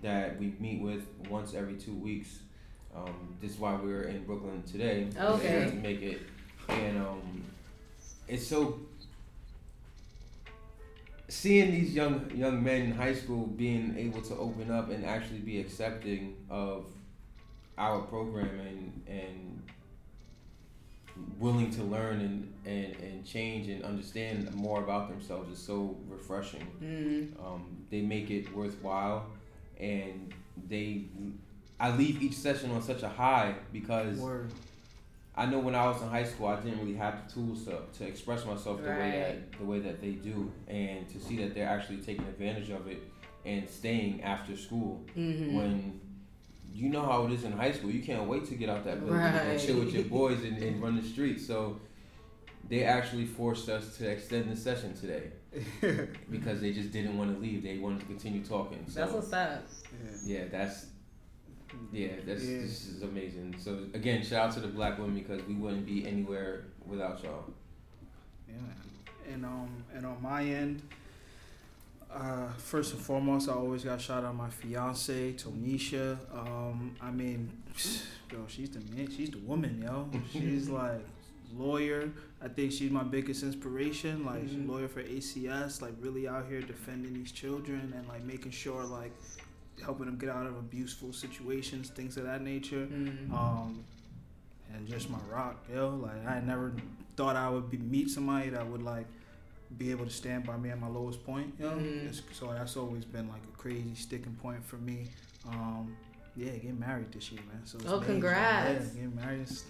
that 0.02 0.40
we 0.40 0.54
meet 0.60 0.82
with 0.82 1.04
once 1.30 1.54
every 1.54 1.76
two 1.76 1.94
weeks. 1.94 2.40
Um, 2.96 3.36
this 3.42 3.52
is 3.52 3.58
why 3.60 3.76
we're 3.76 4.04
in 4.04 4.24
Brooklyn 4.26 4.64
today. 4.64 5.08
Okay. 5.18 5.70
To 5.70 5.76
make 5.78 6.02
it, 6.02 6.22
and 6.70 6.98
um, 6.98 7.44
it's 8.28 8.48
so 8.48 8.80
seeing 11.28 11.72
these 11.72 11.94
young 11.94 12.30
young 12.36 12.64
men 12.64 12.82
in 12.82 12.92
high 12.92 13.14
school 13.14 13.48
being 13.48 13.96
able 13.98 14.22
to 14.22 14.36
open 14.36 14.70
up 14.70 14.90
and 14.90 15.06
actually 15.06 15.40
be 15.40 15.60
accepting 15.60 16.36
of 16.50 16.86
our 17.78 18.02
program 18.02 18.60
and 18.60 19.04
and 19.08 19.62
willing 21.40 21.72
to 21.72 21.84
learn 21.84 22.20
and, 22.22 22.54
and, 22.66 22.96
and 23.02 23.26
change 23.26 23.68
and 23.68 23.84
understand 23.84 24.54
more 24.54 24.84
about 24.84 25.10
themselves 25.10 25.52
is 25.52 25.60
so 25.64 25.98
refreshing. 26.08 26.66
Mm. 26.82 27.46
Um, 27.46 27.86
they 27.90 28.02
make 28.02 28.30
it 28.30 28.54
worthwhile, 28.54 29.26
and 29.80 30.34
they. 30.68 31.06
I 31.80 31.96
leave 31.96 32.22
each 32.22 32.36
session 32.36 32.72
on 32.72 32.82
such 32.82 33.02
a 33.02 33.10
high 33.10 33.56
because 33.74 34.18
Word. 34.18 34.52
I 35.36 35.46
know 35.46 35.60
when 35.60 35.76
I 35.76 35.88
was 35.88 36.02
in 36.02 36.10
high 36.10 36.26
school, 36.26 36.48
I 36.48 36.58
didn't 36.58 36.80
really 36.80 36.96
have 36.96 37.26
the 37.26 37.34
tools 37.34 37.64
to, 37.66 37.80
to 37.98 38.06
express 38.06 38.46
myself 38.46 38.84
the 38.84 38.90
way 38.90 39.12
that 39.12 39.60
the 39.60 39.66
way 39.66 39.80
that 39.80 40.02
they 40.02 40.12
do, 40.12 40.52
and 40.68 41.08
to 41.10 41.20
see 41.20 41.38
that 41.38 41.56
they're 41.56 41.70
actually 41.70 41.98
taking 41.98 42.26
advantage 42.26 42.70
of 42.70 42.88
it 42.88 43.02
and 43.46 43.68
staying 43.70 44.22
after 44.22 44.56
school 44.56 45.04
hmm 45.16 45.56
when 45.56 46.00
you 46.74 46.88
know 46.90 47.02
how 47.02 47.26
it 47.26 47.32
is 47.32 47.44
in 47.44 47.52
high 47.52 47.72
school. 47.72 47.90
You 47.90 48.02
can't 48.02 48.28
wait 48.28 48.46
to 48.46 48.56
get 48.56 48.70
out 48.70 48.86
that 48.86 49.00
building 49.06 49.22
and 49.22 49.60
chill 49.60 49.80
with 49.80 49.94
your 49.94 50.04
boys 50.20 50.44
and, 50.44 50.58
and 50.62 50.82
run 50.82 50.96
the 50.96 51.08
streets. 51.08 51.46
So 51.46 51.80
they 52.70 52.84
actually 52.84 53.26
forced 53.26 53.68
us 53.68 53.98
to 53.98 54.10
extend 54.10 54.50
the 54.50 54.56
session 54.56 54.94
today 54.94 55.32
because 56.30 56.62
they 56.62 56.72
just 56.72 56.92
didn't 56.92 57.18
want 57.18 57.34
to 57.36 57.42
leave. 57.42 57.64
They 57.64 57.78
wanted 57.78 58.00
to 58.02 58.06
continue 58.06 58.44
talking. 58.44 58.86
So 58.88 59.02
That's 59.02 59.12
what's 59.12 59.34
up. 59.34 59.64
Yeah. 60.26 60.40
yeah, 60.40 60.46
that's 60.50 60.86
yeah, 61.92 62.08
that's 62.26 62.44
Yeah. 62.44 62.60
this 62.62 62.88
is 62.88 63.02
amazing. 63.04 63.56
So 63.60 63.86
again, 63.94 64.24
shout 64.24 64.48
out 64.50 64.54
to 64.56 64.60
the 64.62 64.68
black 64.68 64.98
women 64.98 65.16
because 65.16 65.42
we 65.48 65.56
wouldn't 65.56 65.86
be 65.86 66.06
anywhere 66.08 66.66
without 66.86 67.24
y'all. 67.24 67.46
Yeah. 68.48 68.56
And 69.34 69.46
um, 69.46 69.84
and 69.94 70.06
on 70.06 70.22
my 70.22 70.44
end, 70.44 70.82
uh, 72.14 72.50
first 72.58 72.94
and 72.94 73.02
foremost, 73.02 73.48
I 73.50 73.54
always 73.54 73.84
got 73.84 74.02
shout 74.02 74.24
out 74.26 74.36
my 74.36 74.50
fiance 74.50 75.34
Tonisha. 75.34 76.18
Um, 76.34 76.96
I 77.02 77.12
mean, 77.12 77.50
yo, 78.32 78.46
she's 78.48 78.70
the 78.70 78.80
man, 78.96 79.10
she's 79.10 79.30
the 79.30 79.38
woman, 79.40 79.82
yo. 79.82 80.10
She's 80.32 80.70
like 80.70 81.06
lawyer. 81.58 82.10
I 82.42 82.48
think 82.48 82.72
she's 82.72 82.92
my 82.92 83.04
biggest 83.04 83.44
inspiration. 83.44 84.26
Like 84.26 84.44
Mhm. 84.48 84.68
lawyer 84.68 84.88
for 84.88 85.04
ACS. 85.04 85.82
Like 85.82 85.94
really 86.00 86.28
out 86.28 86.48
here 86.50 86.62
defending 86.62 87.14
these 87.14 87.32
children 87.32 87.94
and 87.96 88.08
like 88.08 88.24
making 88.24 88.52
sure 88.52 88.84
like 88.86 89.12
helping 89.84 90.06
them 90.06 90.18
get 90.18 90.30
out 90.30 90.46
of 90.46 90.58
abuseful 90.58 91.14
situations, 91.14 91.90
things 91.90 92.18
of 92.18 92.24
that 92.26 92.42
nature. 92.42 92.88
Mm. 92.88 93.32
Um, 93.34 93.84
and 94.74 94.88
just 94.88 95.10
my 95.10 95.20
rock, 95.30 95.66
yo. 95.74 95.90
Like 96.02 96.26
I 96.28 96.40
never 96.42 96.74
thought 97.18 97.36
I 97.36 97.50
would 97.50 97.70
be, 97.70 97.78
meet 97.78 98.10
somebody 98.10 98.50
that 98.50 98.66
would 98.66 98.82
like 98.84 99.06
be 99.78 99.92
able 99.92 100.06
to 100.06 100.12
stand 100.12 100.46
by 100.46 100.58
me 100.58 100.70
at 100.70 100.80
my 100.80 100.88
lowest 100.88 101.24
point, 101.26 101.54
yo. 101.60 101.72
Mhm. 101.72 102.06
It's- 102.06 102.22
so 102.34 102.52
that's 102.54 102.76
always 102.78 103.06
been 103.06 103.28
like 103.30 103.42
a 103.54 103.58
crazy 103.58 103.96
sticking 103.96 104.36
point 104.36 104.64
for 104.66 104.78
me. 104.78 105.08
Um, 105.48 105.96
yeah, 106.36 106.52
getting 106.52 106.80
married 106.80 107.12
this 107.12 107.32
year, 107.32 107.42
man. 107.52 107.66
So 107.66 107.78
it's 107.80 107.88
Oh, 107.88 108.00
congrats. 108.00 108.88
Yeah, 108.88 108.94
getting 109.02 109.16
married. 109.16 109.42
Is, 109.42 109.66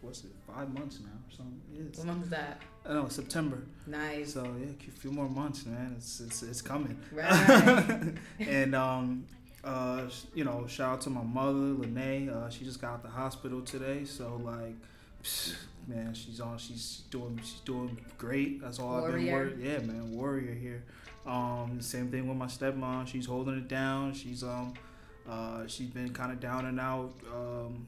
what's 0.00 0.24
it? 0.24 0.30
Five 0.46 0.72
months 0.72 1.00
now 1.00 1.08
or 1.08 1.30
something. 1.36 1.60
What 1.96 2.06
month 2.06 2.24
is 2.24 2.30
that? 2.30 2.62
I 2.88 2.94
know 2.94 3.08
September. 3.08 3.62
Nice. 3.86 4.34
So 4.34 4.42
yeah, 4.58 4.66
a 4.88 4.90
few 4.98 5.10
more 5.12 5.28
months, 5.28 5.66
man. 5.66 5.94
It's 5.96 6.20
it's, 6.20 6.42
it's 6.42 6.62
coming. 6.62 6.98
Right. 7.12 8.12
and 8.40 8.74
um, 8.74 9.24
uh, 9.62 10.02
you 10.34 10.44
know, 10.44 10.66
shout 10.66 10.94
out 10.94 11.00
to 11.02 11.10
my 11.10 11.22
mother, 11.22 11.58
Lene. 11.58 12.30
Uh, 12.30 12.48
she 12.50 12.64
just 12.64 12.80
got 12.80 12.94
out 12.94 13.02
the 13.02 13.08
hospital 13.10 13.60
today, 13.60 14.04
so 14.04 14.40
like, 14.42 14.74
psh, 15.22 15.54
man, 15.86 16.14
she's 16.14 16.40
on. 16.40 16.56
She's 16.58 17.02
doing. 17.10 17.38
She's 17.42 17.60
doing 17.60 17.98
great. 18.18 18.62
That's 18.62 18.78
all 18.78 18.96
I've 18.96 19.12
been 19.12 19.26
Warrior. 19.26 19.32
worried. 19.50 19.58
Yeah, 19.60 19.78
man, 19.80 20.12
warrior 20.16 20.54
here. 20.54 20.82
Um, 21.26 21.78
same 21.80 22.10
thing 22.10 22.26
with 22.26 22.38
my 22.38 22.46
stepmom. 22.46 23.06
She's 23.06 23.26
holding 23.26 23.56
it 23.58 23.68
down. 23.68 24.14
She's 24.14 24.42
um, 24.42 24.72
Uh, 25.28 25.66
she's 25.66 25.88
been 25.90 26.12
kind 26.12 26.32
of 26.32 26.40
down 26.40 26.64
and 26.64 26.80
out, 26.80 27.12
um, 27.32 27.86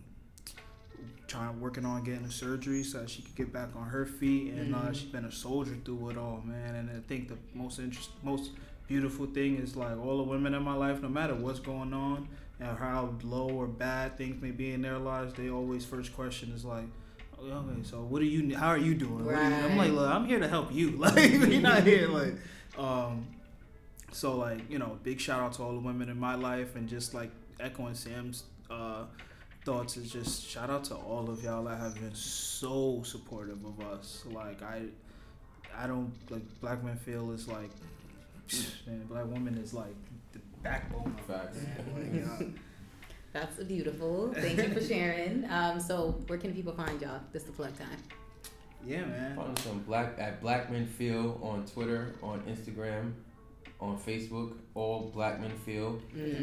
trying 1.27 1.61
working 1.61 1.85
on 1.85 2.03
getting 2.05 2.25
a 2.25 2.31
surgery 2.31 2.83
so 2.85 3.01
that 3.01 3.11
she 3.11 3.23
could 3.23 3.35
get 3.35 3.53
back 3.53 3.71
on 3.77 3.89
her 3.89 4.05
feet. 4.07 4.53
And 4.55 4.75
uh, 4.75 4.79
Mhm. 4.79 4.95
she's 4.95 5.09
been 5.11 5.25
a 5.25 5.33
soldier 5.33 5.77
through 5.85 6.11
it 6.11 6.19
all, 6.19 6.43
man. 6.45 6.75
And 6.75 6.91
I 6.91 7.01
think 7.09 7.29
the 7.29 7.37
most 7.55 7.79
interest, 7.79 8.11
most 8.23 8.51
beautiful 8.89 9.27
thing 9.27 9.57
is 9.57 9.77
like 9.77 9.97
all 9.99 10.19
the 10.19 10.25
women 10.25 10.55
in 10.55 10.63
my 10.63 10.75
life, 10.75 11.01
no 11.03 11.09
matter 11.09 11.35
what's 11.35 11.61
going 11.61 11.93
on 11.95 12.29
and 12.61 12.77
how 12.79 13.15
low 13.23 13.49
or 13.49 13.67
bad 13.67 14.17
things 14.19 14.41
may 14.43 14.51
be 14.51 14.73
in 14.73 14.83
their 14.83 14.99
lives, 14.99 15.33
they 15.35 15.49
always 15.51 15.85
first 15.85 16.15
question 16.15 16.53
is 16.53 16.65
like. 16.65 16.85
Okay, 17.45 17.83
so 17.83 18.03
what 18.03 18.21
do 18.21 18.25
you? 18.27 18.57
How 18.57 18.69
are 18.69 18.79
you 18.79 18.95
doing? 18.95 19.27
Are 19.27 19.33
you, 19.33 19.39
I'm 19.65 19.77
like, 19.77 19.91
look, 19.91 20.09
I'm 20.09 20.27
here 20.27 20.39
to 20.39 20.47
help 20.47 20.73
you. 20.73 20.91
Like, 20.99 21.33
you're 21.33 21.61
not 21.61 21.83
here 21.83 22.07
like, 22.07 22.35
um, 22.79 23.27
so 24.13 24.37
like 24.37 24.71
you 24.71 24.79
know, 24.79 24.97
big 25.03 25.19
shout 25.21 25.41
out 25.41 25.53
to 25.55 25.63
all 25.65 25.73
the 25.73 25.81
women 25.81 26.09
in 26.09 26.19
my 26.21 26.37
life, 26.37 26.77
and 26.77 26.89
just 26.89 27.15
like 27.15 27.31
echoing 27.59 27.95
Sam's 27.97 28.45
uh, 28.71 29.05
thoughts 29.65 29.97
is 29.97 30.11
just 30.11 30.45
shout 30.45 30.71
out 30.71 30.85
to 30.85 30.95
all 30.95 31.31
of 31.31 31.43
y'all 31.43 31.65
that 31.65 31.79
have 31.79 31.95
been 31.95 32.15
so 32.15 33.03
supportive 33.05 33.65
of 33.65 33.81
us. 33.81 34.25
Like 34.31 34.63
I, 34.63 34.83
I 35.77 35.87
don't 35.87 36.13
like 36.31 36.43
Black 36.61 36.83
Men 36.83 36.97
Feel 36.97 37.31
is 37.33 37.49
like, 37.49 37.71
man, 38.87 39.05
Black 39.09 39.27
woman 39.27 39.57
is 39.59 39.73
like 39.75 39.95
the 40.33 40.41
backbone 40.63 41.15
of 41.19 41.25
Facts. 41.27 41.59
man. 41.95 42.27
Like, 42.39 42.41
uh, 42.41 42.51
That's 43.33 43.63
beautiful. 43.65 44.33
Thank 44.35 44.59
you 44.59 44.69
for 44.75 44.83
sharing. 44.83 45.45
Um, 45.51 45.81
so 45.81 46.13
where 46.27 46.39
can 46.39 46.55
people 46.55 46.73
find 46.73 47.01
y'all? 47.01 47.21
This 47.33 47.43
is 47.43 47.47
the 47.47 47.53
plug 47.55 47.77
time. 47.79 47.89
yeah, 48.87 49.05
man. 49.05 49.37
Find 49.37 49.57
us 49.59 49.67
on 49.67 49.79
Black 49.81 50.19
at 50.19 50.41
Black 50.41 50.71
Men 50.71 50.87
Feel 50.87 51.39
on 51.43 51.65
Twitter, 51.67 52.15
on 52.23 52.41
Instagram, 52.43 53.13
on 53.83 53.99
Facebook. 53.99 54.51
All 54.75 55.11
Black 55.15 55.41
Men 55.41 55.51
Feel. 55.67 56.01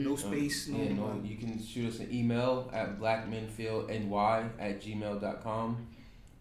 No 0.09 0.15
space. 0.15 0.67
Um, 0.69 0.73
No, 0.75 0.83
yeah, 0.83 0.93
no, 0.93 1.21
you 1.23 1.37
can 1.37 1.53
shoot 1.71 1.87
us 1.93 1.99
an 1.99 2.09
email 2.13 2.69
at 2.73 2.99
blackmenfeelny 2.99 4.49
at 4.59 4.81
gmail.com 4.81 5.87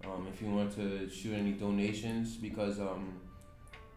um, 0.04 0.26
if 0.32 0.42
you 0.42 0.48
want 0.50 0.74
to 0.74 1.08
shoot 1.10 1.34
any 1.34 1.52
donations 1.52 2.36
because 2.36 2.78
um, 2.80 3.04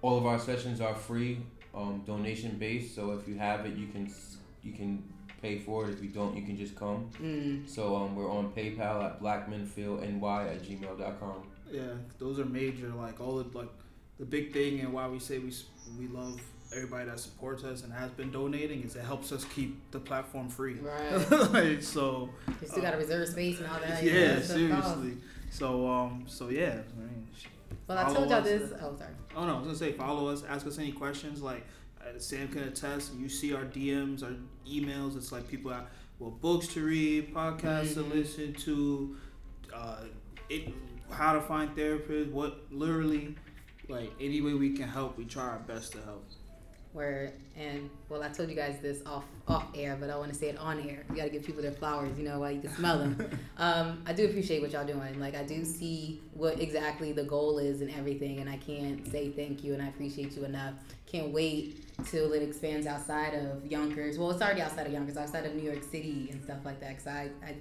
all 0.01 0.17
of 0.17 0.25
our 0.25 0.39
sessions 0.39 0.81
are 0.81 0.95
free 0.95 1.39
um, 1.75 2.03
donation 2.05 2.57
based 2.57 2.95
so 2.95 3.11
if 3.17 3.27
you 3.27 3.35
have 3.37 3.65
it 3.65 3.75
you 3.75 3.87
can 3.87 4.11
you 4.63 4.73
can 4.73 5.03
pay 5.41 5.57
for 5.59 5.87
it 5.89 5.93
if 5.93 6.01
you 6.03 6.09
don't 6.09 6.35
you 6.35 6.43
can 6.43 6.57
just 6.57 6.75
come 6.75 7.09
Mm. 7.21 7.67
so 7.69 7.95
um, 7.95 8.15
we're 8.15 8.31
on 8.31 8.51
paypal 8.53 9.03
at 9.07 9.21
blackmenfeelny 9.21 10.47
at 10.53 10.59
gmail.com 10.63 11.37
Yeah, 11.71 11.93
those 12.19 12.39
are 12.39 12.45
major. 12.45 12.89
Like 12.89 13.19
all 13.21 13.35
the 13.41 13.57
like 13.57 13.69
the 14.19 14.25
big 14.25 14.53
thing 14.53 14.79
and 14.81 14.91
why 14.93 15.07
we 15.07 15.19
say 15.19 15.39
we 15.39 15.51
we 15.99 16.07
love 16.07 16.39
everybody 16.73 17.05
that 17.09 17.19
supports 17.19 17.63
us 17.63 17.83
and 17.83 17.91
has 17.93 18.11
been 18.11 18.31
donating 18.31 18.83
is 18.83 18.95
it 18.95 19.03
helps 19.03 19.31
us 19.31 19.43
keep 19.45 19.91
the 19.91 19.99
platform 19.99 20.47
free. 20.49 20.75
Right. 20.75 21.31
like, 21.51 21.81
so 21.83 22.29
You 22.61 22.67
still 22.67 22.81
got 22.81 22.91
to 22.91 22.97
reserve 22.97 23.27
space 23.29 23.59
and 23.59 23.67
all 23.67 23.79
that. 23.79 24.01
you 24.03 24.13
know, 24.13 24.19
yeah, 24.19 24.41
seriously. 24.41 25.17
So 25.49 25.87
um, 25.89 26.23
so 26.27 26.49
yeah. 26.49 26.79
I 26.97 27.01
mean, 27.01 27.27
Well, 27.87 27.97
I 27.97 28.13
told 28.13 28.29
y'all 28.29 28.41
this. 28.41 28.71
Oh, 28.81 28.95
sorry. 28.97 29.11
oh 29.35 29.45
no, 29.45 29.55
I 29.55 29.57
was 29.57 29.65
gonna 29.65 29.77
say 29.77 29.91
follow 29.93 30.27
us, 30.29 30.43
ask 30.47 30.65
us 30.65 30.77
any 30.79 30.91
questions. 30.93 31.41
Like 31.41 31.65
uh, 32.01 32.17
Sam 32.17 32.47
can 32.47 32.63
attest. 32.63 33.13
You 33.15 33.27
see 33.27 33.53
our 33.53 33.65
DMs, 33.65 34.23
our 34.23 34.31
emails. 34.65 35.17
It's 35.17 35.31
like 35.31 35.47
people 35.49 35.71
out 35.73 35.87
well 36.19 36.31
books 36.31 36.67
to 36.69 36.85
read, 36.85 37.33
podcasts 37.33 37.95
to 37.95 38.03
Mhm. 38.03 38.13
listen 38.13 38.53
to, 38.53 39.17
uh, 39.73 40.03
it 40.49 40.69
how 41.11 41.33
to 41.33 41.41
find 41.41 41.75
therapists. 41.75 42.31
What 42.31 42.61
literally, 42.71 43.35
like 43.89 44.09
any 44.21 44.39
way 44.39 44.53
we 44.53 44.69
can 44.71 44.87
help, 44.87 45.17
we 45.17 45.25
try 45.25 45.43
our 45.43 45.59
best 45.59 45.91
to 45.93 46.01
help. 46.03 46.25
Where 46.93 47.33
and 47.57 47.89
well, 48.09 48.21
I 48.21 48.29
told 48.29 48.49
you 48.49 48.55
guys 48.55 48.77
this 48.81 49.01
off 49.05 49.23
off 49.47 49.65
air, 49.75 49.97
but 49.99 50.09
I 50.09 50.17
want 50.17 50.33
to 50.33 50.37
say 50.37 50.49
it 50.49 50.57
on 50.57 50.79
air. 50.87 51.03
You 51.09 51.15
got 51.15 51.23
to 51.23 51.29
give 51.29 51.43
people 51.43 51.61
their 51.61 51.71
flowers, 51.71 52.17
you 52.17 52.25
know, 52.25 52.39
while 52.39 52.51
you 52.51 52.59
can 52.59 52.73
smell 52.75 52.99
them. 52.99 53.39
um, 53.57 54.03
I 54.05 54.13
do 54.13 54.25
appreciate 54.25 54.61
what 54.61 54.71
y'all 54.71 54.85
doing. 54.85 55.19
Like 55.19 55.35
I 55.35 55.43
do 55.43 55.63
see 55.63 56.21
what 56.33 56.59
exactly 56.59 57.13
the 57.13 57.23
goal 57.23 57.59
is 57.59 57.81
and 57.81 57.89
everything, 57.91 58.39
and 58.39 58.49
I 58.49 58.57
can't 58.57 59.09
say 59.09 59.29
thank 59.29 59.63
you 59.63 59.73
and 59.73 59.81
I 59.81 59.87
appreciate 59.87 60.35
you 60.35 60.43
enough. 60.43 60.73
Can't 61.05 61.31
wait 61.31 61.85
till 62.05 62.33
it 62.33 62.41
expands 62.41 62.87
outside 62.87 63.33
of 63.33 63.65
Yonkers. 63.65 64.17
Well, 64.17 64.31
it's 64.31 64.41
already 64.41 64.61
outside 64.61 64.87
of 64.87 64.93
Yonkers, 64.93 65.17
outside 65.17 65.45
of 65.45 65.55
New 65.55 65.63
York 65.63 65.83
City 65.83 66.29
and 66.31 66.43
stuff 66.43 66.59
like 66.65 66.79
that. 66.81 66.97
Cause 66.97 67.07
I, 67.07 67.29
I 67.45 67.55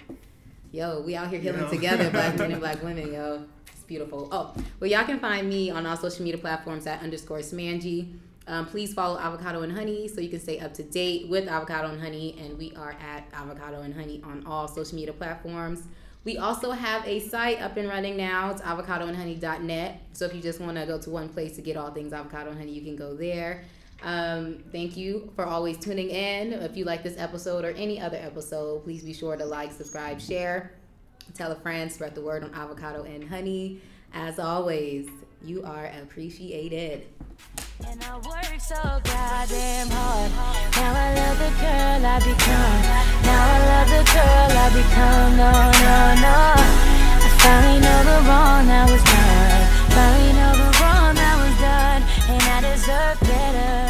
yo, 0.73 1.01
we 1.03 1.17
out 1.17 1.29
here 1.29 1.41
healing 1.41 1.63
Yo. 1.63 1.69
together, 1.69 2.11
black 2.11 2.37
men 2.37 2.53
and 2.53 2.61
black 2.61 2.83
women, 2.83 3.13
yo. 3.13 3.45
It's 3.73 3.83
beautiful. 3.83 4.29
Oh, 4.33 4.55
well, 4.79 4.91
y'all 4.91 5.05
can 5.05 5.19
find 5.19 5.49
me 5.49 5.71
on 5.71 5.87
all 5.87 5.97
social 5.97 6.25
media 6.25 6.41
platforms 6.41 6.87
at 6.87 7.03
underscore 7.03 7.39
Smangy. 7.39 8.19
Um, 8.47 8.67
please 8.67 8.93
follow 8.95 9.19
Avocado 9.19 9.63
and 9.63 9.73
Honey 9.73 10.09
so 10.09 10.21
you 10.21 10.29
can 10.29 10.41
stay 10.41 10.59
up 10.59 10.75
to 10.75 10.83
date 10.83 11.29
with 11.29 11.49
Avocado 11.49 11.89
and 11.89 12.01
Honey. 12.01 12.37
And 12.41 12.59
we 12.59 12.75
are 12.75 12.97
at 13.01 13.29
Avocado 13.33 13.83
and 13.83 13.95
Honey 13.95 14.21
on 14.25 14.45
all 14.47 14.67
social 14.67 14.97
media 14.97 15.13
platforms. 15.13 15.83
We 16.25 16.37
also 16.37 16.71
have 16.73 17.07
a 17.07 17.21
site 17.21 17.63
up 17.63 17.77
and 17.77 17.89
running 17.89 18.17
now. 18.17 18.51
It's 18.51 18.61
avocadoandhoney.net. 18.61 20.01
So 20.13 20.27
if 20.27 20.35
you 20.35 20.43
just 20.43 20.61
want 20.61 20.77
to 20.77 20.85
go 20.85 20.99
to 20.99 21.11
one 21.11 21.29
place 21.31 21.57
to 21.57 21.63
get 21.63 21.77
all 21.77 21.91
things 21.93 22.13
avocado 22.13 22.51
and 22.51 22.59
honey, 22.59 22.73
you 22.73 22.83
can 22.83 22.97
go 22.97 23.15
there. 23.15 23.65
Um, 24.03 24.63
thank 24.73 24.97
you 24.97 25.33
for 25.35 25.45
always 25.45 25.79
tuning 25.79 26.11
in. 26.11 26.53
If 26.53 26.77
you 26.77 26.85
like 26.85 27.03
this 27.03 27.19
episode 27.19 27.65
or 27.65 27.71
any 27.71 28.01
other 28.01 28.19
episode, 28.19 28.85
please 28.85 29.03
be 29.03 29.13
sure 29.13 29.37
to 29.37 29.45
like, 29.45 29.73
subscribe, 29.73 30.21
share, 30.21 30.73
tell 31.35 31.53
a 31.53 31.57
friend, 31.57 31.91
spread 31.91 32.15
the 32.15 32.23
word 32.23 32.45
on 32.45 32.55
avocado 32.55 33.05
and 33.05 33.29
honey. 33.29 33.81
As 34.13 34.39
always, 34.39 35.09
you 35.43 35.63
are 35.63 35.87
appreciated. 36.03 37.07
And 37.89 38.03
I 38.05 38.17
work 38.17 38.61
so 38.61 38.77
goddamn 38.77 39.89
hard. 39.91 40.31
Now 40.77 40.93
I 40.93 41.09
love 41.15 41.39
the 41.39 41.53
girl 41.61 42.01
I 42.05 42.19
become. 42.21 42.81
Now 43.25 43.43
I 43.55 43.59
love 43.71 43.89
the 43.97 44.05
girl 44.13 44.51
I 44.65 44.69
become. 44.81 45.31
No, 45.41 45.53
no, 45.85 45.99
no. 46.27 46.39
I 47.21 47.29
finally 47.41 47.81
know 47.81 48.01
the 48.11 48.19
wrong 48.29 48.65
I 48.69 48.85
was 48.91 49.03
done. 49.03 49.65
Finally 49.97 50.33
know 50.39 50.53
the 50.63 50.71
wrong 50.81 51.15
I 51.17 51.35
was 51.43 51.55
done. 51.61 52.03
And 52.33 52.43
I 52.43 52.59
deserve 52.61 53.21
better. 53.21 53.90